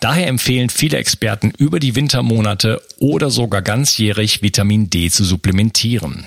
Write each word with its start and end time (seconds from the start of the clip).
Daher 0.00 0.26
empfehlen 0.26 0.70
viele 0.70 0.98
Experten 0.98 1.52
über 1.58 1.80
die 1.80 1.94
Wintermonate 1.94 2.82
oder 2.98 3.30
sogar 3.30 3.62
ganzjährig 3.62 4.42
Vitamin 4.42 4.90
D 4.90 5.10
zu 5.10 5.24
supplementieren. 5.24 6.26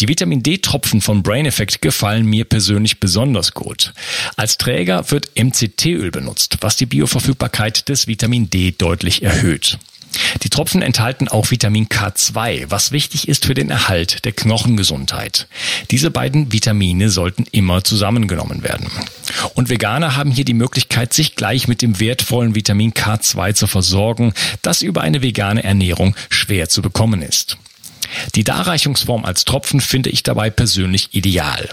Die 0.00 0.08
Vitamin 0.08 0.42
D-Tropfen 0.42 1.00
von 1.00 1.22
Brain 1.22 1.46
Effect 1.46 1.80
gefallen 1.80 2.26
mir 2.26 2.44
persönlich 2.44 3.00
besonders 3.00 3.52
gut. 3.52 3.92
Als 4.36 4.58
Träger 4.58 5.10
wird 5.10 5.30
MCT-Öl 5.36 6.10
benutzt, 6.10 6.58
was 6.60 6.76
die 6.76 6.86
Bioverfügbarkeit 6.86 7.88
des 7.88 8.06
Vitamin 8.06 8.50
D 8.50 8.72
deutlich 8.72 9.22
erhöht. 9.22 9.78
Die 10.42 10.50
Tropfen 10.50 10.82
enthalten 10.82 11.28
auch 11.28 11.50
Vitamin 11.50 11.86
K2, 11.86 12.66
was 12.68 12.92
wichtig 12.92 13.28
ist 13.28 13.46
für 13.46 13.54
den 13.54 13.70
Erhalt 13.70 14.24
der 14.24 14.32
Knochengesundheit. 14.32 15.48
Diese 15.90 16.10
beiden 16.10 16.52
Vitamine 16.52 17.10
sollten 17.10 17.44
immer 17.52 17.84
zusammengenommen 17.84 18.62
werden. 18.62 18.90
Und 19.54 19.68
Veganer 19.68 20.16
haben 20.16 20.30
hier 20.30 20.44
die 20.44 20.54
Möglichkeit, 20.54 21.12
sich 21.12 21.36
gleich 21.36 21.68
mit 21.68 21.82
dem 21.82 22.00
wertvollen 22.00 22.54
Vitamin 22.54 22.92
K2 22.92 23.54
zu 23.54 23.66
versorgen, 23.66 24.32
das 24.62 24.82
über 24.82 25.02
eine 25.02 25.22
vegane 25.22 25.64
Ernährung 25.64 26.14
schwer 26.30 26.68
zu 26.68 26.82
bekommen 26.82 27.22
ist. 27.22 27.58
Die 28.34 28.44
Darreichungsform 28.44 29.24
als 29.24 29.44
Tropfen 29.44 29.80
finde 29.80 30.10
ich 30.10 30.22
dabei 30.22 30.50
persönlich 30.50 31.08
ideal. 31.12 31.68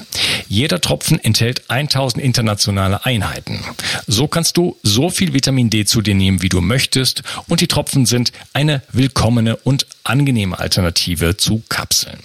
Jeder 0.48 0.82
Tropfen 0.82 1.24
enthält 1.24 1.70
1000 1.70 2.24
internationale 2.24 3.06
Einheiten. 3.06 3.64
So 4.08 4.28
kannst 4.28 4.58
du 4.58 4.78
so 4.84 5.10
viel 5.10 5.34
Vitamin 5.34 5.70
D 5.70 5.86
zu 5.86 6.02
dir 6.02 6.16
nehmen, 6.16 6.42
wie 6.42 6.50
du 6.50 6.62
möchtest 6.62 7.24
und 7.48 7.62
die 7.62 7.68
Tropfen 7.68 8.06
sind 8.06 8.32
eine 8.54 8.82
willkommene 8.92 9.56
und 9.58 9.88
angenehme 10.04 10.60
Alternative 10.60 11.38
zu 11.38 11.64
Kapseln. 11.70 12.20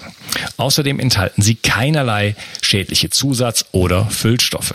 Außerdem 0.56 0.98
enthalten 1.00 1.42
sie 1.42 1.54
keinerlei 1.54 2.36
schädliche 2.60 3.10
Zusatz- 3.10 3.66
oder 3.72 4.06
Füllstoffe. 4.06 4.74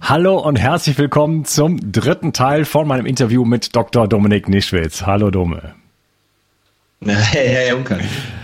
Hallo 0.00 0.38
und 0.38 0.56
herzlich 0.56 0.96
willkommen 0.98 1.44
zum 1.44 1.92
dritten 1.92 2.32
Teil 2.32 2.64
von 2.64 2.88
meinem 2.88 3.06
Interview 3.06 3.44
mit 3.44 3.76
Dr. 3.76 4.08
Dominik 4.08 4.48
Nischwitz. 4.48 5.02
Hallo 5.02 5.30
Dome. 5.30 5.74
Hey, 7.06 7.48
hey, 7.48 7.72
Unkan. 7.72 8.00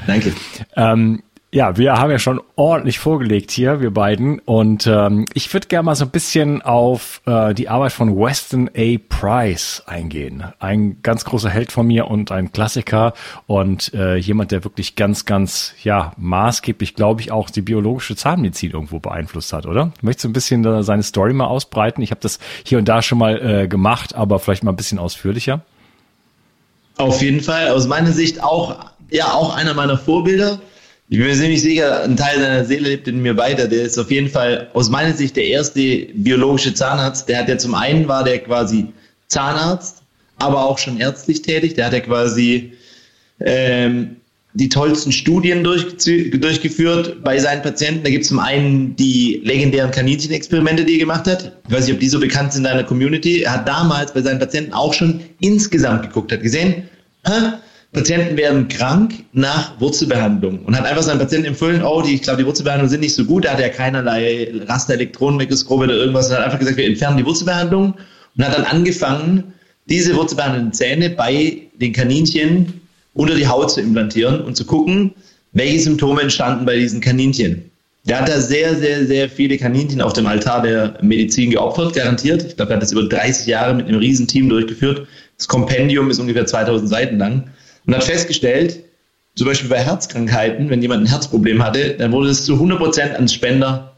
Danke. 0.07 0.33
Ähm, 0.77 1.23
ja, 1.57 1.79
wir 1.79 1.95
haben 1.95 2.11
ja 2.11 2.19
schon 2.19 2.39
ordentlich 2.57 2.99
vorgelegt 2.99 3.51
hier, 3.51 3.81
wir 3.81 3.91
beiden. 3.91 4.41
Und 4.41 4.87
ähm, 4.87 5.25
ich 5.33 5.51
würde 5.55 5.69
gerne 5.69 5.87
mal 5.87 5.95
so 5.95 6.05
ein 6.05 6.11
bisschen 6.11 6.61
auf 6.61 7.23
äh, 7.25 7.55
die 7.55 7.71
Arbeit 7.71 7.93
von 7.93 8.15
Weston 8.15 8.69
A. 8.77 8.99
Price 9.09 9.83
eingehen. 9.87 10.45
Ein 10.59 10.99
ganz 11.01 11.25
großer 11.25 11.49
Held 11.49 11.73
von 11.73 11.87
mir 11.87 12.09
und 12.09 12.31
ein 12.31 12.53
Klassiker 12.53 13.15
und 13.47 13.95
äh, 13.95 14.17
jemand, 14.17 14.51
der 14.51 14.65
wirklich 14.65 14.97
ganz, 14.97 15.25
ganz, 15.25 15.73
ja, 15.83 16.13
maßgeblich, 16.19 16.95
glaube 16.95 17.23
ich, 17.23 17.33
auch 17.33 17.49
die 17.49 17.63
biologische 17.63 18.17
Zahnmedizin 18.17 18.73
irgendwo 18.73 18.99
beeinflusst 18.99 19.55
hat, 19.55 19.65
oder? 19.65 19.93
Möchtest 20.03 20.25
du 20.25 20.29
ein 20.29 20.35
bisschen 20.35 20.63
äh, 20.67 20.83
seine 20.83 21.05
Story 21.05 21.33
mal 21.33 21.47
ausbreiten? 21.47 22.03
Ich 22.03 22.11
habe 22.11 22.21
das 22.21 22.39
hier 22.65 22.77
und 22.77 22.85
da 22.87 23.01
schon 23.01 23.17
mal 23.17 23.63
äh, 23.63 23.67
gemacht, 23.67 24.15
aber 24.15 24.41
vielleicht 24.41 24.63
mal 24.63 24.73
ein 24.73 24.77
bisschen 24.77 24.99
ausführlicher. 24.99 25.63
Auf 26.99 27.23
jeden 27.23 27.41
Fall. 27.41 27.71
Aus 27.71 27.89
meiner 27.89 28.13
Sicht 28.13 28.43
auch, 28.43 28.77
ja, 29.09 29.33
auch 29.33 29.57
einer 29.57 29.73
meiner 29.73 29.97
Vorbilder 29.97 30.61
ich 31.09 31.19
bin 31.19 31.27
mir 31.29 31.35
ziemlich 31.35 31.63
sicher, 31.63 32.03
ein 32.03 32.17
Teil 32.17 32.41
seiner 32.41 32.65
Seele 32.65 32.89
lebt 32.89 33.07
in 33.07 33.23
mir 33.23 33.37
weiter. 33.37 33.69
Der 33.69 33.83
ist 33.83 33.99
auf 33.99 34.11
jeden 34.11 34.29
Fall 34.29 34.69
aus 34.73 34.91
meiner 34.91 35.15
Sicht 35.15 35.37
der 35.37 35.45
erste 35.45 35.81
biologische 36.15 36.75
Zahnarzt. 36.75 37.29
Der 37.29 37.39
hat 37.39 37.49
ja 37.49 37.59
zum 37.59 37.75
einen 37.75 38.09
war 38.09 38.25
der 38.25 38.41
quasi 38.41 38.89
Zahnarzt, 39.29 40.03
aber 40.39 40.65
auch 40.65 40.79
schon 40.79 40.99
ärztlich 40.99 41.43
tätig. 41.43 41.75
Der 41.75 41.87
hat 41.87 41.93
ja 41.93 42.01
quasi 42.01 42.73
ähm, 43.39 44.17
die 44.55 44.69
tollsten 44.69 45.13
Studien 45.13 45.63
durch, 45.63 45.87
durchgeführt 45.97 47.23
bei 47.23 47.39
seinen 47.39 47.63
Patienten. 47.63 48.03
Da 48.03 48.11
gibt 48.11 48.23
es 48.23 48.29
zum 48.29 48.41
einen 48.41 48.97
die 48.97 49.41
legendären 49.45 49.93
Kaninchenexperimente, 49.93 50.85
die 50.85 50.95
er 50.95 50.99
gemacht 50.99 51.27
hat. 51.27 51.53
Ich 51.69 51.75
weiß 51.75 51.87
nicht, 51.87 51.95
ob 51.95 52.01
die 52.01 52.09
so 52.09 52.19
bekannt 52.19 52.53
sind 52.53 52.65
in 52.65 52.71
deiner 52.71 52.85
Community. 52.85 53.43
Er 53.43 53.53
hat 53.53 53.69
damals 53.69 54.13
bei 54.13 54.23
seinen 54.23 54.41
Patienten 54.41 54.73
auch 54.73 54.93
schon 54.93 55.21
insgesamt 55.39 56.03
geguckt, 56.03 56.33
hat 56.33 56.43
gesehen, 56.43 56.89
Hä? 57.27 57.59
Patienten 57.97 58.37
werden 58.37 58.69
krank 58.69 59.25
nach 59.33 59.81
Wurzelbehandlung 59.81 60.59
und 60.67 60.77
hat 60.77 60.85
einfach 60.85 61.03
seinen 61.03 61.19
Patienten 61.19 61.47
empfohlen, 61.47 61.83
oh, 61.83 62.03
die, 62.03 62.15
ich 62.15 62.21
glaube, 62.21 62.43
die 62.43 62.47
Wurzelbehandlungen 62.47 62.91
sind 62.91 63.01
nicht 63.01 63.15
so 63.15 63.25
gut, 63.25 63.47
da 63.47 63.53
hat 63.53 63.61
er 63.61 63.71
keinerlei 63.71 64.53
Rasterelektronenmikroskope 64.69 65.85
oder 65.85 65.95
irgendwas 65.95 66.29
und 66.29 66.37
hat 66.37 66.45
einfach 66.45 66.59
gesagt, 66.59 66.77
wir 66.77 66.85
entfernen 66.85 67.17
die 67.17 67.25
Wurzelbehandlung 67.25 67.95
und 68.37 68.45
hat 68.45 68.55
dann 68.55 68.65
angefangen, 68.65 69.45
diese 69.89 70.15
wurzelbehandelnden 70.15 70.75
Zähne 70.75 71.09
bei 71.09 71.63
den 71.81 71.95
Kaninchen 71.95 72.83
unter 73.15 73.35
die 73.35 73.49
Haut 73.49 73.71
zu 73.71 73.81
implantieren 73.81 74.43
und 74.43 74.59
zu 74.59 74.67
gucken, 74.67 75.15
welche 75.53 75.81
Symptome 75.81 76.21
entstanden 76.21 76.67
bei 76.67 76.77
diesen 76.77 77.01
Kaninchen. 77.01 77.71
Der 78.05 78.21
hat 78.21 78.29
da 78.29 78.39
sehr, 78.39 78.77
sehr, 78.77 79.07
sehr 79.07 79.31
viele 79.31 79.57
Kaninchen 79.57 80.03
auf 80.03 80.13
dem 80.13 80.27
Altar 80.27 80.61
der 80.61 80.99
Medizin 81.01 81.51
geopfert, 81.51 81.95
garantiert. 81.95 82.45
Ich 82.45 82.57
glaube, 82.57 82.73
er 82.73 82.77
hat 82.77 82.83
das 82.83 82.93
über 82.93 83.05
30 83.05 83.47
Jahre 83.47 83.73
mit 83.73 83.87
einem 83.89 84.01
riesen 84.01 84.29
Team 84.29 84.51
durchgeführt. 84.51 85.07
Das 85.39 85.49
Kompendium 85.49 86.11
ist 86.11 86.19
ungefähr 86.19 86.45
2000 86.45 86.91
Seiten 86.91 87.17
lang 87.17 87.45
und 87.87 87.95
hat 87.95 88.05
festgestellt, 88.05 88.83
zum 89.35 89.47
Beispiel 89.47 89.69
bei 89.69 89.79
Herzkrankheiten, 89.79 90.71
wenn 90.71 90.81
jemand 90.83 91.05
ein 91.05 91.07
Herzproblem 91.07 91.63
hatte, 91.63 91.95
dann 91.99 92.13
wurde 92.13 92.31
es 92.31 92.45
zu 92.45 92.55
100 92.55 92.79
Prozent 92.79 93.15
ans 93.15 93.35
Spender, 93.35 93.93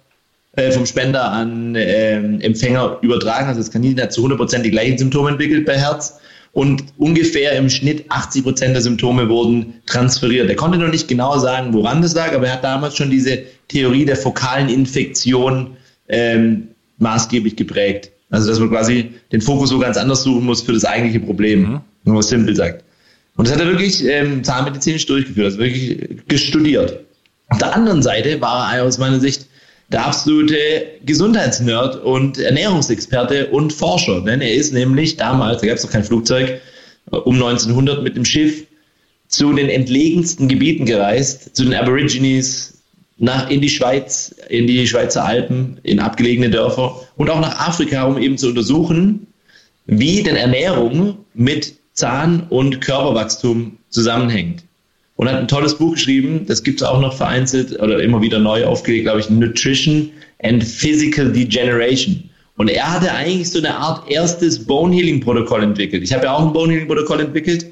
äh, 0.56 0.72
vom 0.72 0.84
Spender 0.84 1.30
an 1.30 1.76
äh, 1.76 2.16
Empfänger 2.16 2.98
übertragen. 3.02 3.46
Also 3.46 3.60
das 3.60 3.70
Kaninchen 3.70 4.02
hat 4.02 4.12
zu 4.12 4.20
100 4.20 4.38
Prozent 4.38 4.66
die 4.66 4.70
gleichen 4.70 4.98
Symptome 4.98 5.30
entwickelt 5.30 5.64
bei 5.64 5.78
Herz 5.78 6.18
und 6.52 6.82
ungefähr 6.96 7.52
im 7.52 7.70
Schnitt 7.70 8.06
80 8.08 8.42
Prozent 8.42 8.74
der 8.74 8.82
Symptome 8.82 9.28
wurden 9.28 9.74
transferiert. 9.86 10.48
Er 10.48 10.56
konnte 10.56 10.78
noch 10.78 10.90
nicht 10.90 11.06
genau 11.06 11.38
sagen, 11.38 11.72
woran 11.72 12.02
das 12.02 12.14
lag, 12.14 12.34
aber 12.34 12.46
er 12.46 12.54
hat 12.54 12.64
damals 12.64 12.96
schon 12.96 13.10
diese 13.10 13.38
Theorie 13.68 14.04
der 14.04 14.16
fokalen 14.16 14.68
Infektion 14.68 15.76
ähm, 16.08 16.68
maßgeblich 16.98 17.54
geprägt. 17.54 18.10
Also 18.30 18.48
dass 18.48 18.58
man 18.58 18.70
quasi 18.70 19.10
den 19.30 19.40
Fokus 19.40 19.70
so 19.70 19.78
ganz 19.78 19.96
anders 19.96 20.22
suchen 20.24 20.44
muss 20.44 20.62
für 20.62 20.72
das 20.72 20.84
eigentliche 20.84 21.20
Problem, 21.20 21.60
mhm. 21.60 21.80
wenn 22.04 22.14
man 22.14 22.20
es 22.20 22.28
simpel 22.28 22.56
sagt. 22.56 22.82
Und 23.38 23.46
das 23.46 23.54
hat 23.54 23.60
er 23.60 23.68
wirklich 23.68 24.04
ähm, 24.04 24.42
zahnmedizinisch 24.42 25.06
durchgeführt, 25.06 25.44
also 25.44 25.58
wirklich 25.58 26.26
gestudiert. 26.26 26.98
Auf 27.50 27.58
der 27.58 27.72
anderen 27.72 28.02
Seite 28.02 28.40
war 28.40 28.74
er 28.74 28.84
aus 28.84 28.98
meiner 28.98 29.20
Sicht 29.20 29.46
der 29.92 30.04
absolute 30.04 30.56
Gesundheitsnerd 31.06 32.02
und 32.02 32.38
Ernährungsexperte 32.38 33.46
und 33.46 33.72
Forscher. 33.72 34.22
Denn 34.22 34.40
er 34.40 34.52
ist 34.52 34.72
nämlich 34.72 35.16
damals, 35.16 35.60
da 35.60 35.68
gab 35.68 35.76
es 35.76 35.84
noch 35.84 35.92
kein 35.92 36.02
Flugzeug, 36.02 36.60
um 37.10 37.36
1900 37.36 38.02
mit 38.02 38.16
dem 38.16 38.24
Schiff 38.24 38.64
zu 39.28 39.52
den 39.52 39.68
entlegensten 39.68 40.48
Gebieten 40.48 40.84
gereist, 40.84 41.54
zu 41.54 41.62
den 41.62 41.74
Aborigines, 41.74 42.82
nach, 43.18 43.48
in 43.50 43.60
die 43.60 43.70
Schweiz, 43.70 44.34
in 44.48 44.66
die 44.66 44.84
Schweizer 44.88 45.24
Alpen, 45.24 45.78
in 45.84 46.00
abgelegene 46.00 46.50
Dörfer 46.50 47.06
und 47.16 47.30
auch 47.30 47.40
nach 47.40 47.68
Afrika, 47.68 48.02
um 48.02 48.18
eben 48.18 48.36
zu 48.36 48.48
untersuchen, 48.48 49.28
wie 49.86 50.24
denn 50.24 50.34
Ernährung 50.34 51.18
mit 51.34 51.77
Zahn- 51.98 52.44
und 52.48 52.80
Körperwachstum 52.80 53.78
zusammenhängt. 53.90 54.64
und 55.16 55.28
hat 55.28 55.34
ein 55.34 55.48
tolles 55.48 55.76
Buch 55.76 55.94
geschrieben. 55.94 56.44
Das 56.46 56.62
gibt 56.62 56.80
es 56.80 56.86
auch 56.86 57.00
noch 57.00 57.12
vereinzelt 57.12 57.76
oder 57.80 58.00
immer 58.00 58.22
wieder 58.22 58.38
neu 58.38 58.64
aufgelegt, 58.64 59.02
glaube 59.02 59.18
ich, 59.18 59.28
Nutrition 59.28 60.10
and 60.44 60.62
Physical 60.62 61.32
Degeneration. 61.32 62.30
Und 62.56 62.68
er 62.70 62.92
hatte 62.92 63.12
eigentlich 63.12 63.50
so 63.50 63.58
eine 63.58 63.74
Art 63.74 64.08
erstes 64.08 64.64
Bone 64.64 64.94
Healing 64.94 65.20
Protokoll 65.20 65.64
entwickelt. 65.64 66.04
Ich 66.04 66.12
habe 66.12 66.26
ja 66.26 66.34
auch 66.34 66.46
ein 66.46 66.52
Bone 66.52 66.72
Healing 66.72 66.86
Protokoll 66.86 67.20
entwickelt. 67.20 67.66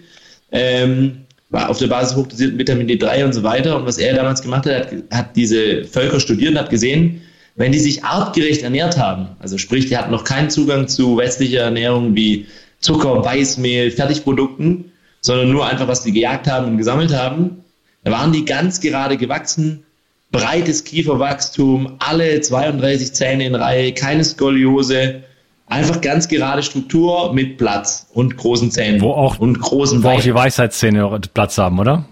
Ähm, 0.50 1.18
auf 1.52 1.78
der 1.78 1.86
Basis 1.86 2.16
hochdosierten 2.16 2.58
Vitamin 2.58 2.88
D3 2.88 3.24
und 3.24 3.32
so 3.32 3.44
weiter. 3.44 3.76
Und 3.76 3.86
was 3.86 3.98
er 3.98 4.14
damals 4.14 4.42
gemacht 4.42 4.66
hat, 4.66 4.88
hat 5.12 5.36
diese 5.36 5.84
Völker 5.84 6.18
studiert 6.18 6.50
und 6.50 6.58
hat 6.58 6.70
gesehen, 6.70 7.20
wenn 7.54 7.72
die 7.72 7.78
sich 7.78 8.04
artgerecht 8.04 8.62
ernährt 8.62 8.98
haben, 8.98 9.28
also 9.38 9.56
sprich, 9.56 9.86
die 9.86 9.96
hatten 9.96 10.10
noch 10.10 10.24
keinen 10.24 10.50
Zugang 10.50 10.88
zu 10.88 11.16
westlicher 11.16 11.60
Ernährung 11.60 12.14
wie 12.14 12.46
Zucker, 12.80 13.24
Weißmehl, 13.24 13.90
Fertigprodukten, 13.90 14.92
sondern 15.20 15.50
nur 15.50 15.66
einfach, 15.66 15.88
was 15.88 16.02
die 16.02 16.12
gejagt 16.12 16.46
haben 16.46 16.66
und 16.66 16.78
gesammelt 16.78 17.14
haben, 17.14 17.64
da 18.04 18.12
waren 18.12 18.32
die 18.32 18.44
ganz 18.44 18.80
gerade 18.80 19.16
gewachsen, 19.16 19.84
breites 20.30 20.84
Kieferwachstum, 20.84 21.96
alle 21.98 22.40
32 22.40 23.12
Zähne 23.12 23.46
in 23.46 23.54
Reihe, 23.54 23.92
keine 23.92 24.22
Skoliose, 24.24 25.22
einfach 25.66 26.00
ganz 26.00 26.28
gerade 26.28 26.62
Struktur 26.62 27.32
mit 27.32 27.58
Platz 27.58 28.06
und 28.12 28.36
großen 28.36 28.70
Zähnen. 28.70 29.00
Wo 29.00 29.10
auch, 29.12 29.38
und 29.38 29.60
großen 29.60 30.02
wo 30.02 30.08
auch 30.10 30.20
die 30.20 30.34
Weisheitszähne 30.34 31.20
Platz 31.34 31.58
haben, 31.58 31.78
oder? 31.78 32.04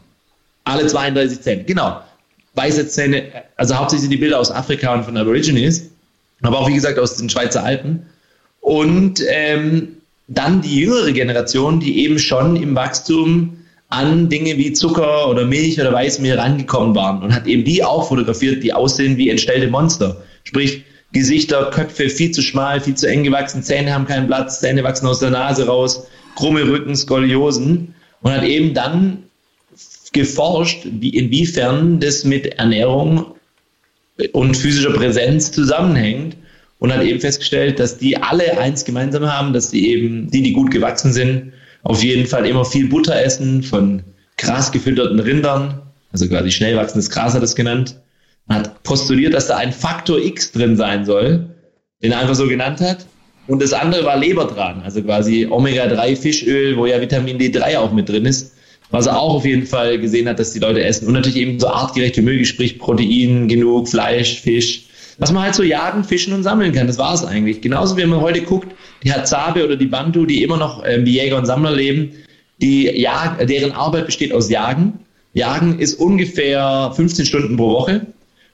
Alle 0.65 0.87
32 0.87 1.41
Zähne, 1.41 1.65
genau. 1.65 2.01
Weisheitszähne, 2.55 3.45
also 3.57 3.77
hauptsächlich 3.77 4.03
sind 4.03 4.11
die 4.11 4.17
Bilder 4.17 4.39
aus 4.39 4.51
Afrika 4.51 4.95
und 4.95 5.05
von 5.05 5.17
Aborigines, 5.17 5.91
aber 6.43 6.59
auch 6.59 6.69
wie 6.69 6.75
gesagt 6.75 6.99
aus 6.99 7.17
den 7.17 7.29
Schweizer 7.29 7.65
Alpen. 7.65 8.07
Und 8.61 9.23
ähm, 9.29 9.94
dann 10.26 10.62
die 10.62 10.81
jüngere 10.81 11.12
Generation, 11.12 11.81
die 11.81 12.05
eben 12.05 12.19
schon 12.19 12.56
im 12.56 12.75
Wachstum 12.75 13.59
an 13.88 14.29
Dinge 14.29 14.56
wie 14.56 14.73
Zucker 14.73 15.29
oder 15.29 15.44
Milch 15.44 15.79
oder 15.81 15.93
Weißmehl 15.93 16.38
rangekommen 16.38 16.94
waren 16.94 17.23
und 17.23 17.35
hat 17.35 17.47
eben 17.47 17.65
die 17.65 17.85
auch 17.85 18.09
fotografiert, 18.09 18.62
die 18.62 18.73
aussehen 18.73 19.17
wie 19.17 19.29
entstellte 19.29 19.69
Monster. 19.69 20.23
Sprich, 20.44 20.85
Gesichter, 21.12 21.71
Köpfe 21.71 22.09
viel 22.09 22.32
zu 22.32 22.43
schmal, 22.43 22.81
viel 22.81 22.97
zu 22.97 23.06
eng 23.09 23.23
gewachsen, 23.23 23.62
Zähne 23.62 23.94
haben 23.94 24.06
keinen 24.06 24.26
Platz, 24.26 24.61
Zähne 24.61 24.82
wachsen 24.82 25.06
aus 25.06 25.21
der 25.21 25.31
Nase 25.31 25.67
raus, 25.67 26.09
krumme 26.35 26.67
Rücken, 26.67 26.97
Skoliosen 26.97 27.94
und 28.23 28.32
hat 28.32 28.43
eben 28.43 28.75
dann 28.75 29.25
geforscht, 30.12 30.87
wie, 30.91 31.11
inwiefern 31.11 32.00
das 32.00 32.25
mit 32.25 32.47
Ernährung 32.59 33.27
und 34.32 34.56
physischer 34.56 34.93
Präsenz 34.93 35.53
zusammenhängt 35.53 36.37
und 36.85 36.93
hat 36.93 37.03
eben 37.03 37.19
festgestellt, 37.19 37.81
dass 37.81 37.97
die 37.97 38.19
alle 38.19 38.59
eins 38.59 38.85
gemeinsam 38.85 39.25
haben, 39.25 39.55
dass 39.55 39.71
die 39.71 39.89
eben, 39.89 40.31
die, 40.31 40.43
die 40.43 40.53
gut 40.53 40.71
gewachsen 40.71 41.15
sind, 41.15 41.55
auf 41.83 42.05
jeden 42.05 42.27
Fall 42.27 42.45
immer 42.45 42.67
viel 42.67 42.89
Butter 42.89 43.19
essen 43.25 43.63
von 43.63 44.03
Gras 44.37 44.71
gefütterten 44.71 45.19
Rindern, 45.19 45.81
also 46.13 46.29
quasi 46.29 46.51
schnell 46.51 46.77
wachsendes 46.77 47.09
Gras 47.09 47.33
hat 47.33 47.43
es 47.43 47.57
genannt. 47.57 47.99
Man 48.49 48.59
hat 48.59 48.83
postuliert, 48.83 49.33
dass 49.33 49.47
da 49.47 49.57
ein 49.57 49.73
Faktor 49.73 50.19
X 50.19 50.53
drin 50.53 50.77
sein 50.77 51.07
soll, 51.07 51.47
den 52.03 52.13
er 52.13 52.19
einfach 52.19 52.35
so 52.35 52.47
genannt 52.47 52.83
hat. 52.83 53.07
Und 53.47 53.63
das 53.63 53.73
andere 53.73 54.05
war 54.05 54.19
Lebertran, 54.19 54.83
also 54.83 55.01
quasi 55.01 55.47
Omega-3 55.51 56.17
Fischöl, 56.17 56.77
wo 56.77 56.85
ja 56.85 57.01
Vitamin 57.01 57.39
D3 57.39 57.79
auch 57.79 57.93
mit 57.93 58.11
drin 58.11 58.27
ist, 58.27 58.53
was 58.91 59.07
er 59.07 59.19
auch 59.19 59.37
auf 59.37 59.47
jeden 59.47 59.67
Fall 59.67 59.99
gesehen 59.99 60.29
hat, 60.29 60.39
dass 60.39 60.53
die 60.53 60.59
Leute 60.59 60.85
essen. 60.85 61.07
Und 61.07 61.15
natürlich 61.15 61.39
eben 61.39 61.59
so 61.59 61.69
artgerechte 61.69 62.21
Möge, 62.21 62.45
sprich 62.45 62.79
Protein 62.79 63.49
genug, 63.49 63.89
Fleisch, 63.89 64.39
Fisch, 64.43 64.85
was 65.19 65.33
man 65.33 65.45
halt 65.45 65.55
so 65.55 65.63
jagen, 65.63 66.05
fischen 66.05 66.33
und 66.33 66.43
sammeln 66.43 66.73
kann. 66.73 66.87
Das 66.87 66.99
war 66.99 67.15
es 67.15 67.25
eigentlich. 67.25 67.61
Genauso 67.61 67.97
wie 67.97 68.05
man 68.05 68.21
heute 68.21 68.43
guckt, 68.43 68.75
die 69.03 69.13
Hazabe 69.13 69.65
oder 69.65 69.77
die 69.77 69.87
Bantu, 69.87 70.27
die 70.27 70.43
immer 70.43 70.57
noch 70.57 70.85
äh, 70.85 71.05
wie 71.05 71.13
Jäger 71.13 71.37
und 71.37 71.47
Sammler 71.47 71.73
leben, 71.73 72.13
die 72.61 72.85
Jag 72.85 73.47
deren 73.47 73.73
Arbeit 73.73 74.07
besteht 74.07 74.33
aus 74.33 74.51
Jagen. 74.51 75.01
Jagen 75.35 75.79
ist 75.79 75.95
ungefähr 75.95 76.93
15 76.95 77.27
Stunden 77.27 77.57
pro 77.57 77.71
Woche 77.71 78.07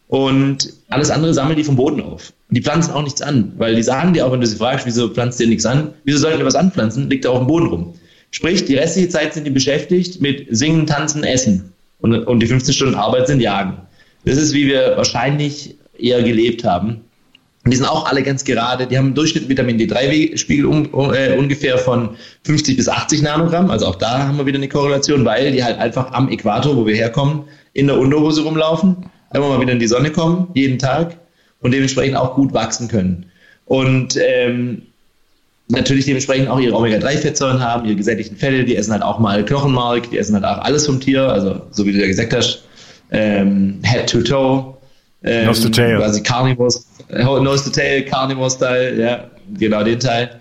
und 0.09 0.73
alles 0.89 1.11
andere 1.11 1.35
sammeln 1.35 1.57
die 1.57 1.65
vom 1.65 1.77
Boden 1.77 2.01
auf. 2.01 2.33
Die 2.49 2.63
pflanzen 2.63 2.93
auch 2.93 3.03
nichts 3.03 3.23
an, 3.23 3.53
weil 3.59 3.77
die 3.77 3.83
sagen 3.83 4.13
dir 4.13 4.27
auch, 4.27 4.33
wenn 4.33 4.41
du 4.41 4.47
sie 4.47 4.57
fragst, 4.57 4.87
wieso 4.87 5.09
pflanzt 5.09 5.41
ihr 5.41 5.47
nichts 5.47 5.67
an, 5.67 5.95
wieso 6.05 6.19
sollten 6.19 6.39
wir 6.39 6.47
was 6.47 6.57
anpflanzen, 6.57 7.09
liegt 7.09 7.25
er 7.25 7.33
auf 7.33 7.39
dem 7.39 7.47
Boden 7.47 7.67
rum. 7.67 7.95
Sprich, 8.33 8.65
die 8.65 8.77
restliche 8.77 9.09
Zeit 9.09 9.35
sind 9.35 9.45
die 9.45 9.51
beschäftigt 9.51 10.21
mit 10.21 10.47
Singen, 10.51 10.87
Tanzen, 10.87 11.25
Essen. 11.25 11.73
Und, 12.01 12.15
und 12.15 12.41
die 12.41 12.47
15 12.47 12.75
Stunden 12.75 12.95
Arbeit 12.95 13.27
sind 13.27 13.41
Jagen. 13.41 13.77
Das 14.25 14.37
ist, 14.37 14.55
wie 14.55 14.67
wir 14.67 14.97
wahrscheinlich 14.97 15.77
eher 16.03 16.23
gelebt 16.23 16.65
haben. 16.65 17.03
Die 17.67 17.77
sind 17.77 17.87
auch 17.87 18.07
alle 18.07 18.23
ganz 18.23 18.45
gerade. 18.45 18.87
Die 18.87 18.97
haben 18.97 19.07
einen 19.07 19.15
Durchschnitt 19.15 19.49
Vitamin 19.49 19.79
D3-Spiegel 19.79 20.65
um, 20.65 20.89
äh, 21.13 21.37
ungefähr 21.37 21.77
von 21.77 22.17
50 22.45 22.77
bis 22.77 22.89
80 22.89 23.21
Nanogramm. 23.21 23.71
Also 23.71 23.87
auch 23.87 23.97
da 23.97 24.27
haben 24.27 24.39
wir 24.39 24.47
wieder 24.47 24.57
eine 24.57 24.69
Korrelation, 24.69 25.25
weil 25.27 25.53
die 25.53 25.63
halt 25.63 25.79
einfach 25.79 26.13
am 26.13 26.31
Äquator, 26.31 26.75
wo 26.77 26.87
wir 26.87 26.95
herkommen, 26.95 27.45
in 27.75 27.87
der 27.87 27.99
Unterhose 27.99 28.43
rumlaufen, 28.43 28.97
immer 29.35 29.49
mal 29.49 29.61
wieder 29.61 29.73
in 29.73 29.79
die 29.79 29.87
Sonne 29.87 30.11
kommen, 30.11 30.49
jeden 30.55 30.79
Tag 30.79 31.17
und 31.61 31.73
dementsprechend 31.73 32.17
auch 32.17 32.35
gut 32.35 32.55
wachsen 32.55 32.89
können. 32.89 33.27
Und 33.67 34.17
ähm, 34.17 34.83
natürlich 35.69 36.07
dementsprechend 36.07 36.49
auch 36.49 36.59
ihre 36.59 36.75
Omega-3-Fettsäuren 36.75 37.61
haben, 37.61 37.85
ihre 37.85 37.97
gesättigten 37.97 38.37
Fette, 38.37 38.65
die 38.65 38.75
essen 38.75 38.93
halt 38.93 39.03
auch 39.03 39.19
mal 39.19 39.45
Knochenmark, 39.45 40.11
die 40.11 40.19
essen 40.19 40.35
halt 40.35 40.45
auch 40.45 40.65
alles 40.65 40.87
vom 40.87 40.99
Tier, 40.99 41.29
also 41.29 41.61
so 41.71 41.87
wie 41.87 41.93
du 41.93 42.01
ja 42.01 42.07
gesagt 42.07 42.35
hast, 42.35 42.65
ähm, 43.13 43.81
Head 43.85 44.09
to 44.09 44.23
Toe, 44.23 44.77
ähm, 45.23 45.47
nose 45.47 45.63
to 45.63 45.69
Tail. 45.69 45.97
Quasi 45.99 46.23
Carnivores, 46.23 46.87
äh, 47.09 47.23
Nose 47.23 47.65
to 47.65 47.71
Tail, 47.71 48.05
Carnivore-Style, 48.05 49.01
ja, 49.01 49.25
genau 49.59 49.83
den 49.83 50.01
Teil. 50.01 50.41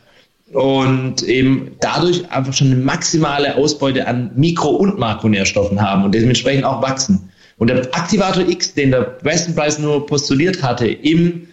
Und 0.54 1.22
eben 1.24 1.76
dadurch 1.80 2.30
einfach 2.32 2.54
schon 2.54 2.68
eine 2.68 2.78
maximale 2.78 3.56
Ausbeute 3.56 4.08
an 4.08 4.32
Mikro- 4.36 4.78
und 4.78 4.98
Makronährstoffen 4.98 5.80
haben 5.80 6.04
und 6.06 6.14
dementsprechend 6.14 6.66
auch 6.66 6.82
wachsen. 6.82 7.30
Und 7.58 7.70
der 7.70 7.82
Aktivator 7.94 8.48
X, 8.48 8.74
den 8.74 8.92
der 8.92 9.18
Weston 9.22 9.54
Price 9.54 9.78
nur 9.78 10.06
postuliert 10.06 10.64
hatte 10.64 10.88
im 10.88 11.49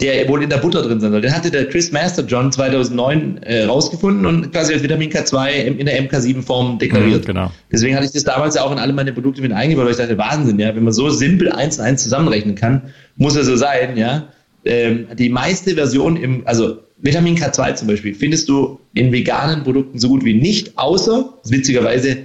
der 0.00 0.28
wohl 0.28 0.42
in 0.42 0.50
der 0.50 0.58
Butter 0.58 0.82
drin 0.82 1.00
sein 1.00 1.12
soll. 1.12 1.20
Den 1.20 1.34
hatte 1.34 1.50
der 1.50 1.68
Chris 1.68 1.92
Master 1.92 2.24
John 2.24 2.50
2009 2.50 3.42
äh, 3.42 3.64
rausgefunden 3.64 4.26
und 4.26 4.52
quasi 4.52 4.72
als 4.72 4.82
Vitamin 4.82 5.10
K2 5.10 5.50
in 5.50 5.86
der 5.86 6.02
MK7-Form 6.02 6.78
deklariert. 6.78 7.22
Mhm, 7.22 7.26
genau. 7.26 7.52
Deswegen 7.70 7.94
hatte 7.94 8.06
ich 8.06 8.12
das 8.12 8.24
damals 8.24 8.54
ja 8.54 8.62
auch 8.62 8.72
in 8.72 8.78
alle 8.78 8.92
meine 8.92 9.12
Produkte 9.12 9.42
mit 9.42 9.52
eingebaut, 9.52 9.84
weil 9.84 9.92
ich 9.92 9.98
dachte, 9.98 10.18
Wahnsinn, 10.18 10.58
ja, 10.58 10.74
wenn 10.74 10.84
man 10.84 10.92
so 10.92 11.10
simpel 11.10 11.52
eins 11.52 11.78
und 11.78 11.84
eins 11.84 12.02
zusammenrechnen 12.02 12.54
kann, 12.54 12.82
muss 13.16 13.36
er 13.36 13.44
so 13.44 13.56
sein, 13.56 13.96
ja. 13.96 14.28
Ähm, 14.64 15.06
die 15.18 15.30
meiste 15.30 15.74
Version 15.74 16.16
im, 16.16 16.42
also 16.46 16.78
Vitamin 16.98 17.36
K2 17.36 17.74
zum 17.76 17.88
Beispiel, 17.88 18.14
findest 18.14 18.48
du 18.48 18.78
in 18.94 19.12
veganen 19.12 19.64
Produkten 19.64 19.98
so 19.98 20.08
gut 20.08 20.24
wie 20.24 20.34
nicht, 20.34 20.76
außer, 20.76 21.32
witzigerweise, 21.44 22.18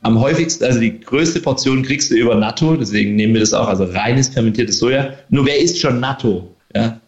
am 0.00 0.20
häufigsten, 0.20 0.64
also 0.64 0.80
die 0.80 1.00
größte 1.00 1.40
Portion 1.40 1.82
kriegst 1.82 2.10
du 2.10 2.14
über 2.14 2.34
Natto, 2.34 2.76
deswegen 2.76 3.16
nehmen 3.16 3.34
wir 3.34 3.40
das 3.40 3.54
auch, 3.54 3.68
also 3.68 3.84
reines 3.84 4.28
fermentiertes 4.28 4.78
Soja. 4.78 5.14
Nur 5.30 5.46
wer 5.46 5.58
isst 5.58 5.80
schon 5.80 6.00
Natto? 6.00 6.54
Ja, 6.74 7.00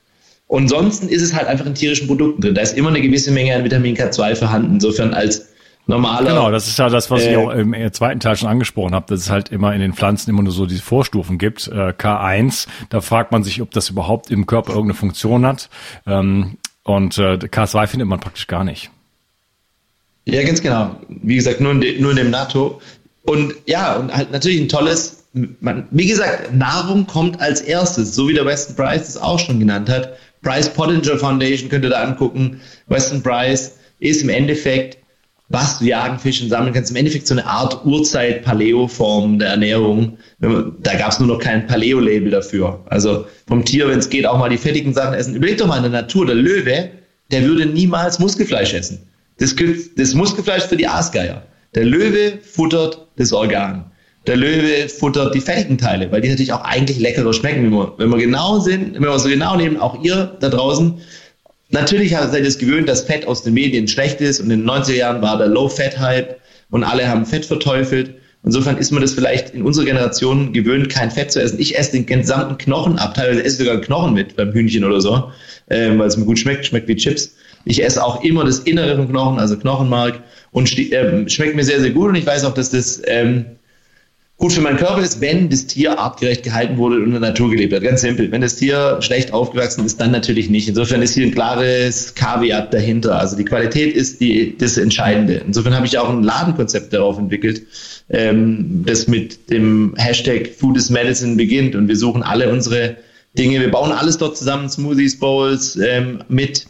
und 0.48 0.64
ansonsten 0.64 1.08
ist 1.08 1.22
es 1.22 1.34
halt 1.34 1.48
einfach 1.48 1.66
in 1.66 1.74
tierischen 1.74 2.06
Produkten 2.06 2.40
drin. 2.40 2.54
Da 2.54 2.62
ist 2.62 2.76
immer 2.76 2.88
eine 2.88 3.00
gewisse 3.00 3.32
Menge 3.32 3.54
an 3.54 3.64
Vitamin 3.64 3.96
K2 3.96 4.36
vorhanden. 4.36 4.74
Insofern 4.74 5.12
als 5.12 5.48
normaler. 5.86 6.30
Genau, 6.30 6.50
das 6.50 6.68
ist 6.68 6.78
ja 6.78 6.88
das, 6.88 7.10
was 7.10 7.22
äh, 7.22 7.30
ich 7.30 7.36
auch 7.36 7.50
im 7.50 7.74
zweiten 7.92 8.20
Teil 8.20 8.36
schon 8.36 8.48
angesprochen 8.48 8.94
habe, 8.94 9.06
dass 9.08 9.20
es 9.20 9.30
halt 9.30 9.50
immer 9.50 9.74
in 9.74 9.80
den 9.80 9.92
Pflanzen 9.92 10.30
immer 10.30 10.42
nur 10.42 10.52
so 10.52 10.66
diese 10.66 10.82
Vorstufen 10.82 11.38
gibt. 11.38 11.68
Äh, 11.68 11.92
K1, 11.98 12.68
da 12.90 13.00
fragt 13.00 13.32
man 13.32 13.42
sich, 13.42 13.60
ob 13.62 13.70
das 13.72 13.90
überhaupt 13.90 14.30
im 14.30 14.46
Körper 14.46 14.70
irgendeine 14.70 14.94
Funktion 14.94 15.46
hat. 15.46 15.68
Ähm, 16.06 16.58
und 16.84 17.18
äh, 17.18 17.34
K2 17.34 17.86
findet 17.88 18.08
man 18.08 18.20
praktisch 18.20 18.46
gar 18.46 18.62
nicht. 18.62 18.90
Ja, 20.26 20.42
ganz 20.44 20.60
genau. 20.60 20.96
Wie 21.08 21.36
gesagt, 21.36 21.60
nur 21.60 21.72
in, 21.72 22.00
nur 22.00 22.10
in 22.10 22.16
dem 22.16 22.30
NATO. 22.30 22.80
Und 23.24 23.54
ja, 23.66 23.96
und 23.96 24.16
halt 24.16 24.30
natürlich 24.30 24.60
ein 24.60 24.68
tolles, 24.68 25.24
man, 25.60 25.86
wie 25.90 26.06
gesagt, 26.06 26.54
Nahrung 26.54 27.06
kommt 27.06 27.40
als 27.40 27.60
erstes, 27.60 28.14
so 28.14 28.28
wie 28.28 28.34
der 28.34 28.46
Weston 28.46 28.76
Price 28.76 29.08
es 29.08 29.16
auch 29.16 29.38
schon 29.38 29.58
genannt 29.58 29.88
hat. 29.88 30.16
Price 30.46 30.68
Pottinger 30.68 31.18
Foundation 31.18 31.68
könnt 31.68 31.84
ihr 31.84 31.90
da 31.90 32.04
angucken. 32.04 32.60
Weston 32.86 33.20
Price 33.20 33.78
ist 33.98 34.22
im 34.22 34.28
Endeffekt, 34.28 34.96
was 35.48 35.80
du 35.80 35.86
jagen, 35.86 36.20
fischen, 36.20 36.48
sammeln 36.48 36.72
kannst, 36.72 36.92
im 36.92 36.96
Endeffekt 36.96 37.26
so 37.26 37.34
eine 37.34 37.44
Art 37.44 37.84
Urzeit-Paleo-Form 37.84 39.40
der 39.40 39.48
Ernährung. 39.48 40.18
Da 40.38 40.94
gab 40.94 41.10
es 41.10 41.18
nur 41.18 41.26
noch 41.26 41.40
kein 41.40 41.66
Paleo-Label 41.66 42.30
dafür. 42.30 42.80
Also 42.86 43.26
vom 43.48 43.64
Tier, 43.64 43.88
wenn 43.88 43.98
es 43.98 44.08
geht, 44.08 44.24
auch 44.24 44.38
mal 44.38 44.48
die 44.48 44.56
fettigen 44.56 44.94
Sachen 44.94 45.14
essen. 45.14 45.34
Überleg 45.34 45.58
doch 45.58 45.66
mal 45.66 45.78
in 45.78 45.82
der 45.82 46.02
Natur, 46.02 46.26
der 46.26 46.36
Löwe, 46.36 46.90
der 47.32 47.42
würde 47.42 47.66
niemals 47.66 48.20
Muskelfleisch 48.20 48.72
essen. 48.72 49.00
Das, 49.38 49.52
das 49.96 50.14
Muskelfleisch 50.14 50.62
für 50.62 50.76
die 50.76 50.86
Aasgeier. 50.86 51.42
Der 51.74 51.84
Löwe 51.84 52.38
futtert 52.40 53.04
das 53.16 53.32
Organ. 53.32 53.90
Der 54.26 54.36
Löwe 54.36 54.88
futtert 54.88 55.34
die 55.34 55.40
fettigen 55.40 55.78
Teile, 55.78 56.10
weil 56.10 56.20
die 56.20 56.28
natürlich 56.28 56.52
auch 56.52 56.62
eigentlich 56.62 56.98
leckerer 56.98 57.32
schmecken. 57.32 57.64
Wenn 57.64 57.70
wir, 57.70 57.94
wenn 57.96 58.10
wir 58.10 58.18
genau 58.18 58.58
sind, 58.58 58.94
wenn 58.94 59.02
wir 59.02 59.18
so 59.18 59.28
genau 59.28 59.56
nehmen, 59.56 59.76
auch 59.76 60.02
ihr 60.02 60.36
da 60.40 60.48
draußen, 60.48 60.94
natürlich 61.70 62.10
seid 62.10 62.40
ihr 62.40 62.48
es 62.48 62.58
gewöhnt, 62.58 62.88
dass 62.88 63.02
Fett 63.02 63.26
aus 63.26 63.44
den 63.44 63.54
Medien 63.54 63.86
schlecht 63.86 64.20
ist 64.20 64.40
und 64.40 64.50
in 64.50 64.60
den 64.60 64.68
90er 64.68 64.94
Jahren 64.94 65.22
war 65.22 65.38
der 65.38 65.46
Low-Fat-Hype 65.46 66.40
und 66.70 66.82
alle 66.82 67.08
haben 67.08 67.24
Fett 67.24 67.44
verteufelt. 67.44 68.14
Insofern 68.44 68.76
ist 68.78 68.92
man 68.92 69.02
das 69.02 69.14
vielleicht 69.14 69.50
in 69.50 69.62
unserer 69.62 69.86
Generation 69.86 70.52
gewöhnt, 70.52 70.88
kein 70.88 71.10
Fett 71.10 71.32
zu 71.32 71.40
essen. 71.40 71.58
Ich 71.58 71.78
esse 71.78 71.92
den 71.92 72.06
gesamten 72.06 72.58
Knochen 72.58 72.98
ab, 72.98 73.14
teilweise 73.14 73.44
esse 73.44 73.62
ich 73.62 73.68
sogar 73.68 73.80
Knochen 73.80 74.14
mit 74.14 74.36
beim 74.36 74.52
Hühnchen 74.52 74.84
oder 74.84 75.00
so, 75.00 75.30
ähm, 75.70 75.98
weil 75.98 76.06
es 76.06 76.16
mir 76.16 76.24
gut 76.24 76.38
schmeckt, 76.38 76.66
schmeckt 76.66 76.88
wie 76.88 76.96
Chips. 76.96 77.34
Ich 77.64 77.82
esse 77.84 78.04
auch 78.04 78.22
immer 78.22 78.44
das 78.44 78.60
Innere 78.60 78.96
vom 78.96 79.08
Knochen, 79.08 79.38
also 79.38 79.56
Knochenmark 79.56 80.20
und 80.52 80.78
äh, 80.78 81.28
schmeckt 81.28 81.56
mir 81.56 81.64
sehr, 81.64 81.80
sehr 81.80 81.90
gut 81.90 82.10
und 82.10 82.14
ich 82.14 82.26
weiß 82.26 82.44
auch, 82.44 82.54
dass 82.54 82.70
das 82.70 83.02
ähm, 83.06 83.46
gut 84.38 84.52
für 84.52 84.60
meinen 84.60 84.76
Körper 84.76 85.00
ist, 85.00 85.20
wenn 85.20 85.48
das 85.48 85.66
Tier 85.66 85.98
artgerecht 85.98 86.42
gehalten 86.42 86.76
wurde 86.76 86.96
und 86.96 87.04
in 87.04 87.10
der 87.12 87.20
Natur 87.20 87.50
gelebt 87.50 87.72
hat. 87.72 87.82
Ganz 87.82 88.02
simpel. 88.02 88.30
Wenn 88.30 88.42
das 88.42 88.56
Tier 88.56 88.98
schlecht 89.00 89.32
aufgewachsen 89.32 89.84
ist, 89.86 89.98
dann 89.98 90.10
natürlich 90.10 90.50
nicht. 90.50 90.68
Insofern 90.68 91.00
ist 91.00 91.14
hier 91.14 91.26
ein 91.26 91.32
klares 91.32 92.14
Kaviat 92.14 92.74
dahinter. 92.74 93.18
Also 93.18 93.36
die 93.36 93.44
Qualität 93.44 93.94
ist 93.94 94.20
die, 94.20 94.56
das 94.58 94.76
Entscheidende. 94.76 95.42
Insofern 95.46 95.74
habe 95.74 95.86
ich 95.86 95.98
auch 95.98 96.10
ein 96.10 96.22
Ladenkonzept 96.22 96.92
darauf 96.92 97.18
entwickelt, 97.18 97.62
ähm, 98.10 98.84
das 98.86 99.08
mit 99.08 99.50
dem 99.50 99.94
Hashtag 99.96 100.48
Food 100.48 100.76
is 100.76 100.90
Medicine 100.90 101.36
beginnt. 101.36 101.74
Und 101.74 101.88
wir 101.88 101.96
suchen 101.96 102.22
alle 102.22 102.52
unsere 102.52 102.96
Dinge. 103.38 103.60
Wir 103.60 103.70
bauen 103.70 103.92
alles 103.92 104.18
dort 104.18 104.36
zusammen, 104.36 104.68
Smoothies, 104.68 105.18
Bowls, 105.18 105.76
ähm, 105.76 106.22
mit 106.28 106.66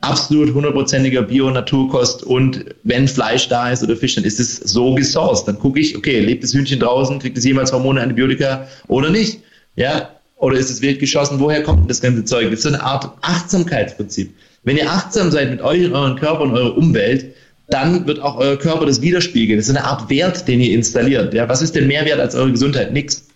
absolut 0.00 0.54
hundertprozentiger 0.54 1.22
Bio-Naturkost 1.22 2.22
und 2.22 2.64
wenn 2.84 3.06
Fleisch 3.06 3.48
da 3.48 3.70
ist 3.70 3.82
oder 3.82 3.96
Fisch, 3.96 4.14
dann 4.14 4.24
ist 4.24 4.40
es 4.40 4.56
so 4.56 4.94
gesourced. 4.94 5.46
Dann 5.46 5.58
gucke 5.58 5.80
ich, 5.80 5.96
okay, 5.96 6.20
lebt 6.20 6.42
das 6.42 6.54
Hühnchen 6.54 6.80
draußen, 6.80 7.18
kriegt 7.18 7.36
es 7.36 7.44
jemals 7.44 7.72
Hormone, 7.72 8.00
Antibiotika 8.00 8.66
oder 8.88 9.10
nicht? 9.10 9.40
Ja, 9.76 10.10
oder 10.36 10.56
ist 10.56 10.70
es 10.70 10.80
wild 10.80 11.00
geschossen? 11.00 11.38
Woher 11.38 11.62
kommt 11.62 11.90
das 11.90 12.00
ganze 12.00 12.24
Zeug? 12.24 12.46
Das 12.50 12.60
ist 12.60 12.62
so 12.62 12.70
eine 12.70 12.82
Art 12.82 13.10
Achtsamkeitsprinzip. 13.20 14.34
Wenn 14.64 14.76
ihr 14.76 14.90
achtsam 14.90 15.30
seid 15.30 15.50
mit 15.50 15.60
euch, 15.60 15.90
eurem 15.90 16.16
Körper 16.16 16.42
und 16.42 16.52
eurer 16.52 16.76
Umwelt, 16.76 17.34
dann 17.68 18.06
wird 18.06 18.20
auch 18.20 18.36
euer 18.36 18.56
Körper 18.56 18.86
das 18.86 19.00
widerspiegeln. 19.00 19.58
Das 19.58 19.68
ist 19.68 19.76
eine 19.76 19.84
Art 19.84 20.10
Wert, 20.10 20.48
den 20.48 20.60
ihr 20.60 20.74
installiert. 20.74 21.34
Ja, 21.34 21.48
was 21.48 21.62
ist 21.62 21.74
denn 21.76 21.86
mehr 21.86 22.04
wert 22.04 22.20
als 22.20 22.34
eure 22.34 22.50
Gesundheit? 22.50 22.92
Nix. 22.92 23.26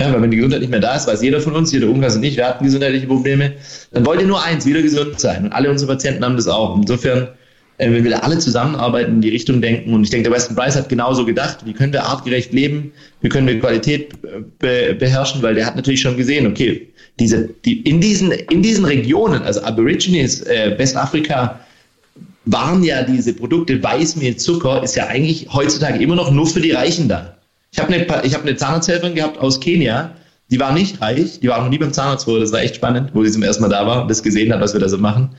Ja, 0.00 0.12
weil 0.12 0.22
wenn 0.22 0.30
die 0.30 0.36
Gesundheit 0.36 0.60
nicht 0.60 0.70
mehr 0.70 0.80
da 0.80 0.94
ist, 0.94 1.08
weiß 1.08 1.22
jeder 1.22 1.40
von 1.40 1.54
uns, 1.54 1.72
jeder 1.72 1.88
Umkreis 1.88 2.14
und 2.14 2.22
ich, 2.22 2.36
wir 2.36 2.46
hatten 2.46 2.64
gesundheitliche 2.64 3.06
Probleme, 3.06 3.54
dann 3.92 4.06
wollt 4.06 4.20
ihr 4.20 4.26
nur 4.26 4.42
eins, 4.42 4.64
wieder 4.64 4.80
gesund 4.80 5.18
sein. 5.18 5.44
Und 5.44 5.52
alle 5.52 5.70
unsere 5.70 5.90
Patienten 5.90 6.24
haben 6.24 6.36
das 6.36 6.46
auch. 6.46 6.76
Insofern, 6.76 7.28
äh, 7.78 7.90
wenn 7.90 8.04
wir 8.04 8.22
alle 8.22 8.38
zusammenarbeiten, 8.38 9.14
in 9.14 9.20
die 9.22 9.30
Richtung 9.30 9.60
denken, 9.60 9.92
und 9.92 10.04
ich 10.04 10.10
denke, 10.10 10.28
der 10.28 10.36
Weston 10.36 10.54
Price 10.54 10.76
hat 10.76 10.88
genauso 10.88 11.24
gedacht, 11.24 11.58
wie 11.64 11.72
können 11.72 11.92
wir 11.92 12.04
artgerecht 12.04 12.52
leben, 12.52 12.92
wie 13.22 13.28
können 13.28 13.48
wir 13.48 13.58
Qualität 13.58 14.12
äh, 14.22 14.40
be 14.60 14.94
beherrschen, 14.94 15.42
weil 15.42 15.56
der 15.56 15.66
hat 15.66 15.74
natürlich 15.74 16.00
schon 16.00 16.16
gesehen, 16.16 16.46
okay, 16.46 16.88
diese, 17.18 17.48
die, 17.64 17.80
in, 17.80 18.00
diesen, 18.00 18.30
in 18.30 18.62
diesen 18.62 18.84
Regionen, 18.84 19.42
also 19.42 19.62
Aborigines, 19.62 20.42
äh, 20.42 20.78
Westafrika, 20.78 21.58
waren 22.44 22.84
ja 22.84 23.02
diese 23.02 23.34
Produkte 23.34 23.82
Weißmehl, 23.82 24.36
Zucker, 24.36 24.82
ist 24.82 24.94
ja 24.94 25.08
eigentlich 25.08 25.48
heutzutage 25.52 26.02
immer 26.02 26.14
noch 26.14 26.30
nur 26.30 26.46
für 26.46 26.60
die 26.60 26.70
Reichen 26.70 27.08
da. 27.08 27.37
Ich 27.70 27.78
habe 27.78 27.92
eine, 27.92 28.24
ich 28.24 28.34
hab 28.34 28.42
eine 28.42 28.56
Zahnarzthelferin 28.56 29.14
gehabt 29.14 29.38
aus 29.38 29.60
Kenia, 29.60 30.14
die 30.50 30.58
war 30.58 30.72
nicht 30.72 31.00
reich, 31.00 31.40
die 31.40 31.48
war 31.48 31.60
noch 31.62 31.68
nie 31.68 31.78
beim 31.78 31.92
Zahnarzt 31.92 32.24
vorher, 32.24 32.40
das 32.40 32.52
war 32.52 32.60
echt 32.60 32.76
spannend, 32.76 33.10
wo 33.12 33.22
sie 33.22 33.30
zum 33.30 33.42
ersten 33.42 33.62
Mal 33.62 33.68
da 33.68 33.86
war 33.86 34.02
und 34.02 34.10
das 34.10 34.22
gesehen 34.22 34.52
hat, 34.52 34.60
was 34.60 34.72
wir 34.72 34.80
da 34.80 34.88
so 34.88 34.98
machen. 34.98 35.36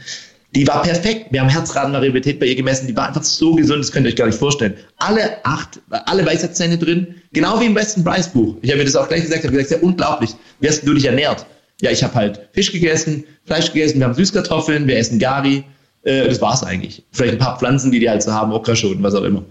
Die 0.55 0.67
war 0.67 0.81
perfekt. 0.81 1.27
Wir 1.29 1.41
haben 1.41 1.50
Herzratenvariabilität 1.50 2.39
bei 2.39 2.48
ihr 2.48 2.55
gemessen. 2.55 2.88
Die 2.88 2.95
war 2.95 3.07
einfach 3.07 3.21
so 3.21 3.53
gesund, 3.53 3.83
das 3.83 3.91
könnt 3.91 4.07
ihr 4.07 4.09
euch 4.09 4.15
gar 4.15 4.25
nicht 4.25 4.39
vorstellen. 4.39 4.74
Alle 4.98 5.45
acht, 5.45 5.79
alle 5.89 6.25
Weisheitszähne 6.25 6.77
drin, 6.77 7.15
genau 7.33 7.59
wie 7.59 7.65
im 7.65 7.75
Weston 7.75 8.03
Price 8.03 8.29
Buch. 8.29 8.55
Ich 8.62 8.69
habe 8.71 8.79
mir 8.79 8.86
das 8.86 8.95
auch 8.95 9.07
gleich 9.07 9.21
gesagt, 9.21 9.41
ich 9.41 9.48
habe 9.48 9.57
gesagt, 9.57 9.81
ja, 9.81 9.88
unglaublich. 9.88 10.31
Wie 10.59 10.67
hast 10.67 10.81
du 10.88 10.93
dich 10.93 11.05
ernährt? 11.05 11.45
Ja, 11.81 11.91
ich 11.91 12.03
habe 12.03 12.15
halt 12.15 12.50
Fisch 12.53 12.71
gegessen, 12.71 13.24
Fleisch 13.45 13.71
gegessen, 13.71 14.00
wir 14.00 14.07
haben 14.07 14.15
Süßkartoffeln, 14.15 14.88
wir 14.88 14.98
essen 14.98 15.19
Gari. 15.19 15.63
Äh, 16.03 16.27
das 16.27 16.41
war's 16.41 16.63
eigentlich. 16.63 17.03
Vielleicht 17.12 17.33
ein 17.33 17.39
paar 17.39 17.59
Pflanzen, 17.59 17.91
die 17.91 18.00
die 18.00 18.09
halt 18.09 18.24
so 18.24 18.33
haben, 18.33 18.51
Okraschoten, 18.51 19.03
was 19.03 19.13
auch 19.13 19.24
immer. 19.24 19.43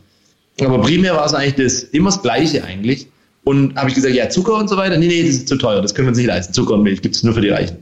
Aber 0.61 0.81
primär 0.81 1.15
war 1.15 1.27
es 1.27 1.35
eigentlich 1.35 1.55
das, 1.55 1.83
immer 1.85 2.11
das 2.11 2.23
Gleiche 2.23 2.65
eigentlich. 2.65 3.07
Und 3.45 3.77
habe 3.77 3.89
ich 3.89 3.95
gesagt, 3.95 4.15
ja, 4.15 4.29
Zucker 4.29 4.55
und 4.57 4.69
so 4.69 4.77
weiter. 4.77 4.99
Nee, 4.99 5.07
nee, 5.07 5.23
das 5.23 5.37
ist 5.37 5.49
zu 5.49 5.57
teuer, 5.57 5.81
das 5.81 5.95
können 5.95 6.07
wir 6.07 6.11
uns 6.11 6.19
nicht 6.19 6.27
leisten. 6.27 6.53
Zucker 6.53 6.75
und 6.75 6.83
Milch 6.83 7.01
gibt 7.01 7.15
es 7.15 7.23
nur 7.23 7.35
für 7.35 7.41
die 7.41 7.49
Reichen. 7.49 7.79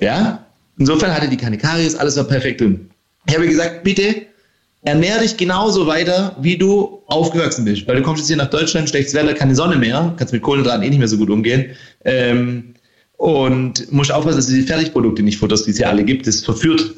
Ja? 0.00 0.44
Insofern 0.78 1.14
hatte 1.14 1.28
die 1.28 1.36
keine 1.36 1.58
Karies, 1.58 1.94
alles 1.94 2.16
war 2.16 2.24
perfekt 2.24 2.60
drin. 2.60 2.90
Ich 3.26 3.34
habe 3.34 3.46
gesagt, 3.46 3.84
bitte 3.84 4.26
ernähr 4.82 5.20
dich 5.20 5.36
genauso 5.36 5.86
weiter, 5.86 6.36
wie 6.40 6.56
du 6.56 7.02
aufgewachsen 7.06 7.64
bist. 7.64 7.86
Weil 7.86 7.96
du 7.96 8.02
kommst 8.02 8.20
jetzt 8.20 8.28
hier 8.28 8.36
nach 8.36 8.50
Deutschland, 8.50 8.88
schlechtes 8.88 9.14
Wetter, 9.14 9.34
keine 9.34 9.54
Sonne 9.54 9.76
mehr, 9.76 10.14
kannst 10.16 10.32
mit 10.32 10.42
Kohlenhydraten 10.42 10.82
eh 10.82 10.88
nicht 10.88 10.98
mehr 10.98 11.08
so 11.08 11.18
gut 11.18 11.30
umgehen. 11.30 11.70
Ähm, 12.04 12.74
und 13.16 13.92
musst 13.92 14.10
aufpassen, 14.10 14.38
dass 14.38 14.46
du 14.46 14.54
die 14.54 14.62
Fertigprodukte 14.62 15.22
nicht 15.22 15.36
futterst, 15.36 15.66
die 15.66 15.72
es 15.72 15.78
ja 15.78 15.90
alle 15.90 16.04
gibt. 16.04 16.26
Das 16.26 16.40
verführt. 16.40 16.94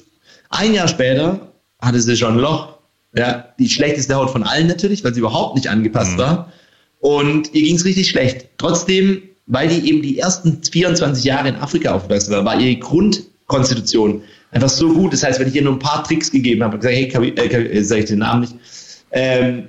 Ein 0.50 0.74
Jahr 0.74 0.86
später 0.86 1.52
hatte 1.80 2.00
sie 2.00 2.16
schon 2.16 2.34
ein 2.34 2.38
Loch 2.38 2.78
ja, 3.14 3.48
die 3.58 3.68
schlechteste 3.68 4.14
Haut 4.14 4.30
von 4.30 4.42
allen 4.42 4.66
natürlich, 4.66 5.04
weil 5.04 5.14
sie 5.14 5.20
überhaupt 5.20 5.56
nicht 5.56 5.68
angepasst 5.68 6.12
mhm. 6.12 6.18
war. 6.18 6.52
Und 7.00 7.52
ihr 7.54 7.62
ging 7.62 7.76
es 7.76 7.84
richtig 7.84 8.08
schlecht. 8.08 8.48
Trotzdem, 8.58 9.22
weil 9.46 9.68
die 9.68 9.88
eben 9.88 10.02
die 10.02 10.18
ersten 10.18 10.62
24 10.62 11.24
Jahre 11.24 11.48
in 11.48 11.56
Afrika 11.56 11.92
aufgewachsen 11.94 12.32
war, 12.32 12.44
war 12.44 12.60
ihre 12.60 12.78
Grundkonstitution 12.78 14.22
einfach 14.52 14.68
so 14.68 14.92
gut. 14.92 15.12
Das 15.12 15.22
heißt, 15.22 15.40
wenn 15.40 15.48
ich 15.48 15.54
ihr 15.54 15.62
nur 15.62 15.74
ein 15.74 15.78
paar 15.78 16.04
Tricks 16.04 16.30
gegeben 16.30 16.62
habe 16.62 16.74
und 16.74 16.80
gesagt, 16.80 16.96
hey, 16.96 17.08
Kavi, 17.08 17.30
äh, 17.30 17.82
sag 17.82 17.98
ich 17.98 18.04
den 18.06 18.20
Namen 18.20 18.42
nicht, 18.42 18.54
ähm, 19.10 19.68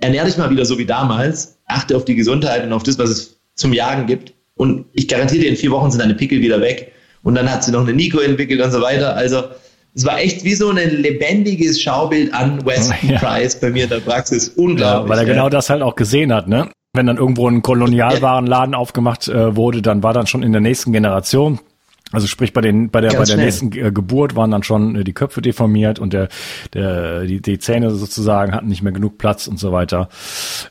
ernähr 0.00 0.24
dich 0.24 0.36
mal 0.36 0.50
wieder 0.50 0.64
so 0.64 0.78
wie 0.78 0.86
damals, 0.86 1.58
achte 1.66 1.96
auf 1.96 2.04
die 2.04 2.14
Gesundheit 2.14 2.64
und 2.64 2.72
auf 2.72 2.82
das, 2.82 2.98
was 2.98 3.10
es 3.10 3.40
zum 3.54 3.72
Jagen 3.72 4.06
gibt. 4.06 4.32
Und 4.54 4.86
ich 4.92 5.08
garantiere 5.08 5.42
dir, 5.42 5.50
in 5.50 5.56
vier 5.56 5.70
Wochen 5.70 5.90
sind 5.90 6.00
deine 6.00 6.14
Pickel 6.14 6.40
wieder 6.40 6.60
weg. 6.60 6.92
Und 7.22 7.34
dann 7.34 7.50
hat 7.50 7.64
sie 7.64 7.72
noch 7.72 7.82
eine 7.82 7.92
Nico 7.92 8.20
entwickelt 8.20 8.60
und 8.60 8.70
so 8.70 8.80
weiter. 8.80 9.16
Also 9.16 9.44
es 9.94 10.04
war 10.04 10.20
echt 10.20 10.44
wie 10.44 10.54
so 10.54 10.70
ein 10.70 10.76
lebendiges 10.76 11.80
Schaubild 11.80 12.32
an 12.32 12.64
Weston 12.64 12.96
ja. 13.10 13.18
Price 13.18 13.58
bei 13.58 13.70
mir 13.70 13.84
in 13.84 13.90
der 13.90 14.00
Praxis. 14.00 14.48
Unglaublich. 14.50 15.04
Ja, 15.04 15.08
weil 15.08 15.18
er 15.18 15.26
ja. 15.26 15.32
genau 15.34 15.48
das 15.48 15.70
halt 15.70 15.82
auch 15.82 15.96
gesehen 15.96 16.32
hat, 16.32 16.48
ne? 16.48 16.68
Wenn 16.94 17.06
dann 17.06 17.16
irgendwo 17.16 17.48
ein 17.48 17.62
Kolonialwarenladen 17.62 18.74
aufgemacht 18.76 19.28
äh, 19.28 19.56
wurde, 19.56 19.82
dann 19.82 20.02
war 20.02 20.12
dann 20.12 20.26
schon 20.26 20.42
in 20.42 20.52
der 20.52 20.60
nächsten 20.60 20.92
Generation 20.92 21.60
also 22.10 22.26
sprich 22.26 22.52
bei 22.52 22.60
den 22.60 22.90
bei 22.90 23.00
der 23.00 23.10
Ganz 23.10 23.18
bei 23.18 23.24
der 23.24 23.32
schnell. 23.34 23.44
nächsten 23.44 23.72
äh, 23.72 23.92
Geburt 23.92 24.34
waren 24.34 24.50
dann 24.50 24.62
schon 24.62 24.96
äh, 24.96 25.04
die 25.04 25.12
Köpfe 25.12 25.42
deformiert 25.42 25.98
und 25.98 26.12
der 26.12 26.28
der 26.72 27.24
die, 27.24 27.42
die 27.42 27.58
Zähne 27.58 27.90
sozusagen 27.90 28.54
hatten 28.54 28.68
nicht 28.68 28.82
mehr 28.82 28.92
genug 28.92 29.18
Platz 29.18 29.46
und 29.46 29.58
so 29.58 29.72
weiter. 29.72 30.08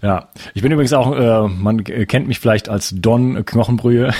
Ja, 0.01 0.29
ich 0.53 0.61
bin 0.63 0.71
übrigens 0.71 0.93
auch 0.93 1.15
äh, 1.15 1.47
man 1.47 1.83
kennt 1.83 2.27
mich 2.27 2.39
vielleicht 2.39 2.69
als 2.69 2.93
Don 2.95 3.45
Knochenbrühe. 3.45 4.11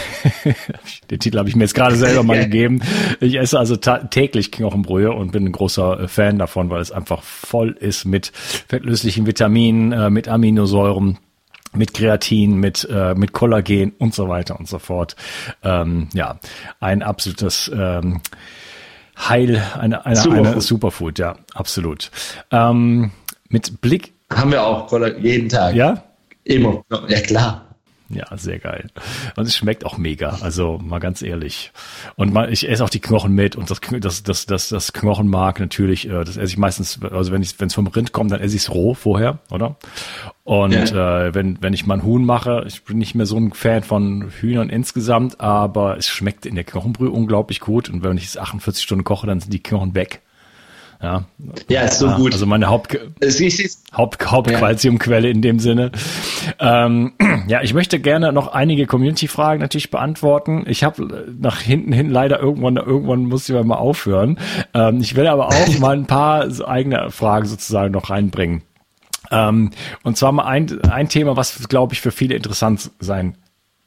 den 1.10 1.20
Titel 1.20 1.40
habe 1.40 1.50
ich 1.50 1.56
mir 1.56 1.64
jetzt 1.64 1.76
gerade 1.76 1.96
selber 1.96 2.24
mal 2.24 2.38
gegeben. 2.44 2.82
Ich 3.20 3.38
esse 3.40 3.58
also 3.58 3.76
täglich 3.76 4.52
Knochenbrühe 4.52 5.12
und 5.12 5.32
bin 5.32 5.46
ein 5.46 5.52
großer 5.52 6.02
äh, 6.02 6.08
Fan 6.08 6.38
davon, 6.38 6.70
weil 6.70 6.82
es 6.82 6.92
einfach 6.92 7.24
voll 7.24 7.72
ist 7.72 8.06
mit 8.06 8.28
fettlöslichen 8.28 9.26
Vitaminen, 9.26 10.14
mit 10.14 10.28
Aminosäuren 10.28 11.18
mit 11.74 11.94
Kreatin, 11.94 12.58
mit, 12.58 12.88
äh, 12.90 13.14
mit 13.16 13.34
Kollagen 13.34 13.94
und 13.98 14.14
so 14.14 14.28
weiter 14.30 14.60
und 14.60 14.68
so 14.68 14.80
fort. 14.80 15.16
Ähm, 15.64 16.10
ja, 16.14 16.40
ein 16.80 17.04
absolutes 17.04 17.72
ähm, 17.74 18.22
Heil, 19.18 19.62
eine, 19.78 20.06
eine, 20.06 20.16
Superfood. 20.16 20.48
eine 20.48 20.62
Superfood, 20.62 21.20
ja, 21.20 21.36
absolut. 21.54 22.12
Ähm, 22.52 23.12
mit 23.50 23.82
Blick. 23.82 24.14
Haben 24.34 24.52
wir 24.52 24.64
auch 24.64 24.92
jeden 25.20 25.50
Tag. 25.50 25.76
Ja? 25.76 26.04
Immer. 26.44 26.84
Ja, 27.08 27.22
klar. 27.22 27.67
Ja, 28.10 28.26
sehr 28.38 28.60
geil. 28.60 28.90
Und 29.36 29.46
es 29.46 29.56
schmeckt 29.56 29.86
auch 29.86 29.98
mega. 29.98 30.38
Also 30.42 30.78
mal 30.78 31.00
ganz 31.00 31.22
ehrlich. 31.22 31.72
Und 32.16 32.32
mal, 32.32 32.52
ich 32.52 32.70
esse 32.70 32.84
auch 32.84 32.90
die 32.90 33.02
Knochen 33.02 33.34
mit 33.34 33.56
und 33.56 33.70
das 33.70 33.82
das 33.82 34.24
das 34.24 34.46
das, 34.46 34.70
das 34.70 34.94
Knochenmark 34.94 35.60
natürlich. 35.60 36.08
Äh, 36.08 36.24
das 36.24 36.38
esse 36.38 36.54
ich 36.54 36.58
meistens. 36.58 37.00
Also 37.04 37.32
wenn 37.32 37.42
ich 37.42 37.60
wenn 37.60 37.68
es 37.68 37.74
vom 37.74 37.88
Rind 37.88 38.14
kommt, 38.14 38.32
dann 38.32 38.40
esse 38.40 38.56
ich 38.56 38.64
es 38.64 38.74
roh 38.74 38.94
vorher, 38.94 39.40
oder? 39.52 39.76
Und 40.46 40.72
ja. 40.72 41.28
äh, 41.28 41.36
wenn 41.36 41.62
wenn 41.62 41.74
ich 41.74 41.86
mal 41.86 41.96
ein 41.96 42.04
Huhn 42.04 42.24
mache, 42.24 42.64
ich 42.66 42.86
bin 42.86 42.98
nicht 42.98 43.14
mehr 43.14 43.26
so 43.26 43.38
ein 43.38 43.52
Fan 43.52 43.84
von 43.84 44.30
Hühnern 44.30 44.70
insgesamt, 44.70 45.42
aber 45.42 45.98
es 45.98 46.08
schmeckt 46.08 46.46
in 46.46 46.56
der 46.56 46.64
Knochenbrühe 46.64 47.12
unglaublich 47.12 47.60
gut. 47.60 47.90
Und 47.90 48.04
wenn 48.04 48.18
ich 48.18 48.26
es 48.26 48.38
48 48.38 48.84
Stunden 48.84 49.04
koche, 49.04 49.28
dann 49.28 49.42
sind 49.42 49.52
die 49.52 49.62
Knochen 49.62 49.96
weg. 49.96 50.22
Ja, 51.02 51.26
ja 51.70 51.82
ist 51.82 52.00
so 52.00 52.08
ja, 52.08 52.18
gut. 52.18 52.34
Also 52.34 52.46
meine 52.46 52.68
Haupt, 52.68 52.98
Haupt 53.96 54.32
Hauptqualziumquelle 54.32 55.28
ja. 55.28 55.34
in 55.34 55.42
dem 55.42 55.60
Sinne. 55.60 55.92
Ähm, 56.60 57.14
ja, 57.48 57.62
ich 57.62 57.74
möchte 57.74 58.00
gerne 58.00 58.32
noch 58.32 58.48
einige 58.48 58.88
Community-Fragen 58.88 59.62
natürlich 59.62 59.92
beantworten. 59.92 60.66
Ich 60.68 60.84
habe 60.84 61.36
nach 61.40 61.62
hinten 61.62 61.94
hin 61.94 62.10
leider 62.10 62.40
irgendwann, 62.40 62.78
irgendwann 62.78 63.26
muss 63.26 63.48
ich 63.48 63.64
mal 63.64 63.76
aufhören. 63.76 64.40
Ähm, 64.74 65.00
ich 65.02 65.16
will 65.16 65.28
aber 65.28 65.48
auch 65.48 65.68
mal 65.80 65.96
ein 65.96 66.08
paar 66.08 66.48
eigene 66.66 67.12
Fragen 67.12 67.46
sozusagen 67.46 67.92
noch 67.94 68.10
reinbringen. 68.10 68.64
Ähm, 69.30 69.72
und 70.04 70.18
zwar 70.18 70.32
mal 70.32 70.46
ein, 70.46 70.82
ein 70.84 71.10
Thema, 71.10 71.36
was 71.36 71.68
glaube 71.68 71.94
ich 71.94 72.02
für 72.02 72.12
viele 72.12 72.36
interessant 72.36 72.92
sein 73.00 73.38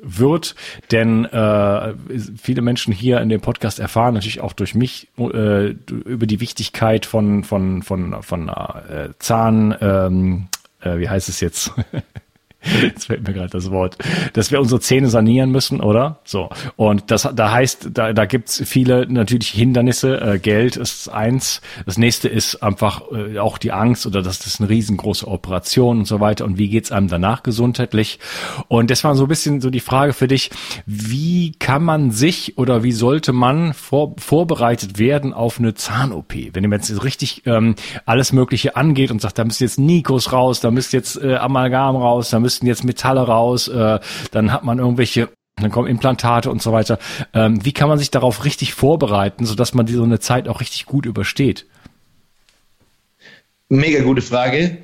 wird, 0.02 0.54
denn 0.90 1.24
äh, 1.24 1.94
viele 2.36 2.62
Menschen 2.62 2.92
hier 2.92 3.20
in 3.20 3.28
dem 3.28 3.40
Podcast 3.40 3.78
erfahren 3.78 4.14
natürlich 4.14 4.40
auch 4.40 4.52
durch 4.52 4.74
mich 4.74 5.08
äh, 5.18 5.68
über 5.88 6.26
die 6.26 6.40
Wichtigkeit 6.40 7.06
von 7.06 7.44
von 7.44 7.82
von 7.82 8.22
von 8.22 8.48
äh, 8.48 9.10
Zahn 9.18 9.76
ähm, 9.80 10.48
äh, 10.80 10.98
wie 10.98 11.08
heißt 11.08 11.28
es 11.28 11.40
jetzt 11.40 11.72
Jetzt 12.82 13.06
fällt 13.06 13.26
mir 13.26 13.32
gerade 13.32 13.48
das 13.48 13.70
Wort, 13.70 13.96
dass 14.34 14.50
wir 14.50 14.60
unsere 14.60 14.80
Zähne 14.80 15.08
sanieren 15.08 15.50
müssen, 15.50 15.80
oder? 15.80 16.18
So. 16.24 16.50
Und 16.76 17.10
das, 17.10 17.28
da 17.34 17.52
heißt, 17.52 17.90
da, 17.92 18.12
da 18.12 18.26
gibt's 18.26 18.62
viele 18.66 19.10
natürlich 19.10 19.48
Hindernisse. 19.48 20.20
Äh, 20.20 20.38
Geld 20.38 20.76
ist 20.76 21.08
eins. 21.08 21.62
Das 21.86 21.96
nächste 21.96 22.28
ist 22.28 22.62
einfach 22.62 23.02
äh, 23.12 23.38
auch 23.38 23.56
die 23.56 23.72
Angst 23.72 24.06
oder 24.06 24.20
dass 24.20 24.40
das 24.40 24.60
eine 24.60 24.68
riesengroße 24.68 25.26
Operation 25.26 26.00
und 26.00 26.04
so 26.04 26.20
weiter. 26.20 26.44
Und 26.44 26.58
wie 26.58 26.68
geht's 26.68 26.92
einem 26.92 27.08
danach 27.08 27.42
gesundheitlich? 27.42 28.18
Und 28.68 28.90
das 28.90 29.04
war 29.04 29.14
so 29.14 29.24
ein 29.24 29.28
bisschen 29.28 29.62
so 29.62 29.70
die 29.70 29.80
Frage 29.80 30.12
für 30.12 30.28
dich. 30.28 30.50
Wie 30.84 31.52
kann 31.58 31.82
man 31.82 32.10
sich 32.10 32.58
oder 32.58 32.82
wie 32.82 32.92
sollte 32.92 33.32
man 33.32 33.72
vor, 33.72 34.14
vorbereitet 34.18 34.98
werden 34.98 35.32
auf 35.32 35.58
eine 35.58 35.72
Zahn-OP? 35.72 36.34
Wenn 36.52 36.64
man 36.64 36.80
jetzt 36.80 37.04
richtig 37.04 37.46
ähm, 37.46 37.74
alles 38.04 38.34
Mögliche 38.34 38.76
angeht 38.76 39.10
und 39.10 39.22
sagt, 39.22 39.38
da 39.38 39.44
müsst 39.44 39.60
jetzt 39.60 39.78
Nikos 39.78 40.32
raus, 40.32 40.60
da 40.60 40.70
müsst 40.70 40.92
jetzt 40.92 41.16
äh, 41.22 41.36
Amalgam 41.36 41.96
raus, 41.96 42.28
da 42.28 42.38
müsst 42.38 42.49
müssten 42.50 42.66
jetzt 42.66 42.84
Metalle 42.84 43.20
raus, 43.20 43.68
äh, 43.68 44.00
dann 44.32 44.52
hat 44.52 44.64
man 44.64 44.78
irgendwelche 44.78 45.28
dann 45.56 45.70
kommen 45.70 45.88
Implantate 45.88 46.50
und 46.50 46.62
so 46.62 46.72
weiter. 46.72 46.98
Ähm, 47.34 47.64
wie 47.64 47.72
kann 47.72 47.88
man 47.88 47.98
sich 47.98 48.10
darauf 48.10 48.44
richtig 48.46 48.72
vorbereiten, 48.72 49.44
sodass 49.44 49.74
man 49.74 49.86
so 49.86 50.02
eine 50.02 50.18
Zeit 50.18 50.48
auch 50.48 50.60
richtig 50.60 50.86
gut 50.86 51.04
übersteht? 51.04 51.66
Mega 53.68 54.02
gute 54.02 54.22
Frage. 54.22 54.78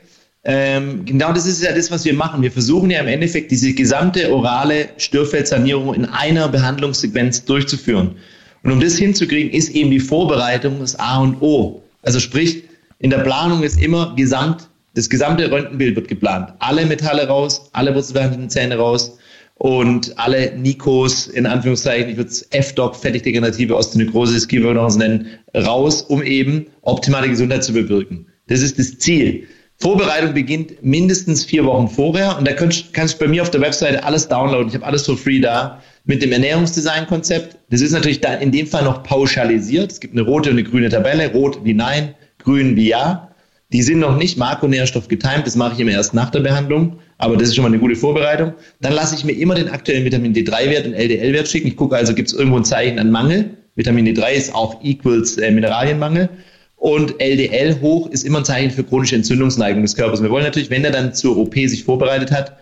Ähm, 0.45 1.05
genau 1.05 1.33
das 1.33 1.47
ist 1.47 1.63
ja 1.63 1.73
das, 1.73 1.91
was 1.91 2.05
wir 2.05 2.15
machen. 2.15 2.43
Wir 2.43 2.53
versuchen 2.53 2.91
ja 2.91 3.01
im 3.01 3.09
Endeffekt 3.09 3.51
diese 3.51 3.73
gesamte 3.73 4.33
orale 4.33 4.91
Störfeldsanierung 4.97 5.93
in 5.95 6.05
einer 6.05 6.49
Behandlungssequenz 6.49 7.45
durchzuführen. 7.45 8.17
Und 8.63 8.71
um 8.71 8.81
das 8.81 8.97
hinzukriegen, 8.97 9.51
ist 9.51 9.71
eben 9.71 9.91
die 9.91 9.99
Vorbereitung 9.99 10.79
das 10.81 10.97
A 10.97 11.19
und 11.19 11.41
O. 11.41 11.83
Also 12.03 12.21
sprich, 12.21 12.63
in 12.99 13.11
der 13.11 13.19
Planung 13.19 13.63
ist 13.63 13.81
immer 13.81 14.15
gesamt, 14.15 14.69
das 14.97 15.11
gesamte 15.11 15.51
Röntgenbild 15.51 15.95
wird 15.95 16.09
geplant. 16.09 16.55
Alle 16.59 16.87
Metalle 16.87 17.29
raus, 17.29 17.69
alle 17.75 17.95
wurzelbehandelten 17.95 18.49
Zähne 18.49 18.79
raus 18.79 19.19
und 19.57 20.19
alle 20.19 20.57
Nikos, 20.57 21.27
in 21.27 21.45
Anführungszeichen, 21.45 22.09
ich 22.09 22.17
würde 22.17 22.31
es 22.31 22.49
FDOC, 22.51 22.97
fettigdegenerative 22.97 23.77
Osteonekrose, 23.77 24.47
Kieferknochen 24.47 24.99
nennen, 24.99 25.27
raus, 25.55 26.01
um 26.01 26.23
eben 26.23 26.67
optimale 26.81 27.29
Gesundheit 27.29 27.63
zu 27.63 27.75
bewirken. 27.75 28.27
Das 28.49 28.63
ist 28.63 28.79
das 28.79 28.99
Ziel. 28.99 29.47
Vorbereitung 29.79 30.33
beginnt 30.33 30.83
mindestens 30.83 31.45
vier 31.45 31.67
Wochen 31.67 31.89
vorher 31.89 32.39
und 32.39 32.49
da 32.49 32.55
kannst, 32.55 32.95
kannst 32.95 33.21
du 33.21 33.27
bei 33.27 33.31
mir 33.31 33.43
auf 33.43 33.51
der 33.51 33.61
Webseite 33.61 34.03
alles 34.03 34.27
downloaden. 34.29 34.69
Ich 34.69 34.75
habe 34.75 34.87
alles 34.87 35.05
for 35.05 35.19
free 35.19 35.41
da 35.41 35.83
mit 36.07 36.23
dem 36.23 36.33
Ernährungsdesign-Konzept. 36.33 37.59
Das 37.69 37.83
ist 37.83 37.93
natürlich 37.93 38.23
da 38.23 38.33
in 38.33 38.51
dem 38.51 38.67
Fall 38.67 38.85
noch 38.85 39.03
pauschalisiert. 39.03 39.93
Es 39.93 40.01
gibt 40.01 40.15
eine 40.15 40.23
rote 40.23 40.49
und 40.49 40.57
eine 40.57 40.67
grüne 40.67 40.89
Tabelle. 40.89 41.31
Rot 41.33 41.63
wie 41.65 41.75
Nein, 41.75 42.15
grün 42.39 42.77
wie 42.77 42.89
Ja. 42.89 43.36
Die 43.73 43.83
sind 43.83 43.99
noch 43.99 44.17
nicht 44.17 44.39
Makronährstoff 44.39 45.09
getimt. 45.09 45.43
Das 45.45 45.57
mache 45.57 45.75
ich 45.75 45.81
immer 45.81 45.91
erst 45.91 46.15
nach 46.15 46.31
der 46.31 46.41
Behandlung. 46.41 46.99
Aber 47.19 47.37
das 47.37 47.49
ist 47.49 47.57
schon 47.57 47.63
mal 47.63 47.69
eine 47.69 47.79
gute 47.79 47.97
Vorbereitung. 47.97 48.53
Dann 48.81 48.93
lasse 48.93 49.17
ich 49.17 49.25
mir 49.25 49.33
immer 49.33 49.55
den 49.55 49.69
aktuellen 49.69 50.05
Vitamin 50.05 50.35
D3-Wert 50.35 50.87
und 50.87 50.95
LDL-Wert 50.95 51.49
schicken. 51.49 51.67
Ich 51.67 51.77
gucke 51.77 51.97
also, 51.97 52.15
gibt 52.15 52.29
es 52.29 52.35
irgendwo 52.35 52.59
ein 52.59 52.65
Zeichen 52.65 52.99
an 52.99 53.11
Mangel. 53.11 53.51
Vitamin 53.75 54.07
D3 54.07 54.33
ist 54.33 54.55
auch 54.55 54.83
equals 54.83 55.37
äh, 55.39 55.51
Mineralienmangel. 55.51 56.29
Und 56.77 57.21
LDL 57.21 57.81
hoch 57.81 58.09
ist 58.11 58.25
immer 58.25 58.39
ein 58.39 58.45
Zeichen 58.45 58.71
für 58.71 58.85
chronische 58.85 59.17
Entzündungsneigung 59.17 59.83
des 59.83 59.97
Körpers. 59.97 60.23
Wir 60.23 60.31
wollen 60.31 60.45
natürlich, 60.45 60.71
wenn 60.71 60.85
er 60.85 60.93
dann 60.93 61.15
zur 61.15 61.37
OP 61.37 61.55
sich 61.55 61.85
vorbereitet 61.85 62.31
hat, 62.31 62.57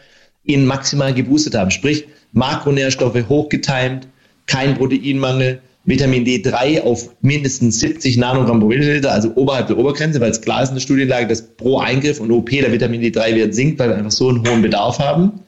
ihn 0.44 0.64
maximal 0.64 1.12
geboostet 1.12 1.54
haben. 1.54 1.70
Sprich, 1.70 2.06
Makronährstoffe 2.32 3.28
hochgetimt, 3.28 4.08
kein 4.46 4.74
Proteinmangel, 4.74 5.60
Vitamin 5.86 6.24
D3 6.24 6.80
auf 6.82 7.10
mindestens 7.20 7.80
70 7.80 8.16
Nanogramm 8.16 8.60
pro 8.60 8.68
Milliliter, 8.68 9.12
also 9.12 9.32
oberhalb 9.34 9.66
der 9.66 9.76
Obergrenze, 9.76 10.20
weil 10.20 10.30
es 10.30 10.40
klar 10.40 10.62
ist 10.62 10.70
in 10.70 10.76
der 10.76 10.80
Studienlage, 10.80 11.26
dass 11.26 11.42
pro 11.42 11.78
Eingriff 11.78 12.20
und 12.20 12.30
OP 12.30 12.50
der 12.50 12.72
Vitamin 12.72 13.02
D3-Wert 13.02 13.54
sinkt, 13.54 13.78
weil 13.78 13.90
wir 13.90 13.96
einfach 13.96 14.10
so 14.10 14.30
einen 14.30 14.48
hohen 14.48 14.62
Bedarf 14.62 14.98
haben. 14.98 15.40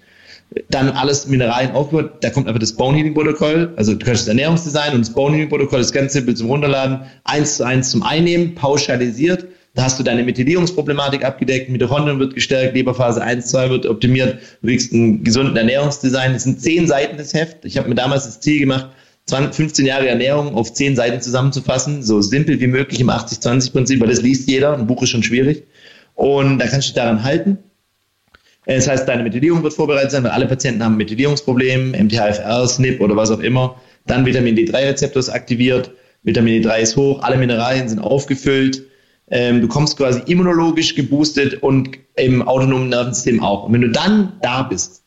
Dann 0.71 0.91
alles 0.91 1.27
Mineralien 1.27 1.73
aufgebaut, 1.73 2.19
da 2.21 2.31
kommt 2.31 2.49
einfach 2.49 2.61
das 2.61 2.75
Bone 2.75 2.97
Healing 2.99 3.15
Protokoll, 3.15 3.73
also 3.77 3.95
du 3.95 4.05
kannst 4.05 4.23
das 4.23 4.29
Ernährungsdesign 4.29 4.95
und 4.95 5.01
das 5.01 5.13
Bone 5.13 5.35
Healing 5.35 5.49
Protokoll 5.49 5.81
ist 5.81 5.93
ganz 5.93 6.13
simpel 6.13 6.35
zum 6.37 6.49
Runterladen, 6.49 7.01
eins 7.25 7.57
zu 7.57 7.65
eins 7.65 7.91
zum 7.91 8.03
Einnehmen, 8.03 8.55
pauschalisiert. 8.55 9.47
Da 9.75 9.85
hast 9.85 9.99
du 9.99 10.03
deine 10.03 10.23
Methylierungsproblematik 10.23 11.25
abgedeckt, 11.25 11.69
Mitochondrien 11.69 12.19
wird 12.19 12.35
gestärkt, 12.35 12.75
Leberphase 12.75 13.23
1, 13.23 13.47
2 13.47 13.71
wird 13.71 13.87
optimiert, 13.87 14.39
du 14.63 14.69
kriegst 14.69 14.93
einen 14.93 15.25
gesunden 15.25 15.57
Ernährungsdesign. 15.57 16.33
Das 16.33 16.45
sind 16.45 16.61
zehn 16.61 16.87
Seiten 16.87 17.19
des 17.19 17.35
Heft. 17.35 17.65
Ich 17.65 17.77
habe 17.77 17.89
mir 17.89 17.95
damals 17.95 18.25
das 18.25 18.41
Ziel 18.41 18.59
gemacht, 18.61 18.89
20, 19.27 19.55
15 19.55 19.87
Jahre 19.87 20.09
Ernährung 20.09 20.55
auf 20.55 20.73
10 20.73 20.95
Seiten 20.95 21.21
zusammenzufassen, 21.21 22.03
so 22.03 22.23
simpel 22.23 22.61
wie 22.61 22.69
möglich 22.69 23.01
im 23.01 23.11
80-20-Prinzip, 23.11 24.01
weil 24.01 24.09
das 24.09 24.23
liest 24.23 24.49
jeder, 24.49 24.75
ein 24.75 24.87
Buch 24.87 25.03
ist 25.03 25.11
schon 25.11 25.25
schwierig. 25.25 25.65
Und 26.15 26.59
da 26.59 26.67
kannst 26.67 26.89
du 26.89 26.93
dich 26.93 26.95
daran 26.95 27.25
halten. 27.25 27.59
Das 28.67 28.89
heißt, 28.89 29.09
deine 29.09 29.23
Methylierung 29.23 29.63
wird 29.63 29.75
vorbereitet 29.75 30.11
sein, 30.13 30.25
weil 30.25 30.31
alle 30.31 30.47
Patienten 30.47 30.83
haben 30.83 30.97
Methylierungsprobleme, 30.97 32.03
MTHFR, 32.05 32.67
SNP 32.67 33.01
oder 33.01 33.17
was 33.17 33.31
auch 33.31 33.41
immer. 33.41 33.81
Dann 34.07 34.27
Vitamin 34.27 34.57
D3-Rezeptor 34.57 35.21
ist 35.21 35.29
aktiviert, 35.29 35.91
Vitamin 36.23 36.63
D3 36.63 36.79
ist 36.79 36.97
hoch, 36.97 37.23
alle 37.23 37.37
Mineralien 37.37 37.89
sind 37.89 38.01
aufgefüllt. 38.01 38.83
Ähm, 39.29 39.61
du 39.61 39.69
kommst 39.69 39.97
quasi 39.97 40.21
immunologisch 40.27 40.95
geboostet 40.95 41.63
und 41.63 41.99
im 42.17 42.43
autonomen 42.43 42.89
Nervensystem 42.89 43.43
auch. 43.43 43.65
Und 43.65 43.73
wenn 43.73 43.81
du 43.81 43.91
dann 43.91 44.33
da 44.43 44.63
bist, 44.63 45.03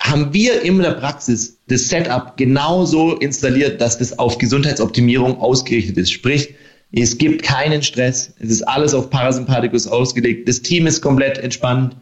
haben 0.00 0.32
wir 0.32 0.62
in 0.62 0.78
der 0.78 0.92
Praxis 0.92 1.58
das 1.68 1.88
Setup 1.88 2.36
genauso 2.36 3.16
installiert, 3.16 3.80
dass 3.80 3.98
das 3.98 4.18
auf 4.18 4.38
Gesundheitsoptimierung 4.38 5.40
ausgerichtet 5.40 5.96
ist. 5.96 6.12
Sprich, 6.12 6.54
es 6.92 7.18
gibt 7.18 7.42
keinen 7.42 7.82
Stress, 7.82 8.32
es 8.38 8.50
ist 8.50 8.62
alles 8.62 8.94
auf 8.94 9.10
Parasympathikus 9.10 9.86
ausgelegt, 9.86 10.48
das 10.48 10.62
Team 10.62 10.86
ist 10.86 11.02
komplett 11.02 11.38
entspannt, 11.38 11.96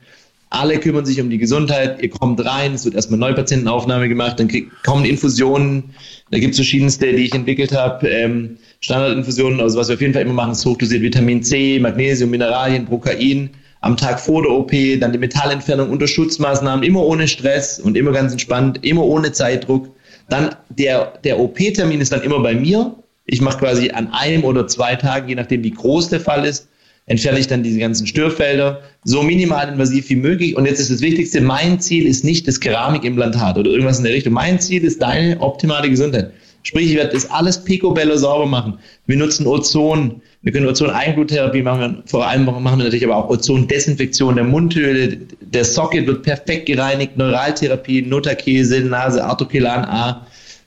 alle 0.50 0.78
kümmern 0.78 1.04
sich 1.04 1.20
um 1.20 1.28
die 1.28 1.38
Gesundheit, 1.38 2.00
ihr 2.00 2.08
kommt 2.08 2.44
rein, 2.44 2.74
es 2.74 2.84
wird 2.84 2.94
erstmal 2.94 3.18
Neupatientenaufnahme 3.18 4.08
gemacht, 4.08 4.38
dann 4.38 4.46
krieg, 4.46 4.70
kommen 4.84 5.04
Infusionen, 5.04 5.94
da 6.30 6.38
gibt 6.38 6.52
es 6.52 6.58
verschiedenste, 6.58 7.12
die 7.12 7.24
ich 7.24 7.34
entwickelt 7.34 7.72
habe, 7.72 8.08
ähm, 8.08 8.58
Standardinfusionen, 8.80 9.60
also 9.60 9.78
was 9.78 9.88
wir 9.88 9.94
auf 9.94 10.00
jeden 10.00 10.12
Fall 10.12 10.22
immer 10.22 10.34
machen, 10.34 10.52
ist 10.52 10.64
hochdosiert 10.64 11.02
Vitamin 11.02 11.42
C, 11.42 11.80
Magnesium, 11.80 12.30
Mineralien, 12.30 12.86
Prokain, 12.86 13.50
am 13.86 13.96
Tag 13.96 14.20
vor 14.20 14.42
der 14.42 14.50
OP, 14.50 14.72
dann 15.00 15.12
die 15.12 15.18
Metallentfernung 15.18 15.90
unter 15.90 16.08
Schutzmaßnahmen, 16.08 16.84
immer 16.84 17.02
ohne 17.02 17.28
Stress 17.28 17.78
und 17.78 17.96
immer 17.96 18.12
ganz 18.12 18.32
entspannt, 18.32 18.80
immer 18.82 19.04
ohne 19.04 19.32
Zeitdruck. 19.32 19.88
Dann 20.28 20.56
der, 20.68 21.14
der 21.22 21.38
OP-Termin 21.38 22.00
ist 22.00 22.12
dann 22.12 22.22
immer 22.22 22.40
bei 22.40 22.54
mir. 22.54 22.96
Ich 23.26 23.40
mache 23.40 23.58
quasi 23.58 23.90
an 23.90 24.08
einem 24.12 24.44
oder 24.44 24.66
zwei 24.66 24.96
Tagen, 24.96 25.28
je 25.28 25.36
nachdem 25.36 25.62
wie 25.62 25.70
groß 25.70 26.08
der 26.08 26.20
Fall 26.20 26.44
ist, 26.44 26.68
entferne 27.06 27.38
ich 27.38 27.46
dann 27.46 27.62
diese 27.62 27.78
ganzen 27.78 28.08
Störfelder, 28.08 28.82
so 29.04 29.22
minimal 29.22 29.68
invasiv 29.68 30.10
wie 30.10 30.16
möglich. 30.16 30.56
Und 30.56 30.66
jetzt 30.66 30.80
ist 30.80 30.90
das 30.90 31.00
Wichtigste, 31.00 31.40
mein 31.40 31.78
Ziel 31.78 32.06
ist 32.06 32.24
nicht 32.24 32.48
das 32.48 32.58
Keramikimplantat 32.58 33.56
oder 33.56 33.70
irgendwas 33.70 33.98
in 33.98 34.04
der 34.04 34.14
Richtung. 34.14 34.32
Mein 34.32 34.58
Ziel 34.58 34.82
ist 34.84 35.00
deine 35.00 35.40
optimale 35.40 35.88
Gesundheit. 35.88 36.32
Sprich, 36.64 36.90
ich 36.90 36.96
werde 36.96 37.12
das 37.12 37.30
alles 37.30 37.62
picobello 37.62 38.16
sauber 38.16 38.46
machen. 38.46 38.78
Wir 39.06 39.16
nutzen 39.16 39.46
Ozon. 39.46 40.20
Wir 40.46 40.52
können 40.52 40.68
Ozon-Eingluttherapie 40.68 41.62
machen. 41.62 42.04
Vor 42.06 42.24
allem 42.24 42.44
machen 42.44 42.62
wir 42.62 42.76
natürlich 42.76 43.04
aber 43.04 43.16
auch 43.16 43.28
Ozon-Desinfektion 43.30 44.36
der 44.36 44.44
Mundhöhle. 44.44 45.18
Der 45.40 45.64
Socket 45.64 46.06
wird 46.06 46.22
perfekt 46.22 46.66
gereinigt. 46.66 47.16
Neuraltherapie, 47.16 48.02
Notakese, 48.02 48.80
Nase, 48.82 49.24
Artokelan 49.24 49.84
A. 49.84 50.24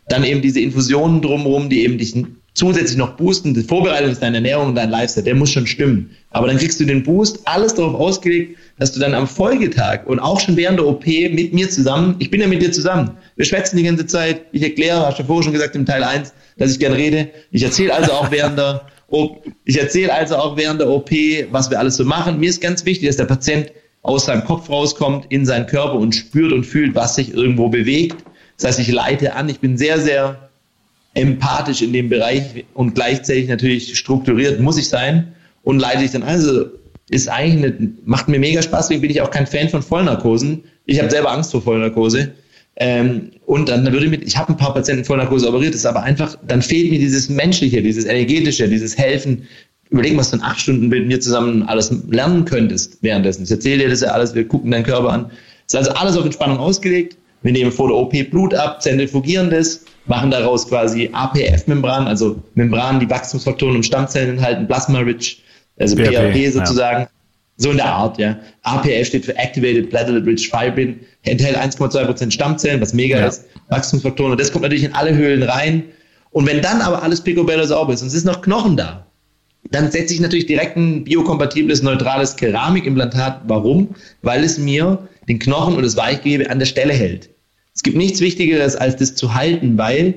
Dann 0.10 0.26
eben 0.26 0.42
diese 0.42 0.60
Infusionen 0.60 1.22
drumherum, 1.22 1.70
die 1.70 1.86
eben 1.86 1.98
dich 1.98 2.14
zusätzlich 2.56 2.98
noch 2.98 3.16
boosten. 3.16 3.54
Die 3.54 3.64
Vorbereitung 3.64 4.12
ist 4.12 4.22
deine 4.22 4.36
Ernährung 4.38 4.68
und 4.68 4.76
dein 4.76 4.90
Lifestyle. 4.90 5.24
Der 5.24 5.36
muss 5.36 5.54
schon 5.54 5.66
stimmen. 5.66 6.10
Aber 6.32 6.48
dann 6.48 6.58
kriegst 6.58 6.82
du 6.82 6.84
den 6.84 7.02
Boost, 7.02 7.40
alles 7.46 7.74
darauf 7.74 7.96
ausgelegt, 7.96 8.58
dass 8.80 8.92
du 8.92 9.00
dann 9.00 9.14
am 9.14 9.30
Folgetag 9.30 10.06
und 10.08 10.20
auch 10.20 10.42
schon 10.42 10.58
während 10.58 10.80
der 10.80 10.88
OP 10.88 11.08
mit 11.08 11.54
mir 11.54 11.70
zusammen, 11.70 12.18
ich 12.20 12.30
bin 12.30 12.42
ja 12.42 12.48
mit 12.48 12.62
dir 12.62 12.74
zusammen, 12.74 13.12
wir 13.38 13.46
schwätzen 13.46 13.78
die 13.78 13.84
ganze 13.84 14.06
Zeit, 14.06 14.42
ich 14.52 14.62
erkläre, 14.62 15.06
hast 15.06 15.20
du 15.20 15.24
vorher 15.24 15.44
schon 15.44 15.54
gesagt 15.54 15.78
im 15.78 15.86
Teil 15.86 16.04
1, 16.04 16.34
dass 16.58 16.74
ich 16.74 16.80
gern 16.80 16.92
rede. 16.92 17.30
Ich 17.52 17.64
erzähle 17.64 17.96
also 17.96 18.12
auch 18.12 18.30
während 18.30 18.58
der 18.58 18.82
ich 19.66 19.80
erzähle 19.80 20.14
also 20.14 20.36
auch 20.36 20.58
während 20.58 20.82
der 20.82 20.90
OP, 20.90 21.12
was 21.52 21.70
wir 21.70 21.80
alles 21.80 21.96
so 21.96 22.06
machen. 22.06 22.40
Mir 22.40 22.50
ist 22.50 22.62
ganz 22.62 22.86
wichtig, 22.86 23.08
dass 23.08 23.18
der 23.18 23.26
Patient 23.26 23.72
aus 24.02 24.26
seinem 24.26 24.46
Kopf 24.46 24.70
rauskommt, 24.70 25.26
in 25.30 25.46
seinen 25.46 25.66
Körper 25.66 25.96
und 25.96 26.14
spürt 26.14 26.54
und 26.54 26.64
fühlt, 26.64 26.96
was 26.96 27.16
sich 27.16 27.34
irgendwo 27.34 27.70
bewegt. 27.70 28.24
Das 28.58 28.68
heißt, 28.68 28.80
ich 28.80 28.92
leite 28.92 29.34
an, 29.34 29.50
ich 29.50 29.60
bin 29.60 29.78
sehr, 29.78 30.00
sehr 30.00 30.50
empathisch 31.14 31.82
in 31.82 31.92
dem 31.94 32.10
Bereich 32.10 32.66
und 32.74 32.96
gleichzeitig 32.96 33.48
natürlich 33.48 33.98
strukturiert 33.98 34.60
muss 34.60 34.78
ich 34.78 34.88
sein 34.88 35.34
und 35.64 35.80
leite 35.80 36.04
ich 36.04 36.12
dann 36.12 36.24
also 36.24 36.66
ist 37.10 37.28
eigentlich 37.28 37.66
eine, 37.66 37.92
macht 38.06 38.28
mir 38.28 38.40
mega 38.40 38.62
Spaß, 38.62 38.88
deswegen 38.88 39.02
bin 39.02 39.10
ich 39.10 39.22
auch 39.22 39.32
kein 39.32 39.48
Fan 39.48 39.70
von 39.70 39.82
Vollnarkosen. 39.82 40.64
Ich 40.86 41.00
habe 41.00 41.10
selber 41.10 41.32
Angst 41.32 41.52
vor 41.52 41.62
Vollnarkose. 41.62 42.34
Ähm, 42.80 43.32
und 43.46 43.68
dann 43.68 43.86
würde 43.86 44.06
ich 44.06 44.12
mit, 44.12 44.24
ich 44.24 44.38
habe 44.38 44.54
ein 44.54 44.58
paar 44.58 44.74
Patienten 44.74 45.04
Vollnarkose 45.04 45.50
operiert, 45.50 45.76
ist 45.76 45.86
aber 45.86 46.02
einfach, 46.02 46.38
dann 46.48 46.62
fehlt 46.62 46.90
mir 46.90 47.00
dieses 47.00 47.28
Menschliche, 47.30 47.82
dieses 47.82 48.06
Energetische, 48.06 48.70
dieses 48.70 48.98
Helfen. 48.98 49.44
Überleg, 49.90 50.16
was 50.18 50.32
du 50.32 50.38
in 50.38 50.44
acht 50.44 50.62
Stunden 50.62 50.88
mit 50.88 51.08
mir 51.08 51.20
zusammen 51.20 51.64
alles 51.64 51.92
lernen 52.10 52.46
könntest 52.46 53.00
währenddessen. 53.02 53.44
Ich 53.44 53.52
erzähle 53.52 53.84
dir 53.84 53.90
das 53.90 54.02
ja 54.02 54.10
alles, 54.10 54.34
wir 54.34 54.48
gucken 54.48 54.72
deinen 54.72 54.84
Körper 54.84 55.10
an. 55.10 55.32
Ist 55.68 55.76
also 55.76 55.92
alles 55.92 56.16
auf 56.16 56.24
Entspannung 56.24 56.58
ausgelegt. 56.58 57.18
Wir 57.42 57.52
nehmen 57.52 57.72
vor 57.72 57.88
der 57.88 57.98
OP 57.98 58.14
Blut 58.32 58.54
ab, 58.54 58.82
zentrifugieren 58.82 59.50
das, 59.50 59.86
machen 60.06 60.32
daraus 60.32 60.68
quasi 60.68 61.10
APF-Membran, 61.12 62.08
also 62.08 62.42
Membranen, 62.56 63.00
die 63.00 63.10
Wachstumsfaktoren 63.10 63.76
und 63.76 63.86
Stammzellen 63.86 64.32
enthalten, 64.32 64.68
Plasma-Rich 64.68 65.42
also 65.80 65.96
PRP 65.96 66.52
sozusagen. 66.52 67.02
Ja. 67.02 67.10
So 67.62 67.72
in 67.72 67.78
der 67.78 67.94
Art, 67.94 68.18
ja. 68.18 68.40
APF 68.64 69.06
steht 69.06 69.26
für 69.26 69.36
Activated 69.36 69.90
Platelet 69.90 70.26
Rich 70.26 70.50
Fibrin, 70.50 71.02
enthält 71.24 71.58
1,2% 71.58 72.32
Stammzellen, 72.32 72.80
was 72.80 72.94
mega 72.94 73.20
ja. 73.20 73.28
ist, 73.28 73.46
Wachstumsfaktoren. 73.68 74.32
Und 74.32 74.40
das 74.40 74.54
kommt 74.54 74.64
natürlich 74.64 74.86
in 74.86 74.94
alle 74.94 75.14
Höhlen 75.14 75.44
rein. 75.44 75.84
Und 76.32 76.48
wenn 76.48 76.62
dann 76.62 76.80
aber 76.80 77.04
alles 77.04 77.20
picobello 77.22 77.66
sauber 77.66 77.94
ist 77.94 78.02
und 78.02 78.08
es 78.08 78.14
ist 78.14 78.26
noch 78.26 78.42
Knochen 78.42 78.78
da, 78.78 79.06
dann 79.72 79.92
setze 79.92 80.14
ich 80.14 80.22
natürlich 80.22 80.46
direkt 80.46 80.78
ein 80.78 81.04
biokompatibles, 81.04 81.84
neutrales 81.84 82.38
Keramikimplantat. 82.38 83.42
Warum? 83.48 83.94
Weil 84.22 84.46
es 84.46 84.58
mir 84.58 85.10
den 85.28 85.38
Knochen 85.38 85.76
und 85.76 85.84
das 85.84 85.98
Weichgewebe 85.98 86.50
an 86.50 86.60
der 86.60 86.66
Stelle 86.66 86.94
hält. 86.94 87.30
Es 87.76 87.84
gibt 87.84 87.98
nichts 87.98 88.22
Wichtigeres, 88.22 88.78
als 88.78 88.96
das 88.96 89.16
zu 89.16 89.34
halten, 89.34 89.78
weil 89.78 90.14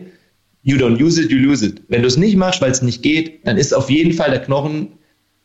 you 0.62 0.76
don't 0.76 1.02
use 1.02 1.20
it, 1.20 1.32
you 1.32 1.38
lose 1.38 1.66
it. 1.66 1.82
Wenn 1.88 2.02
du 2.02 2.08
es 2.08 2.16
nicht 2.16 2.36
machst, 2.36 2.60
weil 2.62 2.70
es 2.70 2.82
nicht 2.82 3.02
geht, 3.02 3.44
dann 3.46 3.56
ist 3.56 3.74
auf 3.74 3.90
jeden 3.90 4.12
Fall 4.12 4.30
der 4.30 4.42
Knochen 4.42 4.92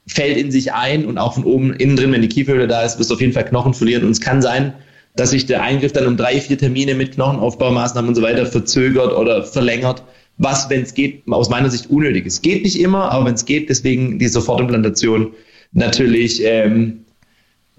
fällt 0.08 0.38
in 0.38 0.52
sich 0.52 0.74
ein 0.74 1.06
und 1.06 1.18
auch 1.18 1.34
von 1.34 1.44
oben 1.44 1.74
innen 1.74 1.96
drin, 1.96 2.12
wenn 2.12 2.22
die 2.22 2.30
Kieferhöhle 2.30 2.68
da 2.68 2.84
ist, 2.84 2.98
wirst 2.98 3.10
du 3.10 3.16
auf 3.16 3.22
jeden 3.22 3.34
Fall 3.34 3.46
Knochen 3.46 3.74
verlieren. 3.74 4.06
Und 4.06 4.12
es 4.12 4.22
kann 4.22 4.42
sein, 4.42 4.74
dass 5.16 5.32
sich 5.32 5.46
der 5.46 5.62
Eingriff 5.64 5.92
dann 5.92 6.08
um 6.08 6.16
drei, 6.16 6.40
vier 6.40 6.58
Termine 6.58 6.96
mit 6.96 7.14
Knochenaufbaumaßnahmen 7.14 8.10
und 8.10 8.16
so 8.16 8.22
weiter 8.22 8.46
verzögert 8.46 9.14
oder 9.14 9.44
verlängert, 9.44 10.04
was, 10.38 10.70
wenn 10.70 10.84
es 10.84 10.94
geht, 10.94 11.24
aus 11.30 11.50
meiner 11.50 11.70
Sicht 11.70 11.90
unnötig 11.90 12.26
ist. 12.26 12.42
Geht 12.44 12.64
nicht 12.64 12.80
immer, 12.80 13.12
aber 13.12 13.26
wenn 13.26 13.34
es 13.34 13.46
geht, 13.46 13.70
deswegen 13.70 14.20
die 14.20 14.28
Sofortimplantation 14.28 15.34
natürlich 15.74 16.44
ähm, 16.44 17.06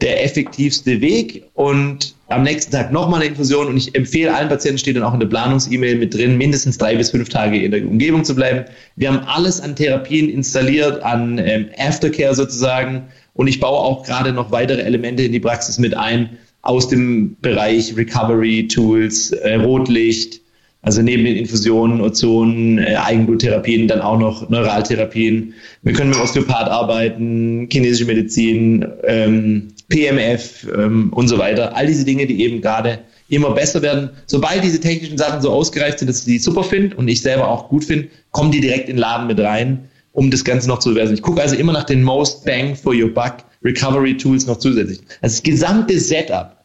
der 0.01 0.25
effektivste 0.25 1.01
Weg 1.01 1.45
und 1.55 2.15
am 2.29 2.43
nächsten 2.43 2.73
Tag 2.73 2.93
nochmal 2.93 3.21
eine 3.21 3.31
Infusion 3.31 3.69
und 3.69 3.77
ich 3.77 3.95
empfehle 3.95 4.35
allen 4.35 4.49
Patienten, 4.49 4.79
steht 4.79 4.97
dann 4.97 5.03
auch 5.03 5.15
in 5.15 5.21
der 5.21 5.29
Planungs-E-Mail 5.29 5.97
mit 5.97 6.15
drin, 6.15 6.37
mindestens 6.37 6.77
drei 6.77 6.95
bis 6.95 7.11
fünf 7.11 7.29
Tage 7.29 7.63
in 7.63 7.71
der 7.71 7.87
Umgebung 7.87 8.25
zu 8.25 8.35
bleiben. 8.35 8.65
Wir 8.97 9.13
haben 9.13 9.27
alles 9.27 9.61
an 9.61 9.75
Therapien 9.75 10.29
installiert, 10.29 11.03
an 11.03 11.39
ähm, 11.39 11.69
Aftercare 11.79 12.35
sozusagen 12.35 13.05
und 13.35 13.49
ich 13.49 13.61
baue 13.61 13.79
auch 13.79 14.05
gerade 14.05 14.33
noch 14.33 14.51
weitere 14.51 14.83
Elemente 14.83 15.23
in 15.23 15.33
die 15.33 15.41
Praxis 15.41 15.79
mit 15.79 15.97
ein 15.97 16.31
aus 16.63 16.89
dem 16.89 17.37
Bereich 17.41 17.97
Recovery 17.97 18.69
Tools, 18.69 19.31
äh, 19.31 19.55
Rotlicht, 19.55 20.41
also 20.83 21.03
neben 21.03 21.25
den 21.25 21.37
Infusionen, 21.37 22.01
Ozonen, 22.01 22.79
äh, 22.79 22.97
Eigenbluttherapien, 22.97 23.89
dann 23.89 24.01
auch 24.01 24.19
noch 24.19 24.49
Neuraltherapien. 24.51 25.55
Wir 25.83 25.93
können 25.93 26.11
mit 26.11 26.19
Osteopath 26.19 26.69
arbeiten, 26.69 27.69
chinesische 27.71 28.07
Medizin, 28.07 28.87
ähm, 29.05 29.69
PMF 29.89 30.67
ähm, 30.75 31.13
und 31.13 31.29
so 31.29 31.39
weiter. 31.39 31.75
All 31.77 31.87
diese 31.87 32.05
Dinge, 32.05 32.27
die 32.27 32.43
eben 32.43 32.61
gerade 32.61 33.01
immer 33.29 33.53
besser 33.53 33.83
werden. 33.83 34.11
Sobald 34.27 34.65
diese 34.65 34.81
technischen 34.81 35.19
Sachen 35.19 35.43
so 35.43 35.51
ausgereift 35.51 35.99
sind, 35.99 36.09
dass 36.09 36.21
ich 36.21 36.25
die 36.25 36.39
super 36.39 36.65
finde 36.65 36.97
und 36.97 37.09
ich 37.09 37.21
selber 37.21 37.49
auch 37.49 37.69
gut 37.69 37.85
finde, 37.85 38.09
kommen 38.31 38.51
die 38.51 38.61
direkt 38.61 38.89
in 38.89 38.97
den 38.97 39.01
Laden 39.01 39.27
mit 39.27 39.39
rein, 39.41 39.89
um 40.13 40.31
das 40.31 40.45
Ganze 40.45 40.69
noch 40.69 40.79
zu 40.79 40.91
bewerten. 40.91 41.15
Ich 41.15 41.23
gucke 41.23 41.41
also 41.41 41.57
immer 41.57 41.73
nach 41.73 41.85
den 41.85 42.03
Most 42.03 42.45
Bang 42.45 42.75
for 42.75 42.95
Your 42.95 43.13
Buck 43.13 43.37
Recovery 43.65 44.17
Tools 44.17 44.47
noch 44.47 44.59
zusätzlich. 44.59 45.01
Das 45.21 45.43
gesamte 45.43 45.99
Setup, 45.99 46.57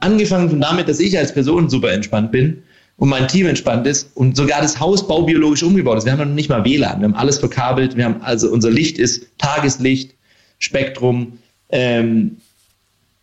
angefangen 0.00 0.50
von 0.50 0.60
damit, 0.60 0.88
dass 0.88 1.00
ich 1.00 1.16
als 1.16 1.32
Person 1.32 1.70
super 1.70 1.92
entspannt 1.92 2.32
bin 2.32 2.62
und 2.96 3.08
mein 3.08 3.28
Team 3.28 3.46
entspannt 3.46 3.86
ist 3.86 4.10
und 4.14 4.36
sogar 4.36 4.60
das 4.60 4.78
Haus 4.78 5.06
baubiologisch 5.06 5.62
umgebaut 5.62 5.98
ist. 5.98 6.04
Wir 6.04 6.12
haben 6.12 6.28
noch 6.28 6.34
nicht 6.34 6.50
mal 6.50 6.64
WLAN, 6.64 7.00
wir 7.00 7.08
haben 7.08 7.14
alles 7.14 7.38
verkabelt, 7.38 7.96
wir 7.96 8.04
haben 8.04 8.20
also 8.20 8.50
unser 8.50 8.70
Licht 8.70 8.98
ist 8.98 9.26
Tageslicht, 9.38 10.14
Spektrum, 10.58 11.38
ähm, 11.70 12.36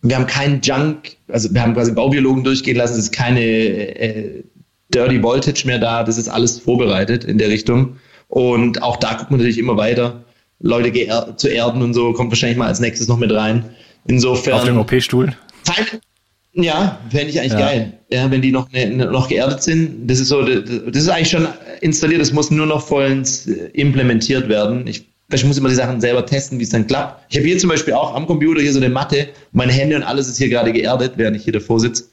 wir 0.02 0.16
haben 0.16 0.26
keinen 0.26 0.60
Junk, 0.60 1.16
also 1.28 1.52
wir 1.52 1.62
haben 1.62 1.74
quasi 1.74 1.92
Baubiologen 1.92 2.44
durchgehen 2.44 2.76
lassen, 2.76 2.94
es 2.94 3.04
ist 3.04 3.12
keine 3.12 3.40
äh, 3.40 4.42
Dirty 4.94 5.22
Voltage 5.22 5.66
mehr 5.66 5.78
da, 5.78 6.04
das 6.04 6.18
ist 6.18 6.28
alles 6.28 6.58
vorbereitet 6.58 7.24
in 7.24 7.38
der 7.38 7.48
Richtung. 7.48 7.96
Und 8.28 8.82
auch 8.82 8.96
da 8.96 9.14
guckt 9.14 9.30
man 9.30 9.38
natürlich 9.38 9.58
immer 9.58 9.76
weiter. 9.76 10.24
Leute 10.60 10.92
zu 11.36 11.48
erden 11.48 11.82
und 11.82 11.94
so 11.94 12.12
kommt 12.12 12.30
wahrscheinlich 12.30 12.58
mal 12.58 12.66
als 12.66 12.80
nächstes 12.80 13.08
noch 13.08 13.18
mit 13.18 13.32
rein. 13.32 13.64
Insofern. 14.06 14.54
Auf 14.54 14.64
dem 14.64 14.78
OP-Stuhl? 14.78 15.34
Ja, 16.54 16.98
fände 17.10 17.28
ich 17.28 17.38
eigentlich 17.38 17.52
ja. 17.52 17.58
geil. 17.58 17.92
Ja, 18.10 18.30
wenn 18.30 18.42
die 18.42 18.50
noch, 18.50 18.70
ne, 18.72 18.88
noch 18.88 19.28
geerdet 19.28 19.62
sind. 19.62 20.08
Das 20.08 20.18
ist 20.18 20.28
so, 20.28 20.42
das 20.42 21.02
ist 21.02 21.08
eigentlich 21.08 21.30
schon 21.30 21.46
installiert, 21.80 22.20
das 22.20 22.32
muss 22.32 22.50
nur 22.50 22.66
noch 22.66 22.86
vollends 22.86 23.46
äh, 23.46 23.70
implementiert 23.74 24.48
werden. 24.48 24.86
Ich 24.86 25.07
ich 25.30 25.44
muss 25.44 25.58
immer 25.58 25.68
die 25.68 25.74
Sachen 25.74 26.00
selber 26.00 26.24
testen, 26.24 26.58
wie 26.58 26.62
es 26.62 26.70
dann 26.70 26.86
klappt. 26.86 27.26
Ich 27.30 27.36
habe 27.36 27.46
hier 27.46 27.58
zum 27.58 27.68
Beispiel 27.68 27.94
auch 27.94 28.14
am 28.14 28.26
Computer 28.26 28.60
hier 28.60 28.72
so 28.72 28.78
eine 28.78 28.88
Matte. 28.88 29.28
Meine 29.52 29.72
Hände 29.72 29.96
und 29.96 30.02
alles 30.02 30.28
ist 30.28 30.38
hier 30.38 30.48
gerade 30.48 30.72
geerdet, 30.72 31.12
während 31.16 31.36
ich 31.36 31.44
hier 31.44 31.52
davor 31.52 31.80
sitze. 31.80 32.04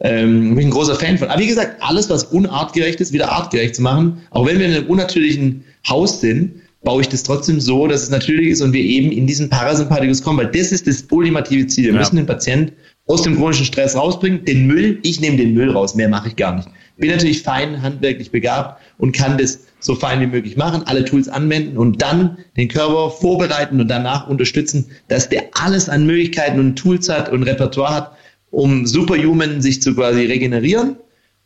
Ähm, 0.00 0.50
bin 0.50 0.58
ich 0.58 0.64
ein 0.66 0.70
großer 0.70 0.96
Fan 0.96 1.16
von. 1.16 1.28
Aber 1.28 1.40
wie 1.40 1.46
gesagt, 1.46 1.80
alles, 1.80 2.10
was 2.10 2.24
unartgerecht 2.24 3.00
ist, 3.00 3.12
wieder 3.12 3.30
artgerecht 3.30 3.76
zu 3.76 3.82
machen. 3.82 4.20
Auch 4.30 4.46
wenn 4.46 4.58
wir 4.58 4.66
in 4.66 4.74
einem 4.74 4.86
unnatürlichen 4.88 5.64
Haus 5.88 6.20
sind, 6.20 6.60
baue 6.82 7.02
ich 7.02 7.08
das 7.08 7.22
trotzdem 7.22 7.60
so, 7.60 7.86
dass 7.86 8.02
es 8.02 8.10
natürlich 8.10 8.48
ist 8.50 8.62
und 8.62 8.72
wir 8.72 8.82
eben 8.82 9.10
in 9.10 9.26
diesen 9.26 9.48
Parasympathikus 9.48 10.22
kommen, 10.22 10.38
weil 10.38 10.50
das 10.50 10.72
ist 10.72 10.86
das 10.86 11.04
ultimative 11.10 11.66
Ziel. 11.66 11.86
Wir 11.86 11.92
ja. 11.92 11.98
müssen 11.98 12.16
den 12.16 12.26
Patienten 12.26 12.72
aus 13.06 13.22
dem 13.22 13.36
chronischen 13.36 13.64
Stress 13.64 13.96
rausbringen. 13.96 14.44
Den 14.44 14.66
Müll, 14.66 14.98
ich 15.02 15.20
nehme 15.20 15.36
den 15.36 15.54
Müll 15.54 15.70
raus, 15.70 15.94
mehr 15.94 16.08
mache 16.08 16.28
ich 16.28 16.36
gar 16.36 16.56
nicht. 16.56 16.68
Bin 16.98 17.10
natürlich 17.10 17.42
fein 17.42 17.82
handwerklich 17.82 18.30
begabt 18.30 18.80
und 18.98 19.12
kann 19.12 19.38
das 19.38 19.66
so 19.80 19.94
fein 19.94 20.20
wie 20.20 20.26
möglich 20.26 20.56
machen, 20.56 20.82
alle 20.86 21.04
Tools 21.04 21.28
anwenden 21.28 21.76
und 21.76 22.00
dann 22.00 22.38
den 22.56 22.68
Körper 22.68 23.10
vorbereiten 23.10 23.80
und 23.80 23.88
danach 23.88 24.28
unterstützen, 24.28 24.86
dass 25.08 25.28
der 25.28 25.44
alles 25.52 25.88
an 25.88 26.06
Möglichkeiten 26.06 26.58
und 26.58 26.76
Tools 26.76 27.08
hat 27.08 27.30
und 27.30 27.42
Repertoire 27.42 27.94
hat, 27.94 28.12
um 28.50 28.86
Superhuman 28.86 29.60
sich 29.60 29.82
zu 29.82 29.94
quasi 29.94 30.24
regenerieren 30.24 30.96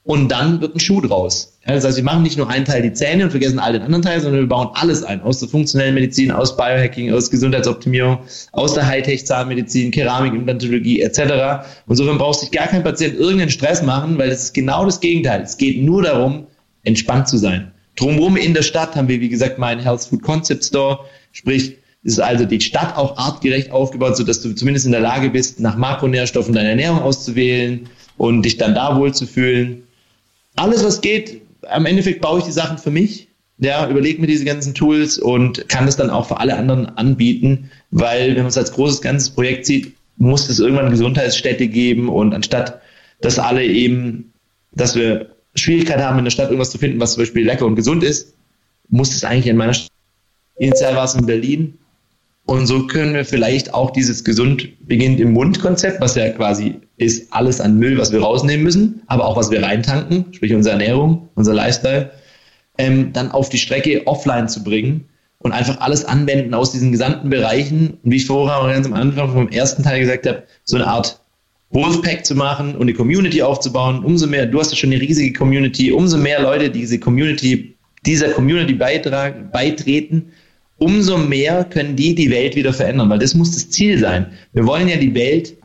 und 0.05 0.29
dann 0.29 0.61
wird 0.61 0.75
ein 0.75 0.81
Schuh 0.81 1.01
draus. 1.01 1.59
das 1.67 1.85
heißt, 1.85 1.97
wir 1.97 2.05
machen 2.05 2.23
nicht 2.23 2.39
nur 2.39 2.49
einen 2.49 2.65
Teil 2.65 2.83
die 2.83 2.93
Zähne 2.93 3.25
und 3.25 3.31
vergessen 3.31 3.59
all 3.59 3.75
den 3.75 3.83
anderen 3.83 4.03
Teil, 4.03 4.21
sondern 4.21 4.41
wir 4.41 4.49
bauen 4.49 4.71
alles 4.75 5.05
ein. 5.05 5.21
Aus 5.21 5.41
der 5.41 5.49
funktionellen 5.49 5.95
Medizin, 5.95 6.31
aus 6.31 6.57
Biohacking, 6.57 7.13
aus 7.13 7.31
Gesundheitsoptimierung, 7.31 8.19
aus 8.53 8.75
der 8.75 8.87
Hightech-Zahnmedizin, 8.87 9.91
Keramik, 9.91 10.33
Implantologie 10.33 11.03
etc. 11.03 11.69
Insofern 11.87 12.19
braucht 12.19 12.41
sich 12.41 12.51
gar 12.51 12.67
kein 12.67 12.83
Patient 12.83 13.15
irgendeinen 13.15 13.51
Stress 13.51 13.83
machen, 13.83 14.17
weil 14.19 14.31
es 14.31 14.45
ist 14.45 14.55
genau 14.55 14.87
das 14.87 15.01
Gegenteil. 15.01 15.43
Es 15.43 15.59
geht 15.59 15.83
nur 15.83 16.03
darum, 16.03 16.47
entspannt 16.83 17.29
zu 17.29 17.37
sein. 17.37 17.71
Drumherum 17.97 18.37
in 18.37 18.55
der 18.55 18.63
Stadt 18.63 18.97
haben 18.97 19.09
wir, 19.09 19.21
wie 19.21 19.29
gesagt, 19.29 19.59
meinen 19.59 19.81
Health 19.81 20.05
Food 20.05 20.23
Concept 20.23 20.65
Store. 20.65 21.01
Sprich, 21.33 21.77
ist 22.03 22.21
also 22.21 22.47
die 22.47 22.61
Stadt 22.61 22.97
auch 22.97 23.19
artgerecht 23.19 23.71
aufgebaut, 23.71 24.17
sodass 24.17 24.41
du 24.41 24.55
zumindest 24.55 24.87
in 24.87 24.93
der 24.93 25.03
Lage 25.03 25.29
bist, 25.29 25.61
nach 25.61 25.77
Makronährstoffen 25.77 26.55
deine 26.55 26.71
Ernährung 26.71 27.03
auszuwählen 27.03 27.89
und 28.17 28.43
dich 28.43 28.57
dann 28.57 28.75
da 28.75 28.97
wohlzufühlen. 28.97 29.83
Alles, 30.61 30.85
was 30.85 31.01
geht, 31.01 31.41
am 31.71 31.87
Endeffekt 31.87 32.21
baue 32.21 32.41
ich 32.41 32.45
die 32.45 32.53
Sachen 32.53 32.77
für 32.77 32.91
mich. 32.91 33.29
Ja, 33.57 33.89
überlege 33.89 34.21
mir 34.21 34.27
diese 34.27 34.45
ganzen 34.45 34.75
Tools 34.75 35.19
und 35.19 35.67
kann 35.71 35.89
es 35.89 35.97
dann 35.97 36.11
auch 36.11 36.29
für 36.29 36.39
alle 36.39 36.55
anderen 36.55 36.87
anbieten, 36.99 37.71
weil 37.91 38.31
wenn 38.31 38.43
man 38.43 38.49
es 38.49 38.59
als 38.59 38.73
großes 38.73 39.01
ganzes 39.01 39.31
Projekt 39.31 39.65
sieht, 39.65 39.95
muss 40.19 40.51
es 40.51 40.59
irgendwann 40.59 40.91
Gesundheitsstätte 40.91 41.67
geben 41.67 42.11
und 42.11 42.35
anstatt, 42.35 42.83
dass 43.23 43.39
alle 43.39 43.65
eben, 43.65 44.35
dass 44.73 44.95
wir 44.95 45.31
Schwierigkeit 45.55 46.01
haben, 46.01 46.19
in 46.19 46.25
der 46.25 46.31
Stadt 46.31 46.51
irgendwas 46.51 46.71
zu 46.71 46.79
finden, 46.79 47.01
was 47.01 47.15
zum 47.15 47.23
Beispiel 47.23 47.47
lecker 47.47 47.65
und 47.65 47.77
gesund 47.77 48.05
ist, 48.05 48.35
muss 48.91 49.15
es 49.15 49.25
eigentlich 49.25 49.47
in 49.47 49.57
meiner 49.57 49.73
Stadt. 49.73 49.91
Initial 50.59 50.95
war 50.95 51.05
es 51.05 51.15
in 51.15 51.25
Berlin. 51.25 51.79
Und 52.51 52.67
so 52.67 52.89
können 52.89 53.15
wir 53.15 53.25
vielleicht 53.25 53.75
auch 53.75 53.93
dieses 53.93 54.25
gesund 54.25 54.71
beginnt 54.89 55.21
im 55.21 55.35
Mund-Konzept, 55.35 56.01
was 56.01 56.17
ja 56.17 56.31
quasi 56.31 56.81
ist 56.97 57.33
alles 57.33 57.61
an 57.61 57.79
Müll, 57.79 57.97
was 57.97 58.11
wir 58.11 58.21
rausnehmen 58.21 58.65
müssen, 58.65 59.03
aber 59.07 59.25
auch 59.25 59.37
was 59.37 59.53
wir 59.53 59.63
reintanken, 59.63 60.25
sprich 60.33 60.53
unsere 60.53 60.73
Ernährung, 60.73 61.29
unser 61.37 61.55
Lifestyle, 61.55 62.11
ähm, 62.77 63.13
dann 63.13 63.31
auf 63.31 63.51
die 63.51 63.59
Strecke 63.59 64.05
offline 64.09 64.49
zu 64.49 64.65
bringen 64.65 65.05
und 65.39 65.53
einfach 65.53 65.81
alles 65.81 66.05
anwenden 66.05 66.53
aus 66.53 66.73
diesen 66.73 66.91
gesamten 66.91 67.31
Bereichen. 67.31 67.99
Und 68.03 68.11
wie 68.11 68.17
ich 68.17 68.27
vorher 68.27 68.69
ganz 68.75 68.85
am 68.85 68.95
Anfang 68.95 69.33
vom 69.33 69.49
ersten 69.51 69.85
Teil 69.85 70.01
gesagt 70.01 70.27
habe, 70.27 70.43
so 70.65 70.75
eine 70.75 70.89
Art 70.89 71.21
Wolfpack 71.71 72.27
zu 72.27 72.35
machen 72.35 72.75
und 72.75 72.83
eine 72.83 72.95
Community 72.95 73.43
aufzubauen. 73.43 74.05
Umso 74.05 74.27
mehr, 74.27 74.47
du 74.47 74.59
hast 74.59 74.73
ja 74.73 74.77
schon 74.77 74.91
eine 74.91 75.01
riesige 75.01 75.39
Community, 75.39 75.93
umso 75.93 76.19
mehr 76.19 76.43
Leute 76.43 76.69
diese 76.69 76.99
Community, 76.99 77.77
dieser 78.05 78.31
Community 78.31 78.75
beitragen, 78.75 79.51
beitreten, 79.53 80.33
umso 80.81 81.19
mehr 81.19 81.65
können 81.65 81.95
die 81.95 82.15
die 82.15 82.31
Welt 82.31 82.57
wieder 82.57 82.73
verändern, 82.73 83.09
weil 83.11 83.19
das 83.19 83.35
muss 83.35 83.53
das 83.53 83.71
Ziel 83.71 83.99
sein. 83.99 84.27
Wir 84.53 84.67
wollen 84.67 84.89
ja 84.89 84.97
die 84.97 85.15
Welt, 85.15 85.57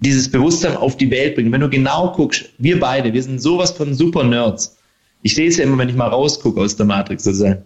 dieses 0.00 0.30
Bewusstsein 0.30 0.76
auf 0.76 0.96
die 0.96 1.10
Welt 1.10 1.34
bringen. 1.34 1.50
Wenn 1.52 1.60
du 1.60 1.70
genau 1.70 2.12
guckst, 2.12 2.50
wir 2.58 2.78
beide, 2.78 3.12
wir 3.12 3.22
sind 3.22 3.40
sowas 3.40 3.70
von 3.72 3.94
super 3.94 4.24
Nerds. 4.24 4.76
Ich 5.22 5.34
sehe 5.34 5.48
es 5.48 5.56
ja 5.56 5.64
immer, 5.64 5.78
wenn 5.78 5.88
ich 5.88 5.94
mal 5.94 6.08
rausgucke 6.08 6.60
aus 6.60 6.76
der 6.76 6.86
Matrix 6.86 7.24
sozusagen. 7.24 7.62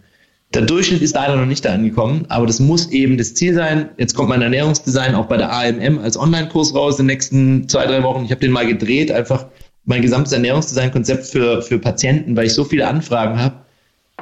Der 0.55 0.63
Durchschnitt 0.63 1.03
ist 1.03 1.15
leider 1.15 1.35
noch 1.35 1.47
nicht 1.47 1.65
da 1.65 1.73
angekommen, 1.73 2.27
aber 2.29 2.47
das 2.47 2.61
muss 2.61 2.89
eben 2.91 3.19
das 3.19 3.35
Ziel 3.35 3.55
sein. 3.55 3.89
Jetzt 3.99 4.15
kommt 4.15 4.29
mein 4.29 4.43
Ernährungsdesign 4.43 5.15
auch 5.17 5.27
bei 5.27 5.39
der 5.39 5.53
AMM 5.53 5.99
als 5.99 6.17
Online-Kurs 6.17 6.73
raus 6.75 7.01
in 7.01 7.07
den 7.07 7.15
nächsten 7.15 7.69
zwei, 7.69 7.87
drei 7.87 8.03
Wochen. 8.05 8.25
Ich 8.25 8.31
habe 8.31 8.41
den 8.41 8.53
mal 8.53 8.67
gedreht, 8.67 9.11
einfach 9.11 9.47
mein 9.85 10.03
gesamtes 10.03 10.33
Ernährungsdesign-Konzept 10.33 11.27
für, 11.27 11.63
für 11.63 11.79
Patienten, 11.81 12.37
weil 12.37 12.47
ich 12.47 12.55
so 12.55 12.65
viele 12.65 12.87
Anfragen 12.87 13.41
habe. 13.41 13.66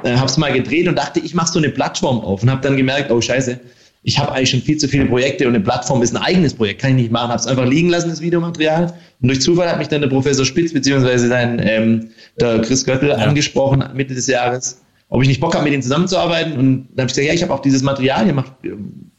Äh, 0.05 0.15
habe 0.15 0.27
es 0.27 0.37
mal 0.37 0.53
gedreht 0.53 0.87
und 0.87 0.97
dachte, 0.97 1.19
ich 1.19 1.33
mache 1.33 1.51
so 1.51 1.59
eine 1.59 1.69
Plattform 1.69 2.21
auf 2.21 2.43
und 2.43 2.49
habe 2.49 2.61
dann 2.61 2.77
gemerkt, 2.77 3.11
oh 3.11 3.19
scheiße, 3.19 3.59
ich 4.03 4.19
habe 4.19 4.31
eigentlich 4.31 4.51
schon 4.51 4.61
viel 4.61 4.77
zu 4.77 4.87
viele 4.87 5.05
Projekte 5.05 5.47
und 5.47 5.55
eine 5.55 5.63
Plattform 5.63 6.03
ist 6.03 6.15
ein 6.15 6.21
eigenes 6.21 6.53
Projekt, 6.53 6.81
kann 6.81 6.91
ich 6.91 6.95
nicht 6.95 7.11
machen. 7.11 7.29
Habe 7.29 7.39
es 7.39 7.47
einfach 7.47 7.65
liegen 7.65 7.89
lassen, 7.89 8.09
das 8.09 8.21
Videomaterial. 8.21 8.93
Und 9.21 9.27
durch 9.27 9.41
Zufall 9.41 9.67
hat 9.67 9.79
mich 9.79 9.87
dann 9.87 10.01
der 10.01 10.09
Professor 10.09 10.45
Spitz 10.45 10.73
beziehungsweise 10.73 11.27
sein 11.27 11.59
ähm, 11.65 12.09
der 12.39 12.61
Chris 12.61 12.85
Göttel 12.85 13.09
ja. 13.09 13.15
angesprochen 13.15 13.83
Mitte 13.95 14.13
des 14.13 14.27
Jahres 14.27 14.81
ob 15.09 15.21
ich 15.21 15.27
nicht 15.27 15.39
Bock 15.39 15.53
habe, 15.53 15.63
mit 15.63 15.73
ihnen 15.73 15.83
zusammenzuarbeiten. 15.83 16.53
Und 16.57 16.87
dann 16.93 17.03
habe 17.03 17.07
ich 17.07 17.15
gesagt, 17.15 17.27
ja, 17.27 17.33
ich 17.33 17.43
habe 17.43 17.53
auch 17.53 17.61
dieses 17.61 17.83
Material 17.83 18.25
gemacht, 18.25 18.51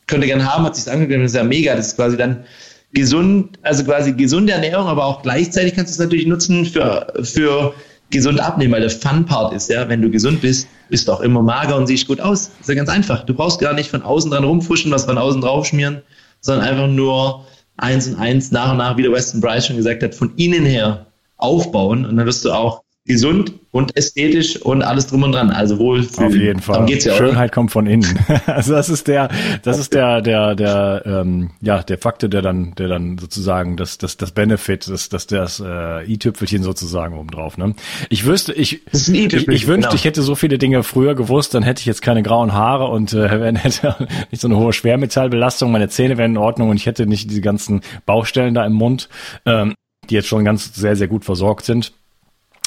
könnte 0.07 0.27
gerne 0.27 0.53
haben, 0.53 0.65
hat 0.65 0.77
sich 0.77 0.91
angegeben, 0.91 1.23
das 1.23 1.33
ist 1.33 1.37
ja 1.37 1.45
mega, 1.45 1.75
das 1.75 1.89
ist 1.89 1.97
quasi 1.97 2.17
dann 2.17 2.45
gesund, 2.93 3.59
also 3.63 3.85
quasi 3.85 4.13
gesunde 4.13 4.53
Ernährung, 4.53 4.87
aber 4.87 5.05
auch 5.05 5.23
gleichzeitig 5.23 5.75
kannst 5.75 5.91
du 5.91 5.95
es 5.95 5.99
natürlich 5.99 6.27
nutzen 6.27 6.65
für, 6.67 7.13
für 7.23 7.75
gesund 8.11 8.41
abnehmen, 8.41 8.73
weil 8.73 8.81
der 8.81 8.91
Fun-Part 8.91 9.53
ist, 9.53 9.69
ja, 9.69 9.89
wenn 9.89 10.03
du 10.03 10.11
gesund 10.11 10.41
bist, 10.41 10.69
bist 10.89 11.09
du 11.09 11.13
auch 11.13 11.21
immer 11.21 11.43
mager 11.43 11.77
und 11.77 11.87
siehst 11.87 12.07
gut 12.07 12.21
aus. 12.21 12.51
Ist 12.61 12.69
ja 12.69 12.75
ganz 12.75 12.89
einfach. 12.89 13.25
Du 13.25 13.35
brauchst 13.35 13.61
gar 13.61 13.73
nicht 13.73 13.91
von 13.91 14.03
außen 14.03 14.31
dran 14.31 14.45
rumfuschen, 14.45 14.93
was 14.93 15.05
von 15.05 15.19
außen 15.19 15.41
drauf 15.41 15.67
schmieren, 15.67 16.03
sondern 16.41 16.67
einfach 16.67 16.87
nur 16.87 17.45
eins 17.77 18.07
und 18.09 18.17
eins 18.17 18.53
nach 18.53 18.73
und 18.73 18.79
nach, 18.79 18.97
wie 18.97 19.03
der 19.03 19.13
Weston 19.13 19.41
Bryce 19.41 19.67
schon 19.67 19.77
gesagt 19.77 20.03
hat, 20.03 20.15
von 20.15 20.35
innen 20.37 20.65
her 20.65 21.07
aufbauen 21.37 22.07
und 22.07 22.17
dann 22.17 22.27
wirst 22.27 22.45
du 22.45 22.53
auch 22.53 22.83
gesund 23.07 23.53
und 23.71 23.97
ästhetisch 23.97 24.61
und 24.63 24.83
alles 24.83 25.07
drum 25.07 25.23
und 25.23 25.33
dran. 25.33 25.51
Also 25.51 25.79
wohlfühlen. 25.79 26.29
Auf 26.29 26.35
jeden 26.35 26.61
Fall. 26.61 26.87
geht's 26.87 27.05
ja, 27.05 27.15
Schönheit 27.15 27.53
kommt 27.53 27.71
von 27.71 27.87
innen. 27.87 28.19
also 28.47 28.73
das 28.73 28.89
ist 28.89 29.07
der, 29.07 29.29
das 29.63 29.79
ist 29.79 29.95
der, 29.95 30.23
der, 30.23 30.55
der, 30.55 31.03
ähm, 31.07 31.51
ja, 31.61 31.83
der 31.83 31.99
Faktor, 31.99 32.29
der 32.29 32.43
dann, 32.43 32.75
der 32.75 32.89
dann 32.89 33.19
sozusagen 33.19 33.77
das, 33.77 33.99
das, 33.99 34.17
das 34.17 34.33
Benefit, 34.33 34.89
das, 34.89 35.09
das, 35.09 35.27
das 35.27 35.63
äh, 35.65 36.05
i-Tüpfelchen 36.11 36.63
sozusagen 36.63 37.17
obendrauf. 37.17 37.59
Ne? 37.59 37.75
Ich 38.09 38.27
wüsste, 38.27 38.53
ich, 38.53 38.81
ich, 38.93 39.09
ich 39.09 39.67
wünschte, 39.67 39.67
genau. 39.69 39.95
ich 39.95 40.05
hätte 40.05 40.23
so 40.23 40.35
viele 40.35 40.59
Dinge 40.59 40.83
früher 40.83 41.15
gewusst, 41.15 41.55
dann 41.55 41.63
hätte 41.63 41.81
ich 41.81 41.87
jetzt 41.87 42.03
keine 42.03 42.23
grauen 42.23 42.53
Haare 42.53 42.87
und 42.87 43.13
äh, 43.13 43.29
hätte 43.55 43.97
nicht 44.31 44.41
so 44.41 44.49
eine 44.49 44.57
hohe 44.57 44.73
Schwermetallbelastung. 44.73 45.71
Meine 45.71 45.89
Zähne 45.89 46.19
wären 46.19 46.33
in 46.33 46.39
Ordnung 46.39 46.71
und 46.71 46.77
ich 46.77 46.87
hätte 46.87 47.07
nicht 47.07 47.31
diese 47.31 47.41
ganzen 47.41 47.83
Baustellen 48.05 48.55
da 48.55 48.67
im 48.67 48.73
Mund, 48.73 49.09
ähm, 49.45 49.75
die 50.11 50.15
jetzt 50.15 50.29
schon 50.29 50.45
ganz 50.45 50.75
sehr, 50.75 50.97
sehr 50.97 51.09
gut 51.09 51.25
versorgt 51.25 51.65
sind. 51.65 51.93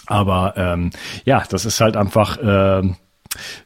Aber 0.10 0.56
ähm, 0.58 0.90
ja, 1.24 1.44
das 1.50 1.66
ist 1.66 1.80
halt 1.80 1.96
einfach. 1.96 2.38
Äh, 2.38 2.90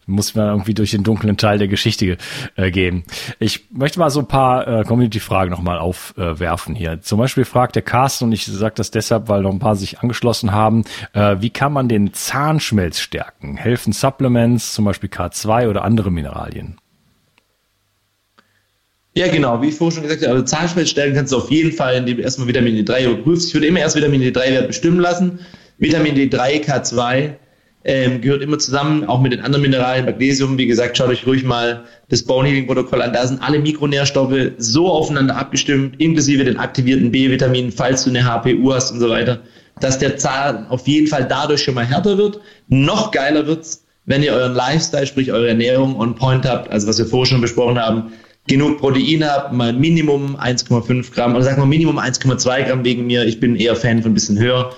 muss 0.06 0.36
man 0.36 0.50
irgendwie 0.50 0.74
durch 0.74 0.92
den 0.92 1.04
dunklen 1.04 1.38
Teil 1.38 1.58
der 1.58 1.70
Geschichte 1.70 2.18
äh, 2.58 2.70
gehen. 2.70 3.06
Ich 3.40 3.72
möchte 3.72 3.98
mal 3.98 4.10
so 4.10 4.20
ein 4.20 4.28
paar 4.28 4.68
äh, 4.68 4.84
Community-Fragen 4.84 5.50
nochmal 5.50 5.80
aufwerfen 5.80 6.76
äh, 6.76 6.78
hier. 6.78 7.02
Zum 7.02 7.18
Beispiel 7.18 7.46
fragt 7.46 7.76
der 7.76 7.82
Carsten, 7.82 8.26
und 8.26 8.34
ich 8.34 8.46
sage 8.46 8.76
das 8.76 8.92
deshalb, 8.92 9.30
weil 9.30 9.42
noch 9.42 9.54
ein 9.54 9.60
paar 9.60 9.78
sich 9.78 10.02
angeschlossen 10.02 10.52
haben, 10.52 10.84
äh, 11.14 11.38
wie 11.40 11.50
kann 11.50 11.72
man 11.72 11.88
den 11.88 12.14
Zahnschmelz 12.14 13.00
stärken? 13.00 13.56
Helfen 13.56 13.94
Supplements, 13.94 14.74
zum 14.74 14.84
Beispiel 14.84 15.10
K2 15.10 15.70
oder 15.70 15.86
andere 15.86 16.12
Mineralien? 16.12 16.78
Ja, 19.16 19.30
genau, 19.30 19.62
wie 19.62 19.70
ich 19.70 19.76
vorhin 19.76 19.96
schon 19.96 20.04
gesagt 20.04 20.24
habe, 20.24 20.34
also 20.34 20.44
Zahnschmelz 20.44 20.90
stärken 20.90 21.16
kannst 21.16 21.32
du 21.32 21.38
auf 21.38 21.50
jeden 21.50 21.72
Fall, 21.72 21.96
indem 21.96 22.18
du 22.18 22.24
erstmal 22.24 22.50
Vitamin 22.50 22.76
D3 22.76 23.06
überprüfst. 23.06 23.48
Ich 23.48 23.54
würde 23.54 23.68
immer 23.68 23.80
erst 23.80 23.96
Vitamin 23.96 24.22
D3-Wert 24.22 24.68
bestimmen 24.68 25.00
lassen 25.00 25.40
Vitamin 25.78 26.16
D3, 26.16 26.64
K2 26.66 27.36
ähm, 27.86 28.22
gehört 28.22 28.42
immer 28.42 28.60
zusammen, 28.60 29.06
auch 29.06 29.22
mit 29.22 29.34
den 29.34 29.42
anderen 29.42 29.62
Mineralien, 29.62 30.06
Magnesium. 30.06 30.58
Wie 30.58 30.68
gesagt, 30.68 30.98
schaut 30.98 31.10
euch 31.10 31.28
ruhig 31.28 31.44
mal 31.44 31.84
das 32.10 32.24
Bone 32.24 32.48
Healing 32.48 32.66
Protokoll 32.66 33.02
an. 33.02 33.12
Da 33.12 33.28
sind 33.28 33.42
alle 33.42 33.60
Mikronährstoffe 33.60 34.52
so 34.58 34.90
aufeinander 34.90 35.36
abgestimmt, 35.36 36.00
inklusive 36.00 36.46
den 36.46 36.58
aktivierten 36.58 37.12
B-Vitaminen, 37.12 37.72
falls 37.72 38.06
du 38.06 38.10
eine 38.10 38.24
HPU 38.24 38.74
hast 38.74 38.92
und 38.92 39.00
so 39.00 39.10
weiter, 39.10 39.40
dass 39.82 40.00
der 40.00 40.18
Zahn 40.18 40.68
auf 40.68 40.88
jeden 40.88 41.08
Fall 41.08 41.28
dadurch 41.28 41.64
schon 41.64 41.76
mal 41.76 41.86
härter 41.86 42.18
wird. 42.18 42.40
Noch 42.70 43.12
geiler 43.12 43.48
wird's, 43.48 43.84
wenn 44.06 44.24
ihr 44.24 44.34
euren 44.34 44.54
Lifestyle, 44.54 45.06
sprich 45.06 45.32
eure 45.32 45.50
Ernährung 45.50 46.00
on 46.00 46.16
point 46.16 46.46
habt, 46.46 46.72
also 46.72 46.88
was 46.88 46.98
wir 47.00 47.06
vorher 47.06 47.26
schon 47.26 47.42
besprochen 47.42 47.80
haben, 47.80 48.14
genug 48.48 48.80
Protein 48.80 49.26
habt, 49.26 49.54
mal 49.54 49.74
Minimum 49.74 50.36
1,5 50.38 51.14
Gramm 51.14 51.36
oder 51.36 51.44
sagen 51.44 51.62
wir 51.62 51.66
Minimum 51.66 51.98
1,2 51.98 52.64
Gramm 52.64 52.84
wegen 52.84 53.08
mir. 53.08 53.26
Ich 53.26 53.40
bin 53.40 53.56
eher 53.56 53.76
Fan 53.76 54.02
von 54.02 54.12
ein 54.12 54.14
bisschen 54.14 54.38
höher 54.38 54.74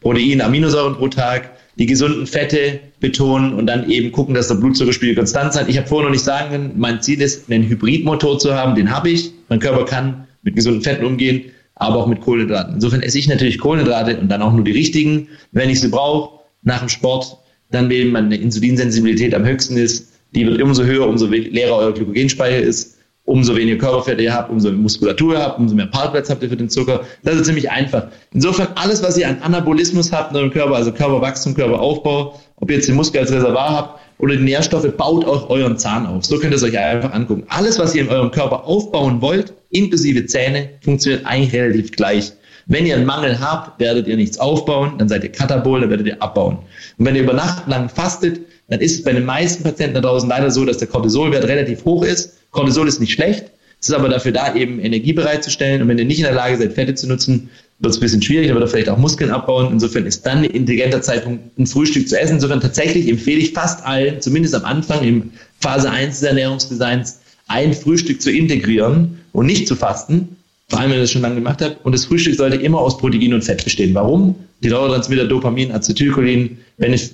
Protein, 0.00 0.40
Aminosäuren 0.40 0.96
pro 0.96 1.08
Tag, 1.08 1.50
die 1.76 1.86
gesunden 1.86 2.26
Fette 2.26 2.80
betonen 3.00 3.54
und 3.54 3.66
dann 3.66 3.88
eben 3.90 4.12
gucken, 4.12 4.34
dass 4.34 4.48
der 4.48 4.56
Blutzuckerspiegel 4.56 5.14
konstant 5.14 5.52
sein. 5.52 5.66
Ich 5.68 5.76
habe 5.76 5.86
vorher 5.86 6.06
noch 6.06 6.12
nicht 6.12 6.24
sagen 6.24 6.50
können, 6.50 6.72
mein 6.76 7.00
Ziel 7.02 7.20
ist, 7.20 7.50
einen 7.50 7.68
Hybridmotor 7.68 8.38
zu 8.38 8.54
haben, 8.54 8.74
den 8.74 8.90
habe 8.90 9.10
ich. 9.10 9.32
Mein 9.48 9.60
Körper 9.60 9.84
kann 9.84 10.26
mit 10.42 10.56
gesunden 10.56 10.82
Fetten 10.82 11.04
umgehen, 11.04 11.44
aber 11.76 11.96
auch 11.96 12.06
mit 12.06 12.20
Kohlenhydraten. 12.20 12.74
Insofern 12.74 13.02
esse 13.02 13.18
ich 13.18 13.28
natürlich 13.28 13.58
Kohlenhydrate 13.58 14.18
und 14.18 14.28
dann 14.28 14.42
auch 14.42 14.52
nur 14.52 14.64
die 14.64 14.72
richtigen, 14.72 15.28
wenn 15.52 15.70
ich 15.70 15.80
sie 15.80 15.88
brauche, 15.88 16.40
nach 16.62 16.80
dem 16.80 16.88
Sport, 16.88 17.38
dann 17.70 17.90
eben 17.90 18.12
meine 18.12 18.36
Insulinsensibilität 18.36 19.34
am 19.34 19.44
höchsten 19.44 19.76
ist. 19.76 20.12
Die 20.34 20.46
wird 20.46 20.60
umso 20.60 20.84
höher, 20.84 21.08
umso 21.08 21.26
leerer 21.26 21.76
euer 21.76 21.94
Glykogenspeicher 21.94 22.58
ist 22.58 22.99
umso 23.30 23.54
weniger 23.54 23.78
Körperfette 23.78 24.22
ihr 24.24 24.34
habt, 24.34 24.50
umso 24.50 24.70
mehr 24.70 24.78
Muskulatur 24.78 25.34
ihr 25.34 25.40
habt, 25.40 25.58
umso 25.60 25.74
mehr 25.76 25.86
Parkplatz 25.86 26.28
habt 26.28 26.42
ihr 26.42 26.48
für 26.48 26.56
den 26.56 26.68
Zucker. 26.68 27.02
Das 27.22 27.36
ist 27.36 27.46
ziemlich 27.46 27.70
einfach. 27.70 28.08
Insofern 28.32 28.68
alles, 28.74 29.02
was 29.04 29.16
ihr 29.16 29.28
an 29.28 29.40
Anabolismus 29.40 30.10
habt 30.10 30.32
in 30.32 30.36
eurem 30.36 30.50
Körper, 30.50 30.74
also 30.74 30.90
Körperwachstum, 30.90 31.54
Körperaufbau, 31.54 32.40
ob 32.56 32.70
ihr 32.70 32.76
jetzt 32.76 32.88
den 32.88 32.96
Muskel 32.96 33.20
als 33.20 33.30
Reservoir 33.30 33.70
habt 33.70 34.00
oder 34.18 34.34
die 34.34 34.42
Nährstoffe, 34.42 34.88
baut 34.96 35.24
auch 35.24 35.48
euren 35.48 35.78
Zahn 35.78 36.06
auf. 36.06 36.24
So 36.24 36.38
könnt 36.38 36.52
ihr 36.52 36.56
es 36.56 36.64
euch 36.64 36.76
einfach 36.76 37.12
angucken. 37.12 37.44
Alles, 37.48 37.78
was 37.78 37.94
ihr 37.94 38.02
in 38.02 38.08
eurem 38.08 38.32
Körper 38.32 38.64
aufbauen 38.64 39.22
wollt, 39.22 39.54
inklusive 39.70 40.26
Zähne, 40.26 40.68
funktioniert 40.82 41.24
eigentlich 41.24 41.54
relativ 41.54 41.92
gleich. 41.92 42.32
Wenn 42.66 42.84
ihr 42.84 42.96
einen 42.96 43.06
Mangel 43.06 43.40
habt, 43.40 43.78
werdet 43.80 44.08
ihr 44.08 44.16
nichts 44.16 44.38
aufbauen, 44.40 44.94
dann 44.98 45.08
seid 45.08 45.22
ihr 45.22 45.30
katabol, 45.30 45.80
dann 45.80 45.90
werdet 45.90 46.08
ihr 46.08 46.20
abbauen. 46.20 46.58
Und 46.98 47.06
wenn 47.06 47.14
ihr 47.14 47.22
über 47.22 47.32
Nacht 47.32 47.68
lang 47.68 47.88
fastet, 47.88 48.40
dann 48.68 48.80
ist 48.80 48.94
es 48.96 49.04
bei 49.04 49.12
den 49.12 49.24
meisten 49.24 49.62
Patienten 49.62 49.94
da 49.94 50.00
draußen 50.00 50.28
leider 50.28 50.50
so, 50.50 50.64
dass 50.64 50.78
der 50.78 50.88
Cortisolwert 50.88 51.44
relativ 51.44 51.84
hoch 51.84 52.04
ist 52.04 52.39
Cortisol 52.50 52.88
ist 52.88 53.00
nicht 53.00 53.12
schlecht. 53.12 53.50
Es 53.80 53.88
ist 53.88 53.94
aber 53.94 54.08
dafür 54.08 54.32
da, 54.32 54.54
eben 54.54 54.78
Energie 54.78 55.12
bereitzustellen. 55.12 55.80
Und 55.80 55.88
wenn 55.88 55.98
ihr 55.98 56.04
nicht 56.04 56.18
in 56.18 56.24
der 56.24 56.34
Lage 56.34 56.58
seid, 56.58 56.74
Fette 56.74 56.94
zu 56.94 57.06
nutzen, 57.06 57.48
wird 57.78 57.92
es 57.92 57.98
ein 57.98 58.02
bisschen 58.02 58.22
schwierig, 58.22 58.50
aber 58.50 58.66
vielleicht 58.66 58.90
auch 58.90 58.98
Muskeln 58.98 59.30
abbauen. 59.30 59.72
Insofern 59.72 60.04
ist 60.04 60.26
dann 60.26 60.38
ein 60.38 60.44
intelligenter 60.44 61.00
Zeitpunkt, 61.00 61.58
ein 61.58 61.66
Frühstück 61.66 62.08
zu 62.08 62.20
essen. 62.20 62.34
Insofern 62.34 62.60
tatsächlich 62.60 63.08
empfehle 63.08 63.40
ich 63.40 63.52
fast 63.52 63.84
allen, 63.86 64.20
zumindest 64.20 64.54
am 64.54 64.64
Anfang, 64.64 65.02
im 65.02 65.30
Phase 65.60 65.90
1 65.90 66.20
des 66.20 66.28
Ernährungsdesigns, 66.28 67.20
ein 67.48 67.72
Frühstück 67.72 68.20
zu 68.20 68.30
integrieren 68.30 69.18
und 69.32 69.46
nicht 69.46 69.66
zu 69.66 69.74
fasten. 69.76 70.36
Vor 70.68 70.78
allem, 70.78 70.90
wenn 70.90 70.98
ihr 70.98 71.02
das 71.02 71.10
schon 71.10 71.22
lange 71.22 71.36
gemacht 71.36 71.62
habt. 71.62 71.84
Und 71.84 71.92
das 71.92 72.04
Frühstück 72.04 72.34
sollte 72.34 72.56
immer 72.56 72.78
aus 72.78 72.98
Protein 72.98 73.32
und 73.32 73.42
Fett 73.42 73.64
bestehen. 73.64 73.94
Warum? 73.94 74.34
Die 74.62 74.68
Neurotransmitter 74.68 75.26
Dopamin, 75.26 75.72
Acetylcholin 75.72 76.58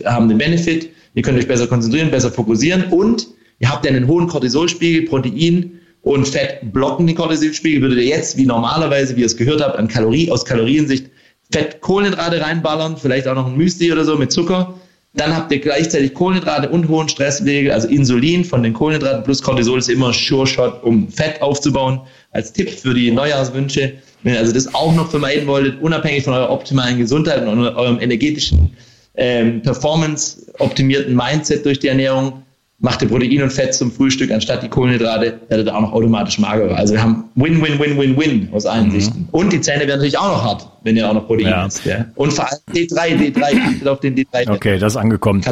haben 0.04 0.28
den 0.28 0.38
Benefit. 0.38 0.90
Ihr 1.14 1.22
könnt 1.22 1.38
euch 1.38 1.48
besser 1.48 1.68
konzentrieren, 1.68 2.10
besser 2.10 2.30
fokussieren 2.30 2.86
und 2.90 3.28
Ihr 3.58 3.70
habt 3.70 3.84
ja 3.84 3.90
einen 3.90 4.06
hohen 4.06 4.26
Cortisolspiegel, 4.26 5.08
Protein 5.08 5.80
und 6.02 6.28
Fett 6.28 6.72
blocken 6.72 7.06
den 7.06 7.16
Cortisolspiegel. 7.16 7.82
Würdet 7.82 7.98
ihr 7.98 8.04
jetzt, 8.04 8.36
wie 8.36 8.46
normalerweise, 8.46 9.16
wie 9.16 9.20
ihr 9.20 9.26
es 9.26 9.36
gehört 9.36 9.62
habt, 9.62 9.78
an 9.78 9.88
Kalorie, 9.88 10.30
aus 10.30 10.44
Kaloriensicht 10.44 11.10
Fett, 11.50 11.80
Kohlenhydrate 11.80 12.40
reinballern, 12.40 12.96
vielleicht 12.96 13.28
auch 13.28 13.34
noch 13.34 13.46
ein 13.46 13.56
Müsli 13.56 13.92
oder 13.92 14.04
so 14.04 14.16
mit 14.16 14.32
Zucker, 14.32 14.74
dann 15.14 15.34
habt 15.34 15.50
ihr 15.50 15.60
gleichzeitig 15.60 16.12
Kohlenhydrate 16.12 16.68
und 16.68 16.88
hohen 16.88 17.08
Stresspegel, 17.08 17.72
also 17.72 17.88
Insulin 17.88 18.44
von 18.44 18.62
den 18.62 18.74
Kohlenhydraten 18.74 19.24
plus 19.24 19.40
Cortisol 19.40 19.78
ist 19.78 19.88
immer 19.88 20.12
Sure 20.12 20.46
Shot, 20.46 20.82
um 20.82 21.08
Fett 21.08 21.40
aufzubauen. 21.40 22.00
Als 22.32 22.52
Tipp 22.52 22.68
für 22.68 22.92
die 22.92 23.10
Neujahrswünsche, 23.10 23.94
wenn 24.22 24.34
ihr 24.34 24.40
also 24.40 24.52
das 24.52 24.74
auch 24.74 24.94
noch 24.94 25.10
vermeiden 25.10 25.46
wolltet, 25.46 25.80
unabhängig 25.80 26.24
von 26.24 26.34
eurer 26.34 26.50
optimalen 26.50 26.98
Gesundheit 26.98 27.46
und 27.46 27.60
eurem 27.60 28.00
energetischen 28.00 28.76
ähm, 29.14 29.62
Performance 29.62 30.52
optimierten 30.58 31.14
Mindset 31.14 31.64
durch 31.64 31.78
die 31.78 31.88
Ernährung, 31.88 32.42
macht 32.78 33.00
ihr 33.00 33.08
Protein 33.08 33.42
und 33.42 33.52
Fett 33.52 33.74
zum 33.74 33.90
Frühstück 33.90 34.30
anstatt 34.30 34.62
die 34.62 34.68
Kohlenhydrate, 34.68 35.40
werdet 35.48 35.66
ihr 35.66 35.74
auch 35.74 35.80
noch 35.80 35.92
automatisch 35.92 36.38
magerer. 36.38 36.76
Also 36.76 36.94
wir 36.94 37.02
haben 37.02 37.24
Win, 37.34 37.62
Win, 37.62 37.78
Win, 37.78 37.98
Win, 37.98 38.16
Win 38.16 38.48
aus 38.52 38.66
allen 38.66 38.88
mhm. 38.88 39.00
Sichten. 39.00 39.28
Und 39.32 39.52
die 39.52 39.60
Zähne 39.60 39.80
werden 39.80 39.98
natürlich 39.98 40.18
auch 40.18 40.28
noch 40.28 40.44
hart, 40.44 40.68
wenn 40.82 40.96
ihr 40.96 41.08
auch 41.08 41.14
noch 41.14 41.26
Protein 41.26 41.48
ja. 41.48 41.66
isst. 41.66 41.84
Ja. 41.86 42.04
Und 42.16 42.32
vor 42.32 42.46
allem 42.50 42.60
D3, 42.74 43.34
D3, 43.34 43.88
auf 43.88 44.00
den 44.00 44.14
D3. 44.14 44.50
Okay, 44.50 44.78
das 44.78 44.92
ist 44.92 44.96
angekommen. 44.96 45.42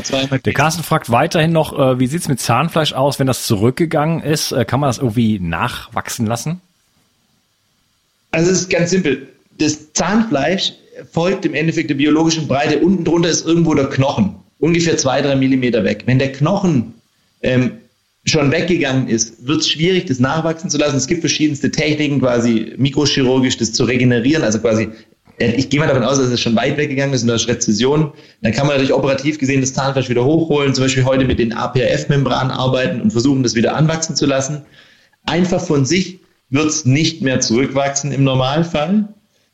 Der 0.44 0.52
Carsten 0.52 0.82
fragt 0.82 1.10
weiterhin 1.10 1.52
noch, 1.52 1.78
äh, 1.78 1.98
wie 1.98 2.06
sieht's 2.06 2.28
mit 2.28 2.40
Zahnfleisch 2.40 2.92
aus, 2.92 3.18
wenn 3.18 3.26
das 3.26 3.46
zurückgegangen 3.46 4.20
ist? 4.22 4.52
Äh, 4.52 4.66
kann 4.66 4.80
man 4.80 4.88
das 4.88 4.98
irgendwie 4.98 5.38
nachwachsen 5.38 6.26
lassen? 6.26 6.60
Also 8.32 8.50
es 8.50 8.62
ist 8.62 8.70
ganz 8.70 8.90
simpel. 8.90 9.28
Das 9.58 9.92
Zahnfleisch 9.92 10.74
folgt 11.12 11.46
im 11.46 11.54
Endeffekt 11.54 11.88
der 11.88 11.94
biologischen 11.94 12.48
Breite. 12.48 12.80
Unten 12.80 13.04
drunter 13.04 13.30
ist 13.30 13.46
irgendwo 13.46 13.74
der 13.74 13.86
Knochen. 13.86 14.34
Ungefähr 14.58 14.96
zwei, 14.96 15.22
drei 15.22 15.36
Millimeter 15.36 15.84
weg. 15.84 16.02
Wenn 16.06 16.18
der 16.18 16.32
Knochen 16.32 16.94
ähm, 17.44 17.78
schon 18.24 18.50
weggegangen 18.50 19.08
ist, 19.08 19.46
wird 19.46 19.60
es 19.60 19.68
schwierig, 19.68 20.06
das 20.06 20.18
nachwachsen 20.18 20.70
zu 20.70 20.78
lassen. 20.78 20.96
Es 20.96 21.06
gibt 21.06 21.20
verschiedenste 21.20 21.70
Techniken, 21.70 22.20
quasi 22.20 22.72
mikrochirurgisch 22.76 23.58
das 23.58 23.72
zu 23.72 23.84
regenerieren, 23.84 24.42
also 24.42 24.58
quasi 24.58 24.88
äh, 25.38 25.52
ich 25.52 25.68
gehe 25.68 25.80
mal 25.80 25.86
davon 25.86 26.02
aus, 26.04 26.18
dass 26.18 26.28
es 26.28 26.40
schon 26.40 26.56
weit 26.56 26.76
weggegangen 26.76 27.14
ist 27.14 27.22
und 27.22 27.28
da 27.28 27.34
ist 27.34 27.48
Rezession. 27.48 28.12
Dann 28.42 28.52
kann 28.52 28.66
man 28.66 28.76
natürlich 28.76 28.94
operativ 28.94 29.38
gesehen 29.38 29.60
das 29.60 29.74
Zahnfleisch 29.74 30.08
wieder 30.08 30.24
hochholen, 30.24 30.74
zum 30.74 30.84
Beispiel 30.84 31.04
heute 31.04 31.24
mit 31.24 31.38
den 31.38 31.52
APRF-Membranen 31.52 32.50
arbeiten 32.50 33.00
und 33.00 33.10
versuchen, 33.10 33.42
das 33.42 33.54
wieder 33.54 33.76
anwachsen 33.76 34.16
zu 34.16 34.26
lassen. 34.26 34.62
Einfach 35.26 35.60
von 35.64 35.84
sich 35.84 36.20
wird 36.50 36.66
es 36.66 36.84
nicht 36.84 37.22
mehr 37.22 37.40
zurückwachsen 37.40 38.12
im 38.12 38.24
Normalfall, 38.24 39.08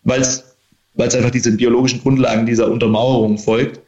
weil 0.05 0.20
es 0.20 0.44
einfach 0.96 1.31
diesen 1.31 1.57
biologischen 1.57 2.03
Grundlagen 2.03 2.46
dieser 2.46 2.70
Untermauerung 2.70 3.38
folgt. 3.38 3.81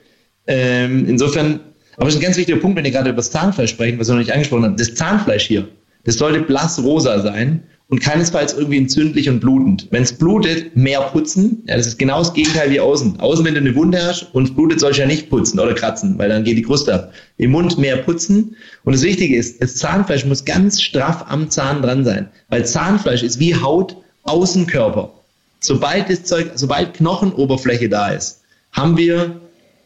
Ähm, 0.46 1.06
insofern 1.08 1.60
aber 1.96 2.06
das 2.06 2.14
ist 2.14 2.20
ein 2.20 2.24
ganz 2.24 2.36
wichtiger 2.36 2.58
Punkt, 2.58 2.76
wenn 2.76 2.84
ihr 2.84 2.90
gerade 2.90 3.10
über 3.10 3.16
das 3.16 3.30
Zahnfleisch 3.30 3.70
sprechen, 3.70 3.98
was 3.98 4.08
wir 4.08 4.14
noch 4.14 4.20
nicht 4.20 4.32
angesprochen 4.32 4.64
haben. 4.64 4.76
Das 4.76 4.94
Zahnfleisch 4.94 5.44
hier, 5.44 5.68
das 6.04 6.16
sollte 6.16 6.40
blassrosa 6.40 7.20
sein 7.20 7.62
und 7.88 8.00
keinesfalls 8.00 8.54
irgendwie 8.54 8.78
entzündlich 8.78 9.28
und 9.28 9.40
blutend. 9.40 9.88
Wenn 9.90 10.02
es 10.02 10.14
blutet, 10.14 10.74
mehr 10.74 11.02
putzen. 11.02 11.62
Ja, 11.66 11.76
das 11.76 11.86
ist 11.86 11.98
genau 11.98 12.20
das 12.20 12.32
Gegenteil 12.32 12.70
wie 12.70 12.80
außen. 12.80 13.20
Außen, 13.20 13.44
wenn 13.44 13.52
du 13.52 13.60
eine 13.60 13.74
Wunde 13.74 14.02
hast 14.02 14.34
und 14.34 14.44
es 14.44 14.54
blutet, 14.54 14.80
soll 14.80 14.92
ich 14.92 14.96
ja 14.96 15.04
nicht 15.04 15.28
putzen 15.28 15.60
oder 15.60 15.74
kratzen, 15.74 16.16
weil 16.18 16.30
dann 16.30 16.42
geht 16.42 16.56
die 16.56 16.62
Kruste 16.62 16.94
ab. 16.94 17.12
Im 17.36 17.50
Mund 17.50 17.76
mehr 17.76 17.98
putzen. 17.98 18.56
Und 18.84 18.94
das 18.94 19.02
Wichtige 19.02 19.36
ist, 19.36 19.62
das 19.62 19.76
Zahnfleisch 19.76 20.24
muss 20.24 20.46
ganz 20.46 20.80
straff 20.80 21.26
am 21.28 21.50
Zahn 21.50 21.82
dran 21.82 22.02
sein, 22.02 22.28
weil 22.48 22.64
Zahnfleisch 22.64 23.22
ist 23.22 23.38
wie 23.38 23.54
Haut 23.54 23.96
Außenkörper. 24.22 25.12
Sobald 25.60 26.08
das 26.08 26.24
Zeug, 26.24 26.52
sobald 26.54 26.94
Knochenoberfläche 26.94 27.90
da 27.90 28.08
ist, 28.08 28.40
haben 28.72 28.96
wir 28.96 29.38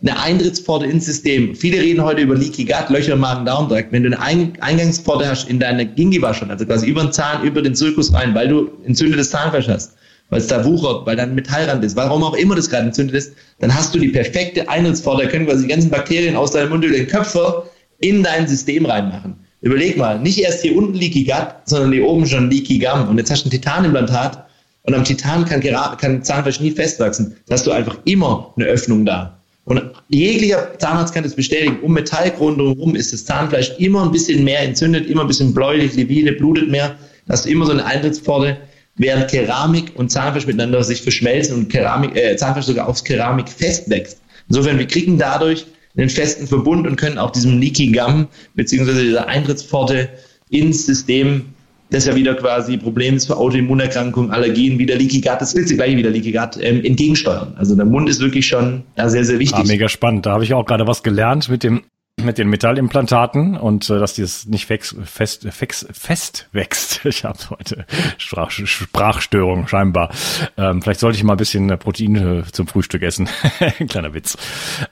eine 0.02 0.18
Eintrittspforte 0.20 0.86
ins 0.86 1.06
System. 1.06 1.54
Viele 1.54 1.80
reden 1.80 2.02
heute 2.02 2.20
über 2.20 2.34
Leaky 2.34 2.64
Gut, 2.64 2.90
Löcher 2.90 3.14
im 3.14 3.20
Magen-Darm-Trakt. 3.20 3.92
Wenn 3.92 4.02
du 4.02 4.18
eine 4.18 4.60
Eingangspforte 4.60 5.28
hast 5.28 5.48
in 5.48 5.58
deine 5.58 5.86
Gingiva 5.86 6.34
schon, 6.34 6.50
also 6.50 6.66
quasi 6.66 6.86
über 6.86 7.02
den 7.02 7.12
Zahn, 7.12 7.42
über 7.42 7.62
den 7.62 7.74
Zirkus 7.74 8.12
rein, 8.12 8.34
weil 8.34 8.48
du 8.48 8.70
entzündetes 8.84 9.30
Zahnfleisch 9.30 9.68
hast, 9.68 9.94
weil 10.28 10.40
es 10.40 10.48
da 10.48 10.64
wuchert, 10.64 11.06
weil 11.06 11.16
dann 11.16 11.34
Metallrand 11.34 11.82
ist, 11.84 11.96
warum 11.96 12.22
auch 12.22 12.34
immer 12.34 12.54
das 12.54 12.68
gerade 12.68 12.86
entzündet 12.86 13.16
ist, 13.16 13.32
dann 13.60 13.74
hast 13.74 13.94
du 13.94 13.98
die 13.98 14.08
perfekte 14.08 14.68
Eintrittspforte, 14.68 15.24
da 15.24 15.30
können 15.30 15.46
quasi 15.46 15.62
die 15.62 15.68
ganzen 15.68 15.90
Bakterien 15.90 16.36
aus 16.36 16.50
deinem 16.50 16.70
Mund 16.70 16.84
über 16.84 16.96
den 16.96 17.06
Köpfer 17.06 17.64
in 18.00 18.22
dein 18.22 18.46
System 18.46 18.84
reinmachen. 18.84 19.36
Überleg 19.62 19.96
mal, 19.96 20.20
nicht 20.20 20.38
erst 20.38 20.62
hier 20.62 20.76
unten 20.76 20.94
Leaky 20.94 21.24
Gut, 21.24 21.48
sondern 21.64 21.92
hier 21.92 22.04
oben 22.04 22.26
schon 22.26 22.50
Leaky 22.50 22.78
Gum. 22.78 23.08
Und 23.08 23.18
jetzt 23.18 23.30
hast 23.30 23.44
du 23.44 23.48
ein 23.48 23.50
Titanimplantat 23.50 24.46
und 24.82 24.94
am 24.94 25.04
Titan 25.04 25.44
kann, 25.46 25.60
kann 25.96 26.22
Zahnfleisch 26.22 26.60
nie 26.60 26.70
festwachsen. 26.70 27.36
Da 27.46 27.54
hast 27.54 27.66
du 27.66 27.72
einfach 27.72 27.98
immer 28.04 28.52
eine 28.56 28.66
Öffnung 28.66 29.06
da. 29.06 29.35
Und 29.66 29.82
jeglicher 30.08 30.78
Zahnarzt 30.78 31.12
kann 31.12 31.24
das 31.24 31.34
bestätigen. 31.34 31.80
Um 31.82 31.92
Metallkronen 31.92 32.56
drumherum 32.56 32.94
ist 32.94 33.12
das 33.12 33.24
Zahnfleisch 33.24 33.72
immer 33.78 34.04
ein 34.04 34.12
bisschen 34.12 34.44
mehr 34.44 34.60
entzündet, 34.60 35.10
immer 35.10 35.22
ein 35.22 35.26
bisschen 35.26 35.52
bläulich, 35.52 35.94
livide, 35.94 36.32
blutet 36.32 36.70
mehr. 36.70 36.96
Da 37.26 37.32
hast 37.32 37.46
du 37.46 37.50
immer 37.50 37.66
so 37.66 37.72
eine 37.72 37.84
Eintrittspforte, 37.84 38.58
während 38.94 39.28
Keramik 39.28 39.90
und 39.96 40.10
Zahnfleisch 40.12 40.46
miteinander 40.46 40.84
sich 40.84 41.02
verschmelzen 41.02 41.56
und 41.56 41.68
Keramik, 41.68 42.14
äh, 42.14 42.36
Zahnfleisch 42.36 42.66
sogar 42.66 42.88
aufs 42.88 43.02
Keramik 43.02 43.48
festwächst. 43.48 44.20
Insofern, 44.48 44.78
wir 44.78 44.86
kriegen 44.86 45.18
dadurch 45.18 45.66
einen 45.96 46.10
festen 46.10 46.46
Verbund 46.46 46.86
und 46.86 46.94
können 46.94 47.18
auch 47.18 47.32
diesem 47.32 47.58
Leaky 47.58 47.90
Gum 47.90 48.28
beziehungsweise 48.54 49.02
dieser 49.02 49.26
Eintrittspforte 49.26 50.08
ins 50.48 50.86
System, 50.86 51.46
das 51.90 52.06
ja 52.06 52.14
wieder 52.14 52.34
quasi 52.34 52.76
Problem 52.76 53.16
ist 53.16 53.26
für 53.26 53.36
Autoimmunerkrankungen, 53.36 54.30
Allergien, 54.30 54.78
wieder 54.78 54.96
Leaky 54.96 55.20
Gut, 55.20 55.40
das 55.40 55.54
ist 55.54 55.74
gleich 55.74 55.96
wieder 55.96 56.10
Leaky 56.10 56.32
Gut, 56.32 56.58
ähm, 56.60 56.84
entgegensteuern. 56.84 57.54
Also 57.56 57.76
der 57.76 57.84
Mund 57.84 58.08
ist 58.08 58.20
wirklich 58.20 58.46
schon 58.46 58.82
ja, 58.96 59.08
sehr, 59.08 59.24
sehr 59.24 59.38
wichtig. 59.38 59.58
Ah, 59.58 59.64
mega 59.64 59.88
spannend. 59.88 60.26
Da 60.26 60.32
habe 60.32 60.44
ich 60.44 60.52
auch 60.54 60.64
gerade 60.64 60.86
was 60.86 61.02
gelernt 61.02 61.48
mit 61.48 61.62
dem 61.62 61.82
mit 62.22 62.38
den 62.38 62.48
Metallimplantaten 62.48 63.58
und 63.58 63.90
äh, 63.90 63.98
dass 63.98 64.14
dieses 64.14 64.46
nicht 64.46 64.64
fest, 64.64 64.96
fest, 65.04 65.46
fest, 65.50 65.86
fest 65.92 66.48
wächst. 66.52 67.00
Ich 67.04 67.24
habe 67.24 67.38
heute 67.50 67.86
Sprach, 68.16 68.50
Sprachstörung 68.50 69.68
scheinbar. 69.68 70.10
Ähm, 70.56 70.82
vielleicht 70.82 71.00
sollte 71.00 71.18
ich 71.18 71.24
mal 71.24 71.34
ein 71.34 71.38
bisschen 71.38 71.68
Protein 71.78 72.16
äh, 72.16 72.42
zum 72.50 72.66
Frühstück 72.66 73.02
essen. 73.02 73.28
Kleiner 73.88 74.14
Witz. 74.14 74.36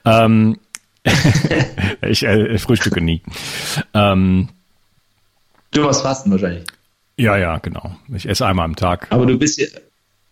Ähm, 0.05 0.59
ich 2.01 2.23
äh, 2.23 2.57
frühstücke 2.57 3.01
nie. 3.01 3.21
Ähm, 3.93 4.49
du 5.71 5.81
machst 5.81 6.03
Fasten 6.03 6.31
wahrscheinlich. 6.31 6.65
Ja, 7.17 7.37
ja, 7.37 7.57
genau. 7.59 7.95
Ich 8.13 8.27
esse 8.27 8.45
einmal 8.45 8.65
am 8.65 8.75
Tag. 8.75 9.07
Aber 9.09 9.25
du 9.25 9.37
bist 9.37 9.59
ja, 9.59 9.67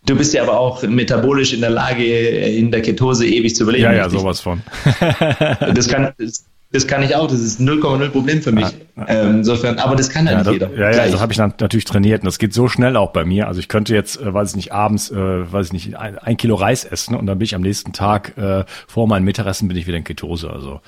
du 0.06 0.16
bist 0.16 0.34
ja 0.34 0.44
aber 0.44 0.60
auch 0.60 0.84
metabolisch 0.84 1.54
in 1.54 1.62
der 1.62 1.70
Lage, 1.70 2.04
in 2.04 2.72
der 2.72 2.82
Ketose 2.82 3.26
ewig 3.26 3.56
zu 3.56 3.64
überleben. 3.64 3.86
Ja, 3.86 3.94
ja, 3.94 4.10
sowas 4.10 4.42
von. 4.42 4.62
das 5.74 5.88
kann, 5.88 6.14
das, 6.18 6.46
das 6.74 6.88
kann 6.88 7.04
ich 7.04 7.16
auch, 7.16 7.28
das 7.28 7.40
ist 7.40 7.62
0,0 7.62 8.10
Problem 8.10 8.42
für 8.42 8.52
mich. 8.52 8.66
Ja, 8.98 9.08
ähm, 9.08 9.38
insofern, 9.38 9.78
aber 9.78 9.96
das 9.96 10.10
kann 10.10 10.28
halt 10.28 10.46
ja, 10.46 10.52
nicht 10.52 10.62
das, 10.62 10.70
jeder. 10.72 10.92
Ja, 10.92 11.06
ja, 11.06 11.12
das 11.12 11.22
habe 11.22 11.32
ich 11.32 11.38
dann 11.38 11.54
natürlich 11.60 11.86
trainiert 11.86 12.22
und 12.22 12.26
das 12.26 12.40
geht 12.40 12.54
so 12.54 12.68
schnell 12.68 12.98
auch 12.98 13.14
bei 13.14 13.24
mir. 13.24 13.48
Also 13.48 13.60
ich 13.60 13.68
könnte 13.68 13.94
jetzt, 13.94 14.20
äh, 14.20 14.34
weiß 14.34 14.50
ich 14.50 14.56
nicht, 14.56 14.72
abends, 14.74 15.12
äh, 15.12 15.16
weiß 15.16 15.68
ich 15.68 15.74
nicht, 15.74 15.96
ein, 15.96 16.18
ein, 16.18 16.36
Kilo 16.36 16.56
Reis 16.56 16.84
essen 16.84 17.16
und 17.16 17.28
dann 17.28 17.38
bin 17.38 17.46
ich 17.46 17.54
am 17.54 17.62
nächsten 17.62 17.94
Tag 17.94 18.36
äh, 18.38 18.66
vor 18.88 19.08
meinem 19.08 19.24
Mittagessen 19.24 19.68
bin 19.68 19.78
ich 19.78 19.88
wieder 19.88 19.98
in 19.98 20.04
Ketose. 20.04 20.50
Also 20.50 20.82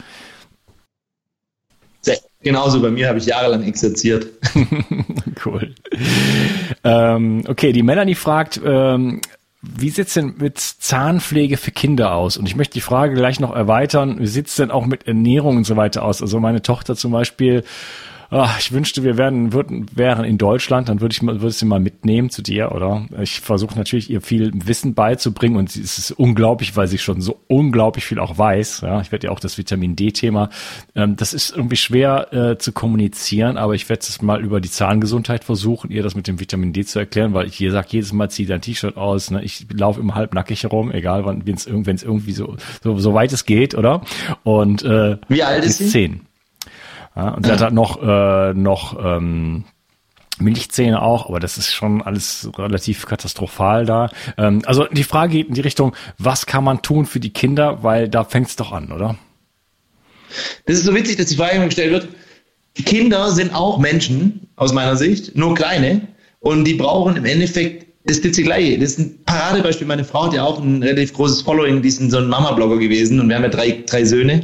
Genauso 2.41 2.79
bei 2.81 2.91
mir 2.91 3.07
habe 3.07 3.17
ich 3.17 3.25
jahrelang 3.25 3.63
exerziert. 3.63 4.27
cool. 5.45 5.73
Ähm, 6.83 7.43
okay, 7.47 7.71
die 7.71 7.81
Melanie 7.81 8.13
fragt, 8.13 8.61
ähm, 8.63 9.21
wie 9.61 9.89
sieht's 9.89 10.13
denn 10.13 10.35
mit 10.37 10.59
Zahnpflege 10.59 11.57
für 11.57 11.71
Kinder 11.71 12.13
aus? 12.13 12.37
Und 12.37 12.45
ich 12.45 12.55
möchte 12.55 12.73
die 12.73 12.81
Frage 12.81 13.15
gleich 13.15 13.39
noch 13.39 13.55
erweitern. 13.55 14.19
Wie 14.19 14.27
sieht's 14.27 14.55
denn 14.55 14.69
auch 14.69 14.85
mit 14.85 15.07
Ernährung 15.07 15.57
und 15.57 15.63
so 15.65 15.75
weiter 15.75 16.03
aus? 16.03 16.21
Also 16.21 16.39
meine 16.39 16.61
Tochter 16.61 16.95
zum 16.95 17.11
Beispiel 17.11 17.63
ach, 18.41 18.59
ich 18.59 18.71
wünschte, 18.71 19.03
wir 19.03 19.17
wären, 19.17 19.53
würden, 19.53 19.85
wären 19.93 20.25
in 20.25 20.37
Deutschland, 20.37 20.89
dann 20.89 21.01
würde 21.01 21.13
ich 21.13 21.21
würde 21.21 21.51
sie 21.51 21.65
mal 21.65 21.79
mitnehmen 21.79 22.29
zu 22.29 22.41
dir, 22.41 22.71
oder? 22.71 23.05
Ich 23.21 23.39
versuche 23.39 23.77
natürlich 23.77 24.09
ihr 24.09 24.21
viel 24.21 24.51
Wissen 24.53 24.93
beizubringen 24.93 25.55
und 25.55 25.69
es 25.69 25.97
ist 25.97 26.11
unglaublich, 26.11 26.75
weil 26.75 26.87
sie 26.87 26.97
schon 26.97 27.21
so 27.21 27.39
unglaublich 27.47 28.05
viel 28.05 28.19
auch 28.19 28.37
weiß. 28.37 28.81
Ja, 28.81 29.01
ich 29.01 29.11
werde 29.11 29.27
ja 29.27 29.33
auch 29.33 29.39
das 29.39 29.57
Vitamin 29.57 29.95
D-Thema. 29.95 30.49
Ähm, 30.95 31.15
das 31.15 31.33
ist 31.33 31.55
irgendwie 31.55 31.77
schwer 31.77 32.33
äh, 32.33 32.57
zu 32.57 32.71
kommunizieren, 32.71 33.57
aber 33.57 33.73
ich 33.73 33.87
werde 33.89 34.01
es 34.01 34.21
mal 34.21 34.43
über 34.43 34.59
die 34.59 34.71
Zahngesundheit 34.71 35.43
versuchen, 35.43 35.91
ihr 35.91 36.03
das 36.03 36.15
mit 36.15 36.27
dem 36.27 36.39
Vitamin 36.39 36.73
D 36.73 36.83
zu 36.83 36.99
erklären, 36.99 37.33
weil 37.33 37.47
ich 37.47 37.59
ihr 37.61 37.71
sage 37.71 37.87
jedes 37.91 38.11
Mal, 38.11 38.29
zieh 38.29 38.45
dein 38.45 38.61
T-Shirt 38.61 38.97
aus. 38.97 39.31
Ne? 39.31 39.43
Ich 39.43 39.65
laufe 39.71 39.99
immer 39.99 40.15
halb 40.15 40.33
nackig 40.33 40.63
herum, 40.63 40.91
egal 40.91 41.25
wann, 41.25 41.45
wenn 41.45 41.55
es 41.55 41.65
irgendwie 42.03 42.33
so, 42.33 42.57
so, 42.83 42.97
so 42.97 43.13
weit 43.13 43.31
es 43.31 43.45
geht, 43.45 43.75
oder? 43.75 44.01
Und 44.43 44.83
äh, 44.83 45.17
wie 45.29 45.43
alt 45.43 45.63
ist 45.63 45.77
sie? 45.77 45.87
Zehn. 45.87 46.21
Ja, 47.15 47.29
und 47.29 47.45
sie 47.45 47.51
hat 47.51 47.61
halt 47.61 47.73
noch, 47.73 48.01
äh, 48.01 48.53
noch 48.53 48.97
ähm, 49.03 49.63
Milchzähne 50.37 51.01
auch, 51.01 51.29
aber 51.29 51.39
das 51.39 51.57
ist 51.57 51.73
schon 51.73 52.01
alles 52.01 52.49
relativ 52.57 53.05
katastrophal 53.05 53.85
da. 53.85 54.09
Ähm, 54.37 54.61
also 54.65 54.85
die 54.91 55.03
Frage 55.03 55.33
geht 55.33 55.47
in 55.47 55.53
die 55.53 55.61
Richtung, 55.61 55.95
was 56.17 56.45
kann 56.45 56.63
man 56.63 56.81
tun 56.81 57.05
für 57.05 57.19
die 57.19 57.31
Kinder, 57.31 57.83
weil 57.83 58.09
da 58.09 58.23
fängt 58.23 58.47
es 58.47 58.55
doch 58.55 58.71
an, 58.71 58.91
oder? 58.91 59.15
Das 60.65 60.77
ist 60.77 60.85
so 60.85 60.93
witzig, 60.93 61.17
dass 61.17 61.27
die 61.27 61.37
Frage 61.37 61.63
gestellt 61.63 61.91
wird. 61.91 62.09
Die 62.77 62.83
Kinder 62.83 63.31
sind 63.31 63.55
auch 63.55 63.77
Menschen, 63.77 64.49
aus 64.57 64.73
meiner 64.73 64.97
Sicht, 64.97 65.35
nur 65.35 65.55
kleine. 65.55 66.01
Und 66.41 66.65
die 66.65 66.73
brauchen 66.73 67.15
im 67.15 67.25
Endeffekt 67.25 67.85
das 68.05 68.19
ist 68.19 68.37
das 68.37 68.43
Gleiche. 68.43 68.77
Das 68.77 68.91
ist 68.91 68.99
ein 68.99 69.23
Paradebeispiel. 69.25 69.87
Meine 69.87 70.03
Frau 70.03 70.25
hat 70.25 70.33
ja 70.33 70.43
auch 70.43 70.61
ein 70.61 70.83
relativ 70.83 71.13
großes 71.13 71.41
Following, 71.41 71.81
die 71.81 71.87
ist 71.87 71.99
so 72.11 72.17
ein 72.17 72.27
Mama-Blogger 72.27 72.77
gewesen 72.77 73.19
und 73.19 73.29
wir 73.29 73.35
haben 73.35 73.43
ja 73.43 73.49
drei, 73.49 73.83
drei 73.87 74.05
Söhne. 74.05 74.43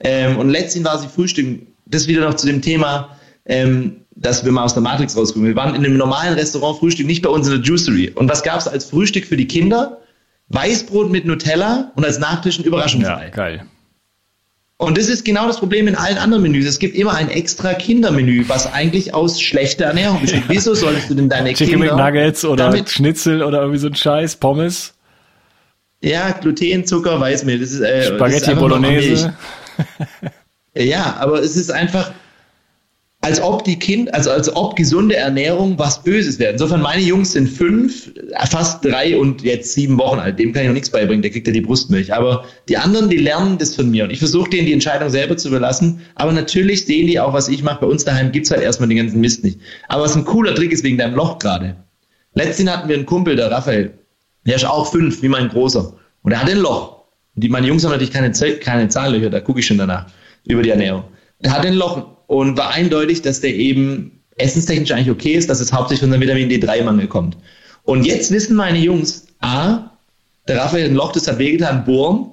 Ähm, 0.00 0.38
und 0.38 0.48
letztens 0.48 0.86
war 0.86 0.98
sie 0.98 1.08
frühstücken 1.08 1.66
das 1.94 2.08
wieder 2.08 2.22
noch 2.22 2.34
zu 2.34 2.46
dem 2.46 2.62
Thema, 2.62 3.16
ähm, 3.46 4.02
dass 4.14 4.44
wir 4.44 4.52
mal 4.52 4.64
aus 4.64 4.74
der 4.74 4.82
Matrix 4.82 5.16
rauskommen. 5.16 5.48
Wir 5.48 5.56
waren 5.56 5.74
in 5.74 5.84
einem 5.84 5.96
normalen 5.96 6.34
Restaurant 6.34 6.78
Frühstück, 6.78 7.06
nicht 7.06 7.22
bei 7.22 7.30
uns 7.30 7.48
in 7.48 7.54
der 7.54 7.62
Juicery. 7.62 8.10
Und 8.14 8.28
was 8.28 8.42
gab 8.42 8.58
es 8.58 8.68
als 8.68 8.84
Frühstück 8.84 9.26
für 9.26 9.36
die 9.36 9.46
Kinder? 9.46 9.98
Weißbrot 10.48 11.10
mit 11.10 11.24
Nutella 11.24 11.92
und 11.96 12.04
als 12.04 12.18
Nachtisch 12.18 12.58
ein 12.58 12.64
Überraschungsei. 12.64 13.24
Ja, 13.24 13.30
geil. 13.30 13.66
Und 14.76 14.98
das 14.98 15.08
ist 15.08 15.24
genau 15.24 15.46
das 15.46 15.58
Problem 15.58 15.86
in 15.86 15.94
allen 15.94 16.18
anderen 16.18 16.42
Menüs. 16.42 16.66
Es 16.66 16.80
gibt 16.80 16.96
immer 16.96 17.14
ein 17.14 17.30
extra 17.30 17.72
Kindermenü, 17.72 18.44
was 18.48 18.70
eigentlich 18.72 19.14
aus 19.14 19.40
schlechter 19.40 19.84
Ernährung 19.84 20.20
besteht. 20.20 20.42
Wieso 20.48 20.74
solltest 20.74 21.08
du 21.08 21.14
denn 21.14 21.28
deine 21.28 21.54
Chicken 21.54 21.80
Kinder... 21.82 21.96
Nuggets 21.96 22.44
oder 22.44 22.70
damit, 22.70 22.90
Schnitzel 22.90 23.44
oder 23.44 23.60
irgendwie 23.60 23.78
so 23.78 23.86
ein 23.86 23.94
Scheiß, 23.94 24.36
Pommes? 24.36 24.92
Ja, 26.00 26.32
Gluten, 26.32 26.84
Zucker, 26.84 27.20
Weißmehl. 27.20 27.60
Das 27.60 27.70
ist, 27.70 27.80
äh, 27.80 28.08
Spaghetti 28.08 28.40
das 28.40 28.48
ist 28.48 28.58
Bolognese. 28.58 29.34
Ja, 30.74 31.16
aber 31.20 31.40
es 31.40 31.56
ist 31.56 31.70
einfach, 31.70 32.12
als 33.24 33.40
ob 33.40 33.62
die 33.62 33.78
Kind, 33.78 34.12
also 34.14 34.30
als 34.30 34.54
ob 34.54 34.74
gesunde 34.74 35.14
Ernährung 35.14 35.78
was 35.78 36.02
Böses 36.02 36.40
wäre. 36.40 36.52
Insofern, 36.52 36.82
meine 36.82 37.02
Jungs 37.02 37.32
sind 37.32 37.48
fünf, 37.48 38.10
fast 38.50 38.84
drei 38.84 39.16
und 39.16 39.42
jetzt 39.42 39.74
sieben 39.74 39.96
Wochen 39.98 40.18
alt. 40.18 40.40
Dem 40.40 40.52
kann 40.52 40.62
ich 40.62 40.68
noch 40.68 40.74
nichts 40.74 40.90
beibringen, 40.90 41.22
der 41.22 41.30
kriegt 41.30 41.46
ja 41.46 41.52
die 41.52 41.60
Brustmilch. 41.60 42.12
Aber 42.12 42.44
die 42.68 42.76
anderen, 42.76 43.10
die 43.10 43.18
lernen 43.18 43.58
das 43.58 43.76
von 43.76 43.90
mir. 43.90 44.04
Und 44.04 44.10
ich 44.10 44.18
versuche 44.18 44.50
denen 44.50 44.66
die 44.66 44.72
Entscheidung 44.72 45.08
selber 45.08 45.36
zu 45.36 45.48
überlassen. 45.48 46.00
Aber 46.16 46.32
natürlich 46.32 46.84
sehen 46.84 47.06
die 47.06 47.20
auch, 47.20 47.32
was 47.32 47.48
ich 47.48 47.62
mache. 47.62 47.82
Bei 47.82 47.86
uns 47.86 48.04
daheim 48.04 48.32
gibt's 48.32 48.50
halt 48.50 48.62
erstmal 48.62 48.88
den 48.88 48.98
ganzen 48.98 49.20
Mist 49.20 49.44
nicht. 49.44 49.60
Aber 49.88 50.02
was 50.02 50.16
ein 50.16 50.24
cooler 50.24 50.54
Trick 50.54 50.72
ist 50.72 50.82
wegen 50.82 50.98
deinem 50.98 51.14
Loch 51.14 51.38
gerade. 51.38 51.76
Letztens 52.34 52.70
hatten 52.70 52.88
wir 52.88 52.96
einen 52.96 53.06
Kumpel, 53.06 53.36
der 53.36 53.52
Raphael. 53.52 53.92
Der 54.46 54.56
ist 54.56 54.64
auch 54.64 54.90
fünf, 54.90 55.22
wie 55.22 55.28
mein 55.28 55.48
Großer. 55.48 55.94
Und 56.22 56.32
er 56.32 56.42
hat 56.42 56.50
ein 56.50 56.58
Loch. 56.58 57.04
Und 57.36 57.44
die, 57.44 57.48
meine 57.48 57.68
Jungs 57.68 57.84
haben 57.84 57.92
natürlich 57.92 58.12
keine, 58.12 58.32
keine 58.58 58.88
Zahnlöcher, 58.88 59.30
da 59.30 59.38
gucke 59.38 59.60
ich 59.60 59.66
schon 59.66 59.78
danach 59.78 60.06
über 60.44 60.62
die 60.62 60.70
Ernährung. 60.70 61.04
Er 61.40 61.52
hat 61.52 61.66
ein 61.66 61.74
Loch 61.74 62.06
und 62.26 62.56
war 62.56 62.70
eindeutig, 62.70 63.22
dass 63.22 63.40
der 63.40 63.54
eben 63.54 64.22
essenstechnisch 64.36 64.90
eigentlich 64.92 65.10
okay 65.10 65.32
ist, 65.32 65.50
dass 65.50 65.60
es 65.60 65.72
hauptsächlich 65.72 66.00
von 66.00 66.10
seinem 66.10 66.22
Vitamin 66.22 66.50
D3-Mangel 66.50 67.06
kommt. 67.06 67.36
Und 67.84 68.04
jetzt 68.04 68.30
wissen 68.30 68.56
meine 68.56 68.78
Jungs, 68.78 69.26
A, 69.40 69.90
der 70.48 70.58
Raphael 70.58 70.86
ein 70.86 70.94
Loch, 70.94 71.12
das 71.12 71.28
hat 71.28 71.38
wehgetan, 71.38 71.84
bohren, 71.84 72.30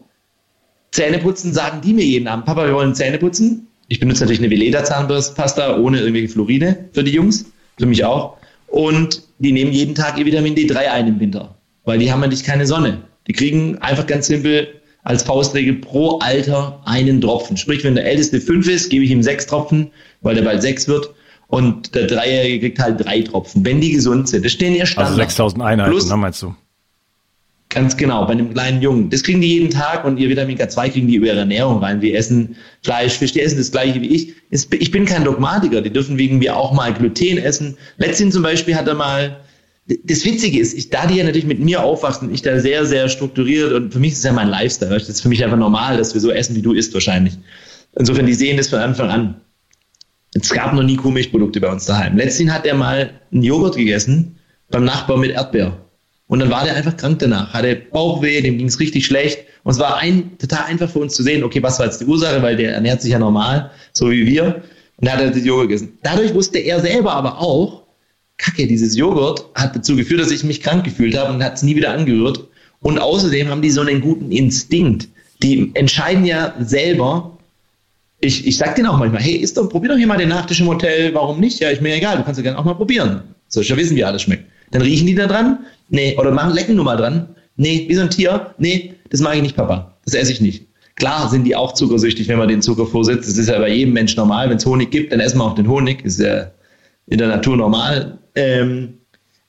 Zähne 0.92 1.20
putzen, 1.20 1.54
sagen 1.54 1.82
die 1.82 1.94
mir 1.94 2.06
jeden 2.06 2.28
Abend, 2.28 2.46
Papa, 2.46 2.66
wir 2.66 2.74
wollen 2.74 2.96
Zähne 2.96 3.18
putzen. 3.18 3.68
Ich 3.88 4.00
benutze 4.00 4.24
natürlich 4.24 4.40
eine 4.40 4.50
Veleda 4.50 4.84
Zahnpasta 4.84 5.78
ohne 5.78 6.00
irgendwelche 6.00 6.30
Fluoride 6.30 6.86
für 6.94 7.04
die 7.04 7.12
Jungs, 7.12 7.46
für 7.78 7.86
mich 7.86 8.06
auch. 8.06 8.38
Und 8.68 9.24
die 9.40 9.52
nehmen 9.52 9.72
jeden 9.72 9.96
Tag 9.96 10.18
ihr 10.18 10.26
Vitamin 10.26 10.56
D3 10.56 10.76
ein 10.76 11.08
im 11.08 11.20
Winter, 11.20 11.56
weil 11.86 12.00
die 12.00 12.12
haben 12.12 12.24
ja 12.24 12.30
keine 12.46 12.68
Sonne. 12.68 13.00
Die 13.28 13.34
kriegen 13.34 13.78
einfach 13.80 14.06
ganz 14.06 14.28
simpel 14.28 14.68
als 15.10 15.24
Faustregel 15.24 15.74
pro 15.74 16.20
Alter 16.20 16.80
einen 16.86 17.20
Tropfen. 17.20 17.58
Sprich, 17.58 17.84
wenn 17.84 17.96
der 17.96 18.06
Älteste 18.06 18.40
fünf 18.40 18.70
ist, 18.70 18.92
gebe 18.92 19.04
ich 19.04 19.10
ihm 19.10 19.24
sechs 19.24 19.48
Tropfen, 19.48 19.90
weil 20.22 20.36
der 20.36 20.44
bald 20.44 20.62
sechs 20.62 20.88
wird. 20.88 21.10
Und 21.48 21.96
der 21.96 22.06
Dreijährige 22.06 22.60
kriegt 22.60 22.78
halt 22.78 23.04
drei 23.04 23.22
Tropfen, 23.22 23.66
wenn 23.66 23.82
die 23.82 23.92
gesund 23.92 24.30
sind. 24.30 24.46
Das 24.46 24.52
stehen 24.52 24.76
ihr 24.76 24.82
also 24.82 24.92
Standard. 24.92 25.14
Also 25.14 25.22
6000 25.24 25.64
Einheiten, 25.64 25.90
Plus, 25.90 26.08
ne, 26.08 26.16
meinst 26.16 26.44
du? 26.44 26.54
Ganz 27.70 27.98
genau, 27.98 28.24
bei 28.26 28.34
einem 28.34 28.54
kleinen 28.54 28.84
Jungen. 28.84 29.10
Das 29.10 29.24
kriegen 29.24 29.42
die 29.42 29.48
jeden 29.48 29.72
Tag 29.72 30.06
und 30.06 30.20
ihr 30.20 30.30
Vitamin 30.30 30.60
K2 30.60 30.90
kriegen 30.92 31.08
die 31.08 31.16
über 31.16 31.26
ihre 31.26 31.40
Ernährung 31.40 31.80
rein. 31.80 32.04
Wir 32.04 32.16
essen 32.16 32.56
Fleisch, 32.84 33.14
Fisch, 33.14 33.32
die 33.32 33.42
essen 33.42 33.58
das 33.58 33.72
gleiche 33.72 34.00
wie 34.02 34.10
ich. 34.10 34.34
Ich 34.52 34.92
bin 34.92 35.06
kein 35.06 35.24
Dogmatiker, 35.24 35.82
die 35.82 35.92
dürfen 35.92 36.20
wegen 36.20 36.38
mir 36.38 36.56
auch 36.56 36.72
mal 36.72 36.94
Gluten 36.94 37.40
essen. 37.40 37.78
Letztens 37.98 38.36
zum 38.36 38.44
Beispiel 38.44 38.76
hat 38.76 38.88
er 38.88 38.94
mal 38.94 39.40
das 40.04 40.24
Witzige 40.24 40.60
ist, 40.60 40.78
ich, 40.78 40.90
da 40.92 41.08
die 41.08 41.16
ja 41.16 41.24
natürlich 41.24 41.48
mit 41.48 41.60
mir 41.60 41.84
aufwachsen, 41.84 42.32
ich 42.32 42.44
da 42.44 42.60
sehr, 42.60 42.86
sehr 42.86 43.10
strukturiert 43.10 43.74
und 43.74 43.92
für 43.92 44.00
mich 44.00 44.12
ist 44.12 44.20
es 44.20 44.24
ja 44.24 44.34
mein 44.34 44.50
Lifestyle. 44.50 44.94
Das 44.94 45.10
ist 45.10 45.22
für 45.22 45.30
mich 45.30 45.44
einfach 45.44 45.58
normal, 45.58 45.98
dass 45.98 46.14
wir 46.14 46.22
so 46.22 46.32
essen, 46.32 46.56
wie 46.56 46.62
du 46.62 46.74
isst 46.74 46.94
wahrscheinlich. 46.94 47.38
Insofern, 47.98 48.28
die 48.28 48.36
sehen 48.36 48.58
das 48.58 48.68
von 48.68 48.80
Anfang 48.80 49.10
an. 49.10 49.42
Es 50.36 50.50
gab 50.50 50.74
noch 50.74 50.84
nie 50.84 50.96
Kuhmilchprodukte 50.96 51.60
bei 51.60 51.72
uns 51.72 51.86
daheim. 51.86 52.18
Letztens 52.18 52.52
hat 52.52 52.68
er 52.68 52.76
mal 52.76 53.10
einen 53.32 53.42
Joghurt 53.42 53.78
gegessen 53.78 54.38
beim 54.70 54.86
Nachbar 54.86 55.18
mit 55.18 55.32
Erdbeer. 55.32 55.76
Und 56.28 56.40
dann 56.40 56.52
war 56.52 56.64
der 56.64 56.76
einfach 56.76 56.96
krank 56.96 57.18
danach, 57.18 57.54
hatte 57.54 57.76
Bauchweh, 57.76 58.42
dem 58.42 58.60
ging 58.60 58.68
es 58.68 58.80
richtig 58.80 59.08
schlecht. 59.08 59.40
Und 59.64 59.72
es 59.72 59.80
war 59.80 59.98
ein, 59.98 60.38
total 60.38 60.66
einfach 60.66 60.88
für 60.88 61.00
uns 61.00 61.16
zu 61.16 61.24
sehen, 61.24 61.44
okay, 61.44 61.64
was 61.64 61.80
war 61.80 61.88
jetzt 61.88 62.00
die 62.02 62.06
Ursache, 62.06 62.44
weil 62.44 62.56
der 62.56 62.74
ernährt 62.74 63.02
sich 63.02 63.12
ja 63.12 63.18
normal, 63.18 63.72
so 63.92 64.12
wie 64.12 64.28
wir. 64.28 64.62
Und 64.98 65.08
dann 65.08 65.16
hat 65.16 65.22
er 65.22 65.32
das 65.32 65.44
Joghurt 65.44 65.70
gegessen. 65.70 65.98
Dadurch 66.04 66.36
wusste 66.36 66.60
er 66.60 66.80
selber 66.80 67.14
aber 67.14 67.40
auch, 67.40 67.89
Kacke, 68.40 68.66
dieses 68.66 68.96
Joghurt 68.98 69.46
hat 69.54 69.76
dazu 69.76 69.96
geführt, 69.96 70.22
dass 70.22 70.32
ich 70.32 70.44
mich 70.44 70.62
krank 70.62 70.84
gefühlt 70.84 71.16
habe 71.16 71.32
und 71.34 71.44
hat 71.44 71.56
es 71.56 71.64
nie 71.64 71.76
wieder 71.76 71.92
angerührt. 71.92 72.48
Und 72.82 72.98
außerdem 72.98 73.50
haben 73.50 73.62
die 73.62 73.70
so 73.70 73.82
einen 73.82 74.02
guten 74.02 74.32
Instinkt. 74.32 75.10
Die 75.44 75.70
entscheiden 75.76 76.26
ja 76.26 76.56
selber, 76.60 77.38
ich, 78.22 78.48
ich 78.48 78.58
sag 78.58 78.76
denen 78.76 78.88
auch 78.88 78.98
manchmal, 78.98 79.22
hey, 79.22 79.36
isst 79.36 79.58
doch, 79.58 79.70
probier 79.70 79.92
doch 79.92 79.98
hier 79.98 80.08
mal 80.08 80.18
den 80.18 80.30
Nachtisch 80.30 80.62
im 80.62 80.68
Hotel, 80.68 81.14
warum 81.14 81.40
nicht? 81.40 81.60
Ja, 81.60 81.70
ich 81.72 81.82
mir 81.82 81.94
egal, 81.94 82.18
du 82.18 82.24
kannst 82.24 82.40
ja 82.40 82.44
gerne 82.44 82.58
auch 82.58 82.66
mal 82.66 82.74
probieren. 82.74 83.22
Ich 83.54 83.70
ja 83.70 83.78
wissen, 83.78 83.96
wie 83.96 84.04
alles 84.04 84.22
schmeckt. 84.22 84.46
Dann 84.72 84.82
riechen 84.82 85.08
die 85.08 85.16
da 85.16 85.28
dran? 85.28 85.60
Nee. 85.90 86.16
Oder 86.18 86.32
machen, 86.32 86.54
lecken 86.54 86.76
nur 86.76 86.86
mal 86.86 86.98
dran? 86.98 87.30
Nee. 87.56 87.86
Wie 87.88 87.96
so 87.96 88.02
ein 88.02 88.10
Tier? 88.10 88.54
Nee, 88.58 88.94
das 89.10 89.22
mag 89.22 89.36
ich 89.36 89.42
nicht, 89.42 89.56
Papa. 89.56 89.98
Das 90.06 90.14
esse 90.14 90.32
ich 90.32 90.42
nicht. 90.42 90.68
Klar 90.96 91.30
sind 91.30 91.46
die 91.46 91.56
auch 91.56 91.74
zuckersüchtig, 91.74 92.28
wenn 92.28 92.38
man 92.38 92.48
den 92.48 92.62
Zucker 92.62 92.86
vorsitzt. 92.86 93.28
Das 93.28 93.38
ist 93.38 93.48
ja 93.48 93.58
bei 93.58 93.70
jedem 93.74 93.94
Mensch 93.94 94.16
normal. 94.16 94.50
Wenn 94.50 94.58
es 94.58 94.66
Honig 94.66 94.92
gibt, 94.92 95.12
dann 95.12 95.20
essen 95.20 95.40
wir 95.40 95.46
auch 95.46 95.56
den 95.56 95.68
Honig. 95.68 96.04
Das 96.04 96.14
ist 96.14 96.26
ja 96.26 96.52
in 97.08 97.18
der 97.18 97.30
Natur 97.30 97.58
normal. 97.58 98.20
Ähm, 98.40 98.94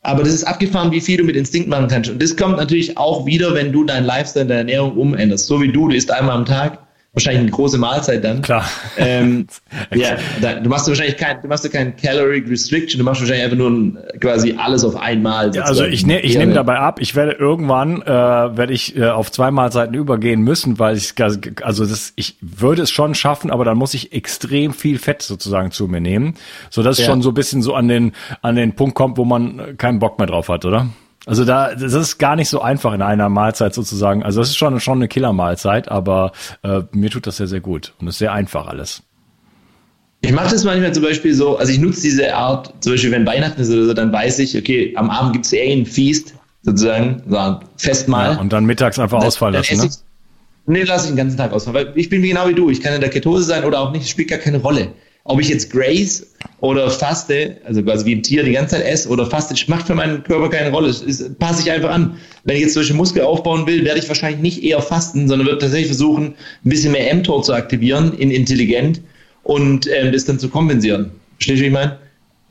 aber 0.02 0.22
das 0.22 0.32
ist 0.32 0.44
abgefahren, 0.44 0.90
wie 0.92 1.00
viel 1.00 1.18
du 1.18 1.24
mit 1.24 1.36
Instinkt 1.36 1.68
machen 1.68 1.88
kannst. 1.88 2.10
Und 2.10 2.22
das 2.22 2.36
kommt 2.36 2.56
natürlich 2.56 2.96
auch 2.96 3.26
wieder, 3.26 3.54
wenn 3.54 3.70
du 3.70 3.84
deinen 3.84 4.06
Lifestyle, 4.06 4.46
deine 4.46 4.60
Ernährung 4.60 4.96
umänderst. 4.96 5.46
So 5.46 5.60
wie 5.60 5.70
du, 5.70 5.88
du 5.88 5.94
isst 5.94 6.10
einmal 6.10 6.36
am 6.36 6.46
Tag 6.46 6.78
wahrscheinlich 7.12 7.42
eine 7.42 7.50
große 7.50 7.78
Mahlzeit 7.78 8.22
dann. 8.22 8.42
Klar. 8.42 8.64
Ähm, 8.96 9.46
ja, 9.94 10.16
da, 10.40 10.54
du 10.54 10.68
machst 10.68 10.86
wahrscheinlich 10.86 11.16
kein, 11.16 11.40
du 11.42 11.48
machst 11.48 11.64
ja 11.64 11.70
kein 11.70 11.96
Caloric 11.96 12.48
Restriction, 12.48 12.98
du 12.98 13.04
machst 13.04 13.20
wahrscheinlich 13.20 13.44
einfach 13.44 13.56
nur 13.56 13.70
ein, 13.70 13.98
quasi 14.20 14.54
alles 14.56 14.84
auf 14.84 14.96
einmal. 14.96 15.54
Ja, 15.54 15.62
also 15.62 15.84
ich, 15.84 16.06
ne, 16.06 16.20
ich 16.20 16.38
nehme 16.38 16.52
dabei 16.52 16.78
ab, 16.78 17.00
ich 17.00 17.16
werde 17.16 17.32
irgendwann, 17.32 18.02
äh, 18.02 18.06
werde 18.06 18.72
ich 18.72 18.96
äh, 18.96 19.08
auf 19.08 19.32
zwei 19.32 19.50
Mahlzeiten 19.50 19.94
übergehen 19.94 20.42
müssen, 20.42 20.78
weil 20.78 20.96
ich, 20.96 21.14
also 21.62 21.84
das, 21.84 22.12
ich 22.14 22.36
würde 22.40 22.82
es 22.82 22.90
schon 22.90 23.14
schaffen, 23.14 23.50
aber 23.50 23.64
dann 23.64 23.76
muss 23.76 23.94
ich 23.94 24.12
extrem 24.12 24.72
viel 24.72 24.98
Fett 24.98 25.22
sozusagen 25.22 25.72
zu 25.72 25.88
mir 25.88 26.00
nehmen, 26.00 26.34
so 26.70 26.82
dass 26.82 26.98
ja. 26.98 27.02
es 27.02 27.10
schon 27.10 27.22
so 27.22 27.30
ein 27.30 27.34
bisschen 27.34 27.62
so 27.62 27.74
an 27.74 27.88
den, 27.88 28.12
an 28.42 28.54
den 28.54 28.74
Punkt 28.74 28.94
kommt, 28.94 29.16
wo 29.16 29.24
man 29.24 29.76
keinen 29.78 29.98
Bock 29.98 30.18
mehr 30.18 30.28
drauf 30.28 30.48
hat, 30.48 30.64
oder? 30.64 30.86
Also 31.26 31.44
da, 31.44 31.74
das 31.74 31.92
ist 31.92 32.18
gar 32.18 32.34
nicht 32.34 32.48
so 32.48 32.62
einfach 32.62 32.94
in 32.94 33.02
einer 33.02 33.28
Mahlzeit 33.28 33.74
sozusagen. 33.74 34.22
Also 34.22 34.40
das 34.40 34.50
ist 34.50 34.56
schon, 34.56 34.80
schon 34.80 34.98
eine 34.98 35.08
Killermahlzeit, 35.08 35.88
aber 35.88 36.32
äh, 36.62 36.82
mir 36.92 37.10
tut 37.10 37.26
das 37.26 37.36
sehr, 37.36 37.46
sehr 37.46 37.60
gut 37.60 37.94
und 38.00 38.08
ist 38.08 38.18
sehr 38.18 38.32
einfach 38.32 38.66
alles. 38.66 39.02
Ich 40.22 40.32
mache 40.32 40.50
das 40.50 40.64
manchmal 40.64 40.92
zum 40.92 41.02
Beispiel 41.02 41.34
so, 41.34 41.56
also 41.56 41.72
ich 41.72 41.78
nutze 41.78 42.02
diese 42.02 42.34
Art, 42.34 42.74
zum 42.80 42.92
Beispiel 42.92 43.10
wenn 43.10 43.26
Weihnachten 43.26 43.60
ist 43.60 43.70
oder 43.70 43.86
so, 43.86 43.94
dann 43.94 44.12
weiß 44.12 44.38
ich, 44.40 44.56
okay, 44.56 44.92
am 44.96 45.08
Abend 45.10 45.32
gibt 45.32 45.46
es 45.46 45.52
eh 45.52 45.72
ein 45.72 45.86
Feast, 45.86 46.34
sozusagen, 46.62 47.22
so 47.28 47.36
ein 47.36 47.56
Festmahl. 47.76 48.34
Ja, 48.34 48.40
und 48.40 48.52
dann 48.52 48.64
mittags 48.66 48.98
einfach 48.98 49.18
dann, 49.18 49.26
ausfallen 49.26 49.54
lassen, 49.54 49.78
ne? 49.78 49.86
Ich, 49.86 49.92
nee, 50.66 50.82
lasse 50.82 51.04
ich 51.06 51.10
den 51.12 51.16
ganzen 51.16 51.38
Tag 51.38 51.52
ausfallen, 51.52 51.86
weil 51.86 51.92
ich 51.98 52.10
bin 52.10 52.22
genau 52.22 52.48
wie 52.48 52.54
du, 52.54 52.68
ich 52.68 52.82
kann 52.82 52.92
in 52.92 53.00
der 53.00 53.08
Ketose 53.08 53.44
sein 53.44 53.64
oder 53.64 53.80
auch 53.80 53.92
nicht, 53.92 54.08
spielt 54.08 54.28
gar 54.28 54.38
keine 54.38 54.58
Rolle 54.58 54.92
ob 55.24 55.40
ich 55.40 55.48
jetzt 55.48 55.70
Grace 55.70 56.26
oder 56.60 56.90
faste, 56.90 57.58
also 57.64 57.82
quasi 57.82 58.04
wie 58.06 58.14
ein 58.14 58.22
Tier 58.22 58.42
die 58.42 58.52
ganze 58.52 58.76
Zeit 58.76 58.86
esse 58.86 59.08
oder 59.08 59.26
faste, 59.26 59.54
macht 59.68 59.86
für 59.86 59.94
meinen 59.94 60.22
Körper 60.22 60.48
keine 60.48 60.70
Rolle. 60.70 60.88
Das 60.88 61.30
passe 61.38 61.62
ich 61.62 61.70
einfach 61.70 61.90
an. 61.90 62.16
Wenn 62.44 62.56
ich 62.56 62.62
jetzt 62.62 62.74
solche 62.74 62.94
Muskel 62.94 63.22
aufbauen 63.22 63.66
will, 63.66 63.84
werde 63.84 64.00
ich 64.00 64.08
wahrscheinlich 64.08 64.40
nicht 64.40 64.62
eher 64.62 64.80
fasten, 64.80 65.28
sondern 65.28 65.46
würde 65.46 65.60
tatsächlich 65.60 65.88
versuchen, 65.88 66.34
ein 66.64 66.68
bisschen 66.68 66.92
mehr 66.92 67.14
mTOR 67.14 67.42
zu 67.42 67.52
aktivieren 67.52 68.12
in 68.18 68.30
intelligent 68.30 69.00
und 69.42 69.88
ähm, 69.92 70.12
das 70.12 70.24
dann 70.24 70.38
zu 70.38 70.48
kompensieren. 70.48 71.10
Verstehst 71.36 71.60
du, 71.60 71.62
wie 71.62 71.68
ich 71.68 71.72
meine? 71.72 71.98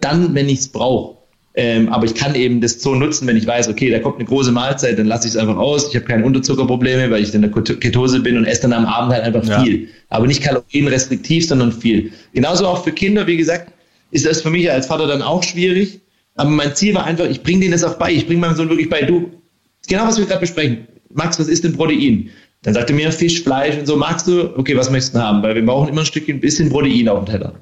Dann, 0.02 0.34
wenn 0.34 0.50
ich 0.50 0.60
es 0.60 0.68
brauche. 0.68 1.19
Ähm, 1.62 1.90
aber 1.90 2.06
ich 2.06 2.16
kann 2.16 2.36
eben 2.36 2.62
das 2.62 2.82
so 2.82 2.96
nutzen, 2.96 3.28
wenn 3.28 3.36
ich 3.36 3.46
weiß, 3.46 3.68
okay, 3.68 3.90
da 3.90 4.00
kommt 4.00 4.16
eine 4.16 4.24
große 4.24 4.50
Mahlzeit, 4.50 4.98
dann 4.98 5.08
lasse 5.08 5.28
ich 5.28 5.34
es 5.34 5.38
einfach 5.38 5.58
aus. 5.58 5.90
Ich 5.90 5.96
habe 5.98 6.06
keine 6.06 6.24
Unterzuckerprobleme, 6.24 7.12
weil 7.12 7.22
ich 7.22 7.34
in 7.34 7.42
der 7.42 7.52
Ketose 7.52 8.22
bin 8.22 8.38
und 8.38 8.46
esse 8.46 8.62
dann 8.62 8.72
am 8.72 8.86
Abend 8.86 9.12
halt 9.12 9.26
einfach 9.26 9.44
ja. 9.44 9.62
viel. 9.62 9.90
Aber 10.08 10.26
nicht 10.26 10.42
kalorienrestriktiv, 10.42 11.46
sondern 11.46 11.74
viel. 11.74 12.14
Genauso 12.34 12.66
auch 12.66 12.82
für 12.86 12.94
Kinder, 12.94 13.28
wie 13.28 13.36
gesagt, 13.36 13.74
ist 14.12 14.26
das 14.26 14.42
für 14.42 14.50
mich 14.50 14.72
als 14.72 14.88
Vater 14.88 15.06
dann 15.06 15.22
auch 15.22 15.44
schwierig. 15.44 16.00
Aber 16.36 16.50
mein 16.50 16.74
Ziel 16.76 16.96
war 16.96 17.04
einfach, 17.04 17.26
ich 17.26 17.44
bringe 17.44 17.60
denen 17.60 17.74
das 17.74 17.84
auch 17.84 17.96
bei. 17.96 18.14
Ich 18.14 18.26
bringe 18.26 18.40
meinem 18.40 18.56
Sohn 18.56 18.70
wirklich 18.70 18.90
bei, 18.90 19.02
du, 19.02 19.30
genau 19.90 20.08
was 20.08 20.18
wir 20.18 20.28
gerade 20.28 20.40
besprechen. 20.40 20.88
Max, 21.14 21.38
was 21.42 21.50
ist 21.50 21.66
denn 21.66 21.74
Protein? 21.74 22.30
Dann 22.62 22.74
sagt 22.74 22.90
er 22.90 22.96
mir 22.96 23.12
Fisch, 23.12 23.44
Fleisch 23.44 23.78
und 23.78 23.86
so. 23.86 23.98
Magst 23.98 24.28
du? 24.30 24.58
Okay, 24.58 24.78
was 24.78 24.90
möchtest 24.90 25.16
du 25.16 25.20
haben? 25.20 25.44
Weil 25.44 25.56
wir 25.56 25.66
brauchen 25.66 25.90
immer 25.90 26.04
ein 26.04 26.06
Stückchen, 26.06 26.38
ein 26.38 26.40
bisschen 26.40 26.70
Protein 26.70 27.10
auf 27.10 27.26
dem 27.26 27.34
Teller. 27.34 27.54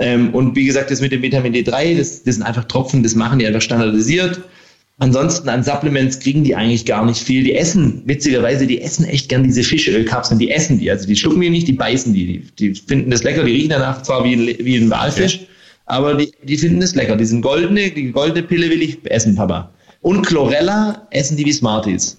Ähm, 0.00 0.34
und 0.34 0.56
wie 0.56 0.64
gesagt, 0.64 0.90
das 0.90 1.00
mit 1.02 1.12
dem 1.12 1.22
Vitamin 1.22 1.54
D3, 1.54 1.96
das, 1.96 2.22
das 2.22 2.36
sind 2.36 2.42
einfach 2.42 2.64
Tropfen, 2.64 3.02
das 3.02 3.14
machen 3.14 3.38
die 3.38 3.46
einfach 3.46 3.60
standardisiert. 3.60 4.40
Ansonsten 4.98 5.48
an 5.48 5.62
Supplements 5.62 6.18
kriegen 6.18 6.42
die 6.42 6.54
eigentlich 6.54 6.84
gar 6.86 7.04
nicht 7.04 7.22
viel. 7.22 7.44
Die 7.44 7.54
essen, 7.54 8.02
witzigerweise, 8.06 8.66
die 8.66 8.80
essen 8.80 9.04
echt 9.04 9.28
gern 9.28 9.44
diese 9.44 9.62
Fischölkapseln, 9.62 10.38
die 10.38 10.50
essen 10.50 10.78
die. 10.78 10.90
Also 10.90 11.06
die 11.06 11.16
schlucken 11.16 11.40
die 11.40 11.50
nicht, 11.50 11.68
die 11.68 11.74
beißen 11.74 12.12
die. 12.12 12.26
Die, 12.26 12.42
die 12.58 12.74
finden 12.74 13.10
das 13.10 13.22
lecker, 13.22 13.44
die 13.44 13.52
riechen 13.52 13.70
danach 13.70 14.02
zwar 14.02 14.24
wie 14.24 14.34
ein, 14.34 14.56
wie 14.58 14.76
ein 14.76 14.90
Walfisch, 14.90 15.36
okay. 15.36 15.46
aber 15.86 16.14
die, 16.14 16.32
die 16.42 16.56
finden 16.56 16.80
das 16.80 16.94
lecker. 16.94 17.16
Die 17.16 17.24
sind 17.24 17.42
goldene, 17.42 17.90
die 17.90 18.10
goldene 18.10 18.42
Pille 18.42 18.68
will 18.70 18.82
ich 18.82 18.98
essen, 19.04 19.36
Papa. 19.36 19.70
Und 20.00 20.26
Chlorella 20.26 21.06
essen 21.10 21.36
die 21.36 21.44
wie 21.44 21.52
Smarties. 21.52 22.16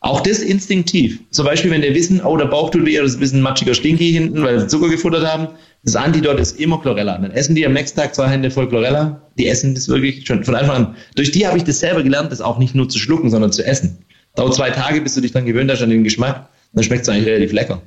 Auch 0.00 0.20
das 0.20 0.38
instinktiv. 0.38 1.20
Zum 1.30 1.46
Beispiel, 1.46 1.70
wenn 1.70 1.82
die 1.82 1.94
wissen, 1.94 2.20
oh, 2.20 2.36
der 2.36 2.46
Bauch 2.46 2.70
tut 2.70 2.86
weh, 2.86 2.96
das 2.96 3.10
ist 3.10 3.16
ein 3.16 3.20
bisschen 3.20 3.40
matschiger 3.40 3.74
Stinky 3.74 4.12
hinten, 4.12 4.42
weil 4.42 4.60
sie 4.60 4.68
Zucker 4.68 4.88
gefuttert 4.88 5.26
haben, 5.26 5.48
das 5.86 5.94
Antidot 5.94 6.40
ist 6.40 6.58
immer 6.58 6.80
Chlorella. 6.80 7.16
Dann 7.16 7.30
essen 7.30 7.54
die 7.54 7.64
am 7.64 7.72
nächsten 7.72 8.00
Tag 8.00 8.12
zwei 8.12 8.28
Hände 8.28 8.50
voll 8.50 8.68
Chlorella. 8.68 9.22
Die 9.38 9.46
essen 9.46 9.76
das 9.76 9.88
wirklich 9.88 10.26
schon 10.26 10.42
von 10.42 10.56
Anfang 10.56 10.76
an. 10.76 10.96
Durch 11.14 11.30
die 11.30 11.46
habe 11.46 11.58
ich 11.58 11.64
das 11.64 11.78
selber 11.78 12.02
gelernt, 12.02 12.32
das 12.32 12.40
auch 12.40 12.58
nicht 12.58 12.74
nur 12.74 12.88
zu 12.88 12.98
schlucken, 12.98 13.30
sondern 13.30 13.52
zu 13.52 13.64
essen. 13.64 13.98
Dauert 14.34 14.54
zwei 14.54 14.70
Tage, 14.70 15.00
bis 15.00 15.14
du 15.14 15.20
dich 15.20 15.30
dann 15.30 15.46
gewöhnt 15.46 15.70
hast 15.70 15.82
an 15.82 15.90
den 15.90 16.02
Geschmack. 16.02 16.48
Dann 16.72 16.82
schmeckt 16.82 17.02
es 17.02 17.08
eigentlich 17.08 17.28
relativ 17.28 17.52
lecker. 17.52 17.82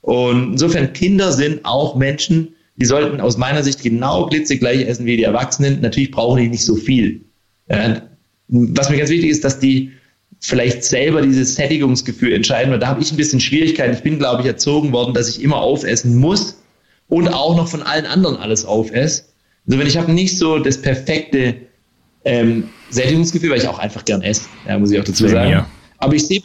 Und 0.00 0.54
insofern, 0.54 0.92
Kinder 0.94 1.30
sind 1.30 1.64
auch 1.64 1.94
Menschen, 1.94 2.56
die 2.74 2.86
sollten 2.86 3.20
aus 3.20 3.36
meiner 3.36 3.62
Sicht 3.62 3.84
genau 3.84 4.26
glitzegleich 4.26 4.88
essen 4.88 5.06
wie 5.06 5.16
die 5.16 5.22
Erwachsenen. 5.22 5.80
Natürlich 5.80 6.10
brauchen 6.10 6.42
die 6.42 6.48
nicht 6.48 6.64
so 6.64 6.74
viel. 6.74 7.20
Was 8.48 8.90
mir 8.90 8.98
ganz 8.98 9.10
wichtig 9.10 9.30
ist, 9.30 9.44
dass 9.44 9.60
die 9.60 9.92
vielleicht 10.40 10.82
selber 10.82 11.22
dieses 11.22 11.54
Sättigungsgefühl 11.54 12.32
entscheiden, 12.32 12.72
weil 12.72 12.80
da 12.80 12.88
habe 12.88 13.00
ich 13.00 13.12
ein 13.12 13.16
bisschen 13.16 13.38
Schwierigkeiten. 13.38 13.94
Ich 13.94 14.02
bin, 14.02 14.18
glaube 14.18 14.42
ich, 14.42 14.48
erzogen 14.48 14.90
worden, 14.90 15.14
dass 15.14 15.28
ich 15.28 15.40
immer 15.40 15.58
aufessen 15.58 16.16
muss 16.16 16.58
und 17.08 17.28
auch 17.28 17.56
noch 17.56 17.68
von 17.68 17.82
allen 17.82 18.06
anderen 18.06 18.36
alles 18.36 18.64
aufesse. 18.64 19.24
Also 19.66 19.78
wenn 19.78 19.86
ich 19.86 19.96
habe 19.96 20.12
nicht 20.12 20.38
so 20.38 20.58
das 20.58 20.80
perfekte 20.80 21.56
ähm, 22.24 22.68
Sättigungsgefühl, 22.90 23.50
weil 23.50 23.58
ich 23.58 23.68
auch 23.68 23.78
einfach 23.78 24.04
gern 24.04 24.22
esse, 24.22 24.42
ja, 24.66 24.78
muss 24.78 24.90
ich 24.90 25.00
auch 25.00 25.04
dazu 25.04 25.28
sagen. 25.28 25.50
Ja. 25.50 25.66
Aber 25.98 26.14
ich 26.14 26.26
sehe 26.26 26.42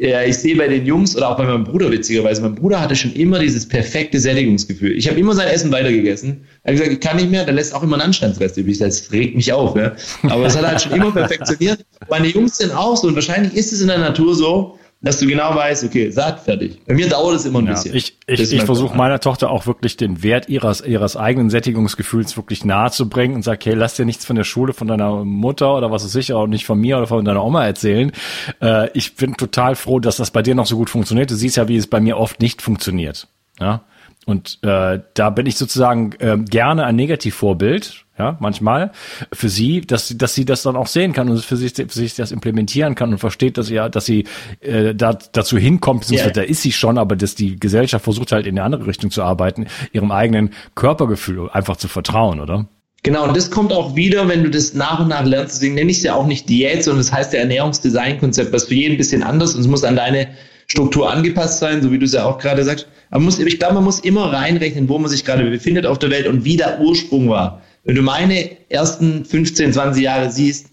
ja, 0.00 0.22
ich 0.22 0.38
sehe 0.38 0.56
bei 0.56 0.68
den 0.68 0.86
Jungs 0.86 1.16
oder 1.16 1.30
auch 1.30 1.36
bei 1.36 1.44
meinem 1.44 1.64
Bruder 1.64 1.90
witzigerweise, 1.90 2.40
mein 2.42 2.54
Bruder 2.54 2.80
hatte 2.80 2.94
schon 2.94 3.12
immer 3.14 3.38
dieses 3.38 3.66
perfekte 3.66 4.20
Sättigungsgefühl. 4.20 4.92
Ich 4.96 5.08
habe 5.08 5.18
immer 5.18 5.34
sein 5.34 5.48
Essen 5.48 5.72
weitergegessen. 5.72 6.44
Er 6.62 6.72
hat 6.72 6.78
gesagt, 6.78 6.92
ich 6.92 7.00
kann 7.00 7.16
nicht 7.16 7.30
mehr, 7.30 7.44
dann 7.44 7.56
lässt 7.56 7.74
auch 7.74 7.82
immer 7.82 7.96
einen 7.96 8.02
Anstandsrest 8.02 8.56
übrig. 8.58 8.78
Das 8.78 9.10
regt 9.10 9.34
mich 9.34 9.52
auf. 9.52 9.76
Ja. 9.76 9.92
Aber 10.28 10.46
es 10.46 10.56
hat 10.56 10.66
halt 10.66 10.82
schon 10.82 10.92
immer 10.92 11.10
perfektioniert. 11.10 11.84
Meine 12.08 12.28
Jungs 12.28 12.58
sind 12.58 12.72
auch 12.72 12.96
so 12.96 13.08
und 13.08 13.14
wahrscheinlich 13.16 13.54
ist 13.54 13.72
es 13.72 13.80
in 13.80 13.88
der 13.88 13.98
Natur 13.98 14.34
so, 14.36 14.77
dass 15.00 15.20
du 15.20 15.26
genau 15.26 15.54
weißt, 15.54 15.84
okay, 15.84 16.10
satt, 16.10 16.40
fertig. 16.40 16.80
Bei 16.84 16.94
mir 16.94 17.08
dauert 17.08 17.36
es 17.36 17.44
immer 17.44 17.60
ein 17.60 17.66
ja, 17.66 17.72
bisschen. 17.72 17.94
Ich, 17.94 18.18
ich, 18.26 18.52
ich 18.52 18.62
versuche 18.64 18.96
meiner 18.96 19.20
Tochter 19.20 19.50
auch 19.50 19.66
wirklich 19.66 19.96
den 19.96 20.24
Wert 20.24 20.48
ihres, 20.48 20.80
ihres 20.80 21.16
eigenen 21.16 21.50
Sättigungsgefühls 21.50 22.36
wirklich 22.36 22.64
nahe 22.64 22.90
zu 22.90 23.08
bringen 23.08 23.36
und 23.36 23.42
sage, 23.42 23.60
hey, 23.70 23.74
lass 23.74 23.94
dir 23.94 24.04
nichts 24.04 24.24
von 24.24 24.34
der 24.34 24.42
Schule, 24.42 24.72
von 24.72 24.88
deiner 24.88 25.24
Mutter 25.24 25.76
oder 25.76 25.92
was 25.92 26.04
ist 26.04 26.12
sicher 26.12 26.36
auch 26.36 26.48
nicht 26.48 26.66
von 26.66 26.80
mir 26.80 26.96
oder 26.96 27.06
von 27.06 27.24
deiner 27.24 27.44
Oma 27.44 27.64
erzählen. 27.64 28.10
Äh, 28.60 28.90
ich 28.92 29.14
bin 29.14 29.36
total 29.36 29.76
froh, 29.76 30.00
dass 30.00 30.16
das 30.16 30.32
bei 30.32 30.42
dir 30.42 30.56
noch 30.56 30.66
so 30.66 30.76
gut 30.76 30.90
funktioniert. 30.90 31.30
Du 31.30 31.36
siehst 31.36 31.56
ja, 31.56 31.68
wie 31.68 31.76
es 31.76 31.86
bei 31.86 32.00
mir 32.00 32.16
oft 32.16 32.40
nicht 32.40 32.60
funktioniert. 32.60 33.28
Ja. 33.60 33.82
Und 34.28 34.58
äh, 34.60 35.00
da 35.14 35.30
bin 35.30 35.46
ich 35.46 35.56
sozusagen 35.56 36.12
äh, 36.18 36.36
gerne 36.36 36.84
ein 36.84 36.96
Negativvorbild, 36.96 38.04
ja, 38.18 38.36
manchmal 38.40 38.92
für 39.32 39.48
sie, 39.48 39.80
dass 39.80 40.08
sie, 40.08 40.18
dass 40.18 40.34
sie 40.34 40.44
das 40.44 40.62
dann 40.62 40.76
auch 40.76 40.86
sehen 40.86 41.14
kann 41.14 41.30
und 41.30 41.42
für 41.42 41.56
sich, 41.56 41.72
für 41.72 41.88
sich 41.88 42.14
das 42.14 42.30
implementieren 42.30 42.94
kann 42.94 43.10
und 43.10 43.18
versteht, 43.20 43.56
dass 43.56 43.70
ja, 43.70 43.88
dass 43.88 44.04
sie 44.04 44.24
äh, 44.60 44.94
da, 44.94 45.16
dazu 45.32 45.56
hinkommt, 45.56 46.00
beziehungsweise 46.00 46.40
yeah. 46.40 46.44
da 46.44 46.50
ist 46.50 46.60
sie 46.60 46.72
schon, 46.72 46.98
aber 46.98 47.16
dass 47.16 47.36
die 47.36 47.58
Gesellschaft 47.58 48.04
versucht 48.04 48.32
halt 48.32 48.46
in 48.46 48.58
eine 48.58 48.64
andere 48.66 48.86
Richtung 48.86 49.10
zu 49.10 49.22
arbeiten, 49.22 49.66
ihrem 49.92 50.10
eigenen 50.10 50.50
Körpergefühl 50.74 51.48
einfach 51.48 51.78
zu 51.78 51.88
vertrauen, 51.88 52.38
oder? 52.38 52.68
Genau, 53.04 53.26
und 53.26 53.34
das 53.34 53.50
kommt 53.50 53.72
auch 53.72 53.96
wieder, 53.96 54.28
wenn 54.28 54.44
du 54.44 54.50
das 54.50 54.74
nach 54.74 55.00
und 55.00 55.08
nach 55.08 55.24
lernst. 55.24 55.54
Deswegen 55.54 55.76
nenne 55.76 55.90
ich 55.90 55.98
es 55.98 56.02
ja 56.02 56.12
auch 56.12 56.26
nicht 56.26 56.50
Diät, 56.50 56.84
sondern 56.84 56.98
das 56.98 57.14
heißt 57.14 57.32
ja 57.32 57.38
Ernährungsdesign-Konzept, 57.38 58.52
was 58.52 58.64
für 58.64 58.74
jeden 58.74 58.96
ein 58.96 58.98
bisschen 58.98 59.22
anders 59.22 59.54
und 59.54 59.62
es 59.62 59.68
muss 59.68 59.84
an 59.84 59.96
deine 59.96 60.28
Struktur 60.70 61.10
angepasst 61.10 61.60
sein, 61.60 61.82
so 61.82 61.90
wie 61.90 61.98
du 61.98 62.04
es 62.04 62.12
ja 62.12 62.24
auch 62.24 62.38
gerade 62.38 62.62
sagst. 62.62 62.86
Aber 63.10 63.22
muss, 63.22 63.38
ich 63.38 63.58
glaube, 63.58 63.74
man 63.74 63.84
muss 63.84 64.00
immer 64.00 64.32
reinrechnen, 64.32 64.88
wo 64.88 64.98
man 64.98 65.10
sich 65.10 65.24
gerade 65.24 65.44
befindet 65.44 65.86
auf 65.86 65.98
der 65.98 66.10
Welt 66.10 66.26
und 66.26 66.44
wie 66.44 66.58
der 66.58 66.80
Ursprung 66.80 67.28
war. 67.28 67.62
Wenn 67.84 67.94
du 67.94 68.02
meine 68.02 68.50
ersten 68.68 69.24
15, 69.24 69.72
20 69.72 70.02
Jahre 70.02 70.30
siehst, 70.30 70.66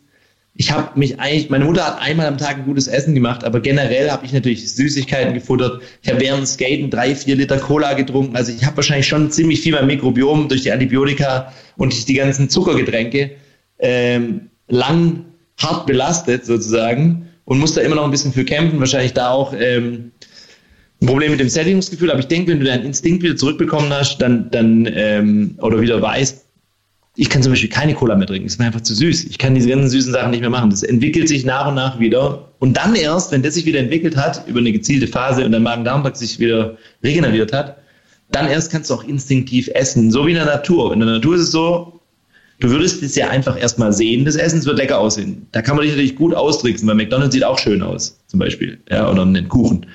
ich 0.57 0.71
habe 0.71 0.97
mich 0.97 1.19
eigentlich, 1.19 1.49
meine 1.49 1.65
Mutter 1.65 1.85
hat 1.85 2.01
einmal 2.01 2.27
am 2.27 2.37
Tag 2.37 2.57
ein 2.57 2.65
gutes 2.65 2.87
Essen 2.87 3.13
gemacht, 3.13 3.43
aber 3.43 3.59
generell 3.59 4.09
habe 4.09 4.25
ich 4.25 4.31
natürlich 4.31 4.73
Süßigkeiten 4.73 5.33
gefuttert. 5.33 5.81
Ich 6.01 6.09
habe 6.09 6.21
während 6.21 6.47
Skaten 6.47 6.89
drei, 6.89 7.13
vier 7.13 7.35
Liter 7.35 7.57
Cola 7.57 7.93
getrunken. 7.93 8.35
Also 8.37 8.53
ich 8.53 8.65
habe 8.65 8.77
wahrscheinlich 8.77 9.07
schon 9.07 9.31
ziemlich 9.31 9.61
viel 9.61 9.73
beim 9.73 9.87
Mikrobiom 9.87 10.47
durch 10.47 10.61
die 10.61 10.71
Antibiotika 10.71 11.51
und 11.75 12.07
die 12.07 12.13
ganzen 12.13 12.49
Zuckergetränke 12.49 13.31
ähm, 13.79 14.49
lang 14.67 15.25
hart 15.57 15.85
belastet 15.85 16.45
sozusagen 16.45 17.29
und 17.45 17.59
muss 17.59 17.73
da 17.73 17.81
immer 17.81 17.95
noch 17.95 18.05
ein 18.05 18.11
bisschen 18.11 18.33
für 18.33 18.43
kämpfen. 18.43 18.79
Wahrscheinlich 18.79 19.13
da 19.13 19.29
auch 19.29 19.53
ähm, 19.57 20.11
ein 21.01 21.07
Problem 21.07 21.31
mit 21.31 21.39
dem 21.39 21.49
Sättigungsgefühl. 21.49 22.11
Aber 22.11 22.19
ich 22.19 22.27
denke, 22.27 22.51
wenn 22.51 22.59
du 22.59 22.65
deinen 22.65 22.85
Instinkt 22.85 23.23
wieder 23.23 23.35
zurückbekommen 23.35 23.91
hast, 23.93 24.17
dann, 24.17 24.49
dann 24.51 24.89
ähm, 24.91 25.57
oder 25.61 25.79
wieder 25.81 26.01
weißt, 26.01 26.43
ich 27.17 27.29
kann 27.29 27.41
zum 27.41 27.53
Beispiel 27.53 27.69
keine 27.69 27.93
Cola 27.93 28.15
mehr 28.15 28.27
trinken, 28.27 28.47
ist 28.47 28.59
mir 28.59 28.65
einfach 28.65 28.81
zu 28.81 28.93
süß. 28.93 29.25
Ich 29.25 29.37
kann 29.37 29.55
diese 29.55 29.69
ganzen 29.69 29.89
süßen 29.89 30.11
Sachen 30.11 30.31
nicht 30.31 30.41
mehr 30.41 30.49
machen. 30.49 30.69
Das 30.69 30.83
entwickelt 30.83 31.29
sich 31.29 31.45
nach 31.45 31.67
und 31.67 31.75
nach 31.75 31.97
wieder. 31.99 32.49
Und 32.59 32.75
dann 32.75 32.93
erst, 32.95 33.31
wenn 33.31 33.41
das 33.41 33.53
sich 33.53 33.65
wieder 33.65 33.79
entwickelt 33.79 34.17
hat, 34.17 34.45
über 34.47 34.59
eine 34.59 34.73
gezielte 34.73 35.07
Phase 35.07 35.45
und 35.45 35.51
der 35.51 35.61
Magen-Darm-Trakt 35.61 36.17
sich 36.17 36.39
wieder 36.39 36.77
regeneriert 37.03 37.53
hat, 37.53 37.77
dann 38.31 38.47
erst 38.47 38.71
kannst 38.71 38.89
du 38.89 38.95
auch 38.95 39.03
instinktiv 39.03 39.69
essen. 39.73 40.11
So 40.11 40.25
wie 40.25 40.31
in 40.31 40.37
der 40.37 40.45
Natur. 40.45 40.91
In 40.91 40.99
der 40.99 41.07
Natur 41.07 41.35
ist 41.35 41.41
es 41.43 41.51
so, 41.51 41.94
du 42.59 42.69
würdest 42.69 43.03
es 43.03 43.15
ja 43.15 43.29
einfach 43.29 43.59
erstmal 43.59 43.93
sehen, 43.93 44.25
das 44.25 44.35
Essen, 44.35 44.59
es 44.59 44.65
wird 44.65 44.77
lecker 44.77 44.99
aussehen. 44.99 45.47
Da 45.51 45.61
kann 45.61 45.75
man 45.75 45.83
dich 45.83 45.91
natürlich 45.91 46.15
gut 46.15 46.33
austricksen, 46.33 46.87
weil 46.87 46.95
McDonalds 46.95 47.33
sieht 47.33 47.43
auch 47.43 47.59
schön 47.59 47.81
aus, 47.81 48.17
zum 48.27 48.39
Beispiel. 48.39 48.79
Ja, 48.89 49.09
oder 49.09 49.23
einen 49.23 49.47
Kuchen. 49.49 49.85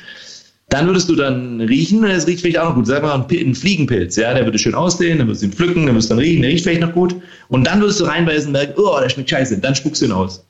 Dann 0.68 0.86
würdest 0.86 1.08
du 1.08 1.16
dann 1.16 1.60
riechen 1.60 2.04
und 2.04 2.10
es 2.10 2.28
riecht 2.28 2.42
vielleicht 2.42 2.58
auch 2.58 2.68
noch 2.68 2.74
gut. 2.76 2.86
Sag 2.86 3.02
mal, 3.02 3.26
ein 3.28 3.54
Fliegenpilz, 3.54 4.14
ja, 4.14 4.32
der 4.32 4.44
würde 4.44 4.58
schön 4.58 4.74
aussehen, 4.74 5.18
dann 5.18 5.26
würdest 5.26 5.42
du 5.42 5.46
ihn 5.46 5.52
pflücken, 5.52 5.86
dann 5.86 5.96
würdest 5.96 6.10
du 6.10 6.14
dann 6.14 6.22
riechen, 6.22 6.42
der 6.42 6.50
riecht 6.52 6.62
vielleicht 6.62 6.80
noch 6.80 6.92
gut. 6.92 7.16
Und 7.48 7.66
dann 7.66 7.80
würdest 7.80 7.98
du 7.98 8.04
reinbeißen 8.04 8.46
und 8.46 8.52
merken, 8.52 8.74
oh, 8.76 9.00
der 9.00 9.08
schmeckt 9.08 9.30
scheiße. 9.30 9.58
Dann 9.58 9.74
spuckst 9.74 10.00
du 10.00 10.06
ihn 10.06 10.12
aus. 10.12 10.44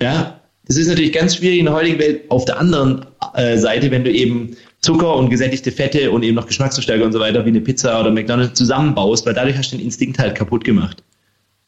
Ja, 0.00 0.40
das 0.66 0.78
ist 0.78 0.88
natürlich 0.88 1.12
ganz 1.12 1.36
schwierig 1.36 1.58
in 1.58 1.66
der 1.66 1.74
heutigen 1.74 1.98
Welt. 1.98 2.22
Auf 2.30 2.46
der 2.46 2.58
anderen 2.58 3.04
äh, 3.34 3.58
Seite, 3.58 3.90
wenn 3.90 4.04
du 4.04 4.10
eben 4.10 4.56
Zucker 4.80 5.16
und 5.16 5.28
gesättigte 5.28 5.70
Fette 5.70 6.10
und 6.10 6.22
eben 6.22 6.34
noch 6.34 6.46
Geschmacksverstärker 6.46 7.04
und 7.04 7.12
so 7.12 7.20
weiter 7.20 7.44
wie 7.44 7.50
eine 7.50 7.60
Pizza 7.60 8.00
oder 8.00 8.10
McDonald's 8.10 8.58
zusammenbaust, 8.58 9.26
weil 9.26 9.34
dadurch 9.34 9.58
hast 9.58 9.72
du 9.72 9.76
den 9.76 9.84
Instinkt 9.84 10.18
halt 10.18 10.34
kaputt 10.34 10.64
gemacht. 10.64 11.02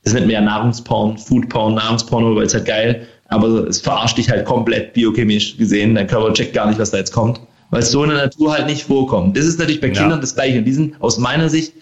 Das 0.04 0.14
nennt 0.14 0.26
man 0.26 0.34
ja 0.34 0.40
Nahrungsporn, 0.40 1.18
Foodporn, 1.18 1.74
Nahrungsporno, 1.74 2.34
weil 2.36 2.46
es 2.46 2.54
halt 2.54 2.66
geil, 2.66 3.06
aber 3.28 3.66
es 3.68 3.80
verarscht 3.80 4.16
dich 4.16 4.30
halt 4.30 4.46
komplett 4.46 4.94
biochemisch 4.94 5.56
gesehen. 5.56 5.94
Dein 5.94 6.06
Körper 6.06 6.32
checkt 6.32 6.54
gar 6.54 6.66
nicht, 6.66 6.78
was 6.78 6.90
da 6.90 6.98
jetzt 6.98 7.12
kommt 7.12 7.40
weil 7.70 7.82
es 7.82 7.90
so 7.90 8.02
in 8.02 8.10
der 8.10 8.18
Natur 8.18 8.52
halt 8.52 8.66
nicht 8.66 8.84
vorkommt. 8.84 9.36
Das 9.36 9.44
ist 9.44 9.58
natürlich 9.58 9.80
bei 9.80 9.90
Kindern 9.90 10.12
ja. 10.12 10.20
das 10.20 10.34
Gleiche. 10.34 10.58
Und 10.58 10.64
die 10.64 10.72
sind 10.72 11.00
aus 11.00 11.18
meiner 11.18 11.48
Sicht 11.48 11.72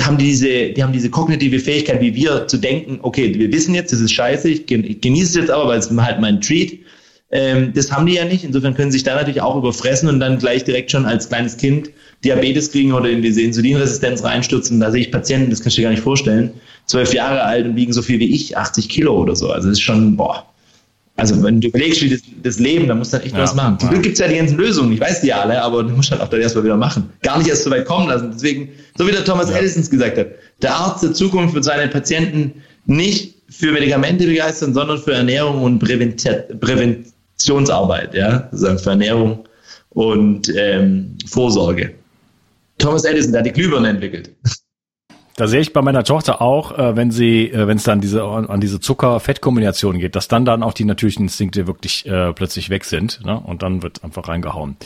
haben 0.00 0.18
die 0.18 0.24
diese, 0.24 0.70
die 0.70 0.82
haben 0.82 0.92
diese 0.92 1.08
kognitive 1.08 1.58
Fähigkeit, 1.58 2.02
wie 2.02 2.14
wir 2.14 2.46
zu 2.46 2.58
denken, 2.58 2.98
okay, 3.00 3.34
wir 3.34 3.50
wissen 3.50 3.74
jetzt, 3.74 3.92
das 3.92 4.00
ist 4.00 4.12
scheiße, 4.12 4.50
ich 4.50 4.66
genieße 4.66 5.30
es 5.30 5.34
jetzt 5.34 5.50
aber, 5.50 5.68
weil 5.68 5.78
es 5.78 5.90
halt 5.90 6.20
mein 6.20 6.40
Treat. 6.42 6.78
Ähm, 7.30 7.72
das 7.74 7.90
haben 7.90 8.04
die 8.06 8.14
ja 8.14 8.26
nicht. 8.26 8.44
Insofern 8.44 8.74
können 8.74 8.90
sie 8.90 8.98
sich 8.98 9.04
da 9.04 9.14
natürlich 9.14 9.40
auch 9.40 9.56
überfressen 9.56 10.08
und 10.08 10.20
dann 10.20 10.38
gleich 10.38 10.64
direkt 10.64 10.90
schon 10.90 11.06
als 11.06 11.28
kleines 11.28 11.56
Kind 11.56 11.90
Diabetes 12.24 12.72
kriegen 12.72 12.92
oder 12.92 13.08
in 13.08 13.22
diese 13.22 13.40
Insulinresistenz 13.40 14.22
reinstürzen. 14.22 14.80
Da 14.80 14.90
sehe 14.90 15.00
ich 15.00 15.12
Patienten, 15.12 15.48
das 15.48 15.62
kannst 15.62 15.78
du 15.78 15.80
dir 15.80 15.84
gar 15.84 15.92
nicht 15.92 16.02
vorstellen, 16.02 16.50
zwölf 16.90 17.14
Jahre 17.14 17.42
alt 17.42 17.66
und 17.66 17.76
wiegen 17.76 17.92
so 17.92 18.02
viel 18.02 18.18
wie 18.18 18.34
ich, 18.34 18.56
80 18.56 18.88
Kilo 18.88 19.16
oder 19.16 19.36
so. 19.36 19.50
Also 19.50 19.68
das 19.68 19.78
ist 19.78 19.82
schon, 19.82 20.16
boah, 20.16 20.44
also 21.16 21.42
wenn 21.42 21.60
du 21.60 21.68
überlegst, 21.68 22.02
wie 22.02 22.10
das, 22.10 22.20
das 22.42 22.58
Leben, 22.58 22.88
dann 22.88 22.98
musst 22.98 23.12
du 23.12 23.18
halt 23.18 23.26
echt 23.26 23.34
ja, 23.34 23.42
was 23.42 23.54
machen. 23.54 23.78
Zum 23.78 23.88
ja. 23.88 23.92
Glück 23.92 24.04
gibt 24.04 24.14
es 24.14 24.20
ja 24.20 24.28
die 24.28 24.36
ganzen 24.36 24.56
Lösungen, 24.56 24.92
ich 24.92 25.00
weiß 25.00 25.20
die 25.20 25.32
alle, 25.32 25.62
aber 25.62 25.82
du 25.82 25.90
musst 25.90 26.10
halt 26.10 26.20
auch 26.20 26.28
dann 26.28 26.40
erstmal 26.40 26.64
wieder 26.64 26.76
machen. 26.76 27.10
Gar 27.22 27.38
nicht 27.38 27.48
erst 27.48 27.64
so 27.64 27.70
weit 27.70 27.84
kommen 27.84 28.08
lassen. 28.08 28.30
Deswegen, 28.32 28.70
so 28.96 29.06
wie 29.06 29.12
der 29.12 29.24
Thomas 29.24 29.50
ja. 29.50 29.56
Edison 29.56 29.88
gesagt 29.88 30.18
hat, 30.18 30.28
der 30.62 30.74
Arzt 30.74 31.04
der 31.04 31.12
Zukunft 31.12 31.54
wird 31.54 31.64
seine 31.64 31.88
Patienten 31.88 32.54
nicht 32.86 33.34
für 33.50 33.70
Medikamente 33.70 34.26
begeistern, 34.26 34.74
sondern 34.74 34.98
für 34.98 35.12
Ernährung 35.12 35.62
und 35.62 35.78
Präventionsarbeit, 35.78 38.14
ja, 38.14 38.48
sozusagen 38.50 38.78
für 38.78 38.90
Ernährung 38.90 39.44
und 39.90 40.52
ähm, 40.56 41.16
Vorsorge. 41.26 41.94
Thomas 42.78 43.04
Edison, 43.04 43.32
der 43.32 43.40
hat 43.40 43.46
die 43.46 43.52
Glühbirne 43.52 43.90
entwickelt. 43.90 44.30
Da 45.40 45.46
sehe 45.46 45.60
ich 45.60 45.72
bei 45.72 45.80
meiner 45.80 46.04
Tochter 46.04 46.42
auch, 46.42 46.78
äh, 46.78 46.96
wenn 46.96 47.10
sie, 47.10 47.50
äh, 47.50 47.66
wenn 47.66 47.78
es 47.78 47.84
dann 47.84 48.02
diese 48.02 48.22
an 48.24 48.60
diese 48.60 48.78
Zucker-Fett-Kombination 48.78 49.98
geht, 49.98 50.14
dass 50.14 50.28
dann 50.28 50.44
dann 50.44 50.62
auch 50.62 50.74
die 50.74 50.84
natürlichen 50.84 51.24
Instinkte 51.24 51.66
wirklich 51.66 52.04
äh, 52.04 52.34
plötzlich 52.34 52.68
weg 52.68 52.84
sind, 52.84 53.24
ne? 53.24 53.40
Und 53.40 53.62
dann 53.62 53.82
wird 53.82 54.04
einfach 54.04 54.28
reingehauen. 54.28 54.76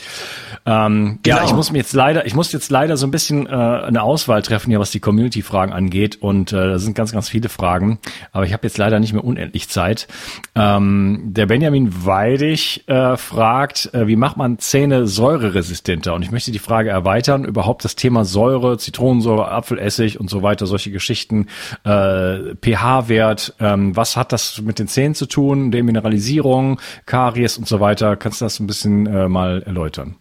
Ähm, 0.65 1.19
genau. 1.23 1.37
Ja, 1.37 1.43
ich 1.43 1.53
muss 1.53 1.73
mir 1.73 1.79
jetzt 1.79 1.91
leider, 1.91 2.25
ich 2.25 2.35
muss 2.35 2.53
jetzt 2.53 2.71
leider 2.71 2.95
so 2.95 3.05
ein 3.05 3.11
bisschen 3.11 3.47
äh, 3.47 3.49
eine 3.49 4.01
Auswahl 4.01 4.43
treffen 4.43 4.69
hier, 4.69 4.79
was 4.79 4.91
die 4.91 5.01
Community-Fragen 5.01 5.73
angeht. 5.73 6.21
Und 6.21 6.53
äh, 6.53 6.55
da 6.55 6.79
sind 6.79 6.95
ganz, 6.95 7.11
ganz 7.11 7.27
viele 7.27 7.49
Fragen, 7.49 7.99
aber 8.31 8.45
ich 8.45 8.53
habe 8.53 8.65
jetzt 8.65 8.77
leider 8.77 9.01
nicht 9.01 9.11
mehr 9.11 9.25
unendlich 9.25 9.67
Zeit. 9.67 10.07
Ähm, 10.55 11.33
der 11.33 11.47
Benjamin 11.47 12.05
Weidig 12.05 12.87
äh, 12.87 13.17
fragt, 13.17 13.93
äh, 13.93 14.07
wie 14.07 14.15
macht 14.15 14.37
man 14.37 14.57
Zähne 14.57 15.05
säureresistenter? 15.05 16.13
Und 16.13 16.21
ich 16.21 16.31
möchte 16.31 16.53
die 16.53 16.59
Frage 16.59 16.91
erweitern, 16.91 17.43
überhaupt 17.43 17.83
das 17.83 17.97
Thema 17.97 18.23
Säure, 18.23 18.77
Zitronensäure, 18.77 19.51
Apfelessig 19.51 20.17
und 20.17 20.29
so 20.29 20.44
weiter, 20.45 20.65
solche 20.65 20.91
Geschichten, 20.91 21.47
äh, 21.83 22.55
pH-Wert, 22.61 23.55
ähm, 23.59 23.93
was 23.97 24.15
hat 24.15 24.31
das 24.31 24.61
mit 24.61 24.79
den 24.79 24.87
Zähnen 24.87 25.13
zu 25.13 25.25
tun, 25.25 25.71
Demineralisierung, 25.71 26.79
Karies 27.05 27.57
und 27.57 27.67
so 27.67 27.81
weiter. 27.81 28.15
Kannst 28.15 28.39
du 28.39 28.45
das 28.45 28.61
ein 28.61 28.67
bisschen 28.67 29.05
äh, 29.07 29.27
mal 29.27 29.61
erläutern? 29.63 30.15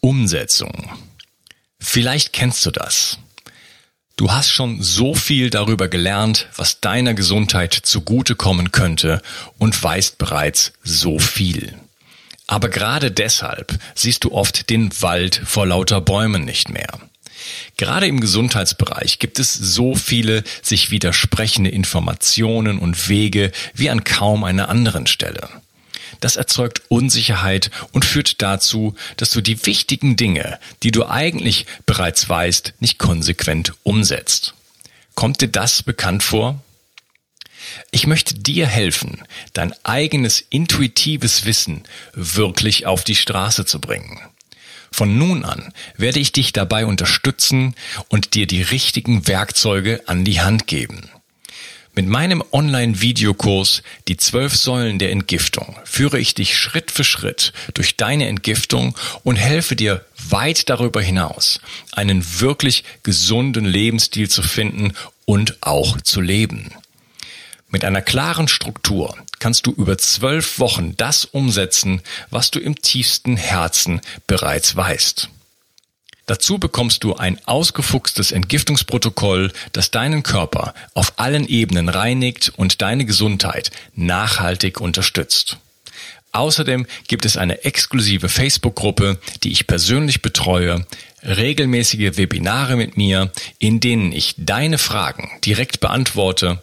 Umsetzung. 0.00 0.90
Vielleicht 1.80 2.32
kennst 2.32 2.64
du 2.64 2.70
das. 2.70 3.18
Du 4.16 4.30
hast 4.30 4.50
schon 4.50 4.82
so 4.82 5.14
viel 5.14 5.48
darüber 5.48 5.88
gelernt, 5.88 6.46
was 6.54 6.80
deiner 6.80 7.14
Gesundheit 7.14 7.72
zugutekommen 7.72 8.70
könnte 8.70 9.22
und 9.58 9.82
weißt 9.82 10.18
bereits 10.18 10.74
so 10.82 11.18
viel. 11.18 11.74
Aber 12.46 12.68
gerade 12.68 13.10
deshalb 13.10 13.78
siehst 13.94 14.24
du 14.24 14.32
oft 14.32 14.68
den 14.68 14.90
Wald 15.00 15.40
vor 15.44 15.66
lauter 15.66 16.00
Bäumen 16.00 16.44
nicht 16.44 16.68
mehr. 16.68 17.00
Gerade 17.76 18.06
im 18.06 18.20
Gesundheitsbereich 18.20 19.18
gibt 19.18 19.38
es 19.38 19.52
so 19.54 19.94
viele 19.94 20.44
sich 20.62 20.90
widersprechende 20.90 21.70
Informationen 21.70 22.78
und 22.78 23.08
Wege 23.08 23.52
wie 23.74 23.90
an 23.90 24.04
kaum 24.04 24.44
einer 24.44 24.68
anderen 24.68 25.06
Stelle. 25.06 25.48
Das 26.20 26.36
erzeugt 26.36 26.82
Unsicherheit 26.88 27.70
und 27.92 28.04
führt 28.04 28.42
dazu, 28.42 28.94
dass 29.16 29.30
du 29.30 29.40
die 29.40 29.64
wichtigen 29.66 30.16
Dinge, 30.16 30.58
die 30.82 30.90
du 30.90 31.06
eigentlich 31.06 31.66
bereits 31.86 32.28
weißt, 32.28 32.74
nicht 32.80 32.98
konsequent 32.98 33.74
umsetzt. 33.82 34.54
Kommt 35.14 35.40
dir 35.40 35.48
das 35.48 35.82
bekannt 35.82 36.22
vor? 36.22 36.62
Ich 37.90 38.06
möchte 38.06 38.34
dir 38.34 38.66
helfen, 38.66 39.22
dein 39.52 39.74
eigenes 39.84 40.40
intuitives 40.40 41.44
Wissen 41.44 41.84
wirklich 42.14 42.86
auf 42.86 43.04
die 43.04 43.16
Straße 43.16 43.64
zu 43.64 43.80
bringen. 43.80 44.20
Von 44.92 45.18
nun 45.18 45.44
an 45.44 45.72
werde 45.96 46.18
ich 46.18 46.32
dich 46.32 46.52
dabei 46.52 46.84
unterstützen 46.86 47.74
und 48.08 48.34
dir 48.34 48.46
die 48.46 48.62
richtigen 48.62 49.26
Werkzeuge 49.28 50.02
an 50.06 50.24
die 50.24 50.40
Hand 50.40 50.66
geben. 50.66 51.08
Mit 51.92 52.06
meinem 52.06 52.42
Online-Videokurs 52.52 53.82
Die 54.06 54.16
zwölf 54.16 54.56
Säulen 54.56 55.00
der 55.00 55.10
Entgiftung 55.10 55.76
führe 55.84 56.20
ich 56.20 56.34
dich 56.34 56.56
Schritt 56.56 56.90
für 56.92 57.02
Schritt 57.02 57.52
durch 57.74 57.96
deine 57.96 58.28
Entgiftung 58.28 58.96
und 59.24 59.36
helfe 59.36 59.74
dir 59.74 60.04
weit 60.28 60.68
darüber 60.70 61.02
hinaus, 61.02 61.60
einen 61.92 62.24
wirklich 62.40 62.84
gesunden 63.02 63.64
Lebensstil 63.64 64.28
zu 64.28 64.42
finden 64.42 64.92
und 65.24 65.58
auch 65.62 66.00
zu 66.00 66.20
leben. 66.20 66.70
Mit 67.70 67.84
einer 67.84 68.02
klaren 68.02 68.46
Struktur 68.46 69.16
kannst 69.40 69.66
du 69.66 69.72
über 69.72 69.98
zwölf 69.98 70.60
Wochen 70.60 70.96
das 70.96 71.24
umsetzen, 71.24 72.02
was 72.30 72.52
du 72.52 72.60
im 72.60 72.80
tiefsten 72.80 73.36
Herzen 73.36 74.00
bereits 74.28 74.76
weißt. 74.76 75.28
Dazu 76.26 76.58
bekommst 76.58 77.02
du 77.02 77.16
ein 77.16 77.40
ausgefuchstes 77.46 78.30
Entgiftungsprotokoll, 78.30 79.52
das 79.72 79.90
deinen 79.90 80.22
Körper 80.22 80.74
auf 80.94 81.14
allen 81.16 81.44
Ebenen 81.48 81.88
reinigt 81.88 82.52
und 82.54 82.82
deine 82.82 83.04
Gesundheit 83.04 83.72
nachhaltig 83.96 84.80
unterstützt. 84.80 85.56
Außerdem 86.30 86.86
gibt 87.08 87.24
es 87.24 87.36
eine 87.36 87.64
exklusive 87.64 88.28
Facebook-Gruppe, 88.28 89.18
die 89.42 89.50
ich 89.50 89.66
persönlich 89.66 90.22
betreue, 90.22 90.86
regelmäßige 91.24 92.16
Webinare 92.16 92.76
mit 92.76 92.96
mir, 92.96 93.32
in 93.58 93.80
denen 93.80 94.12
ich 94.12 94.36
deine 94.38 94.78
Fragen 94.78 95.30
direkt 95.44 95.80
beantworte 95.80 96.62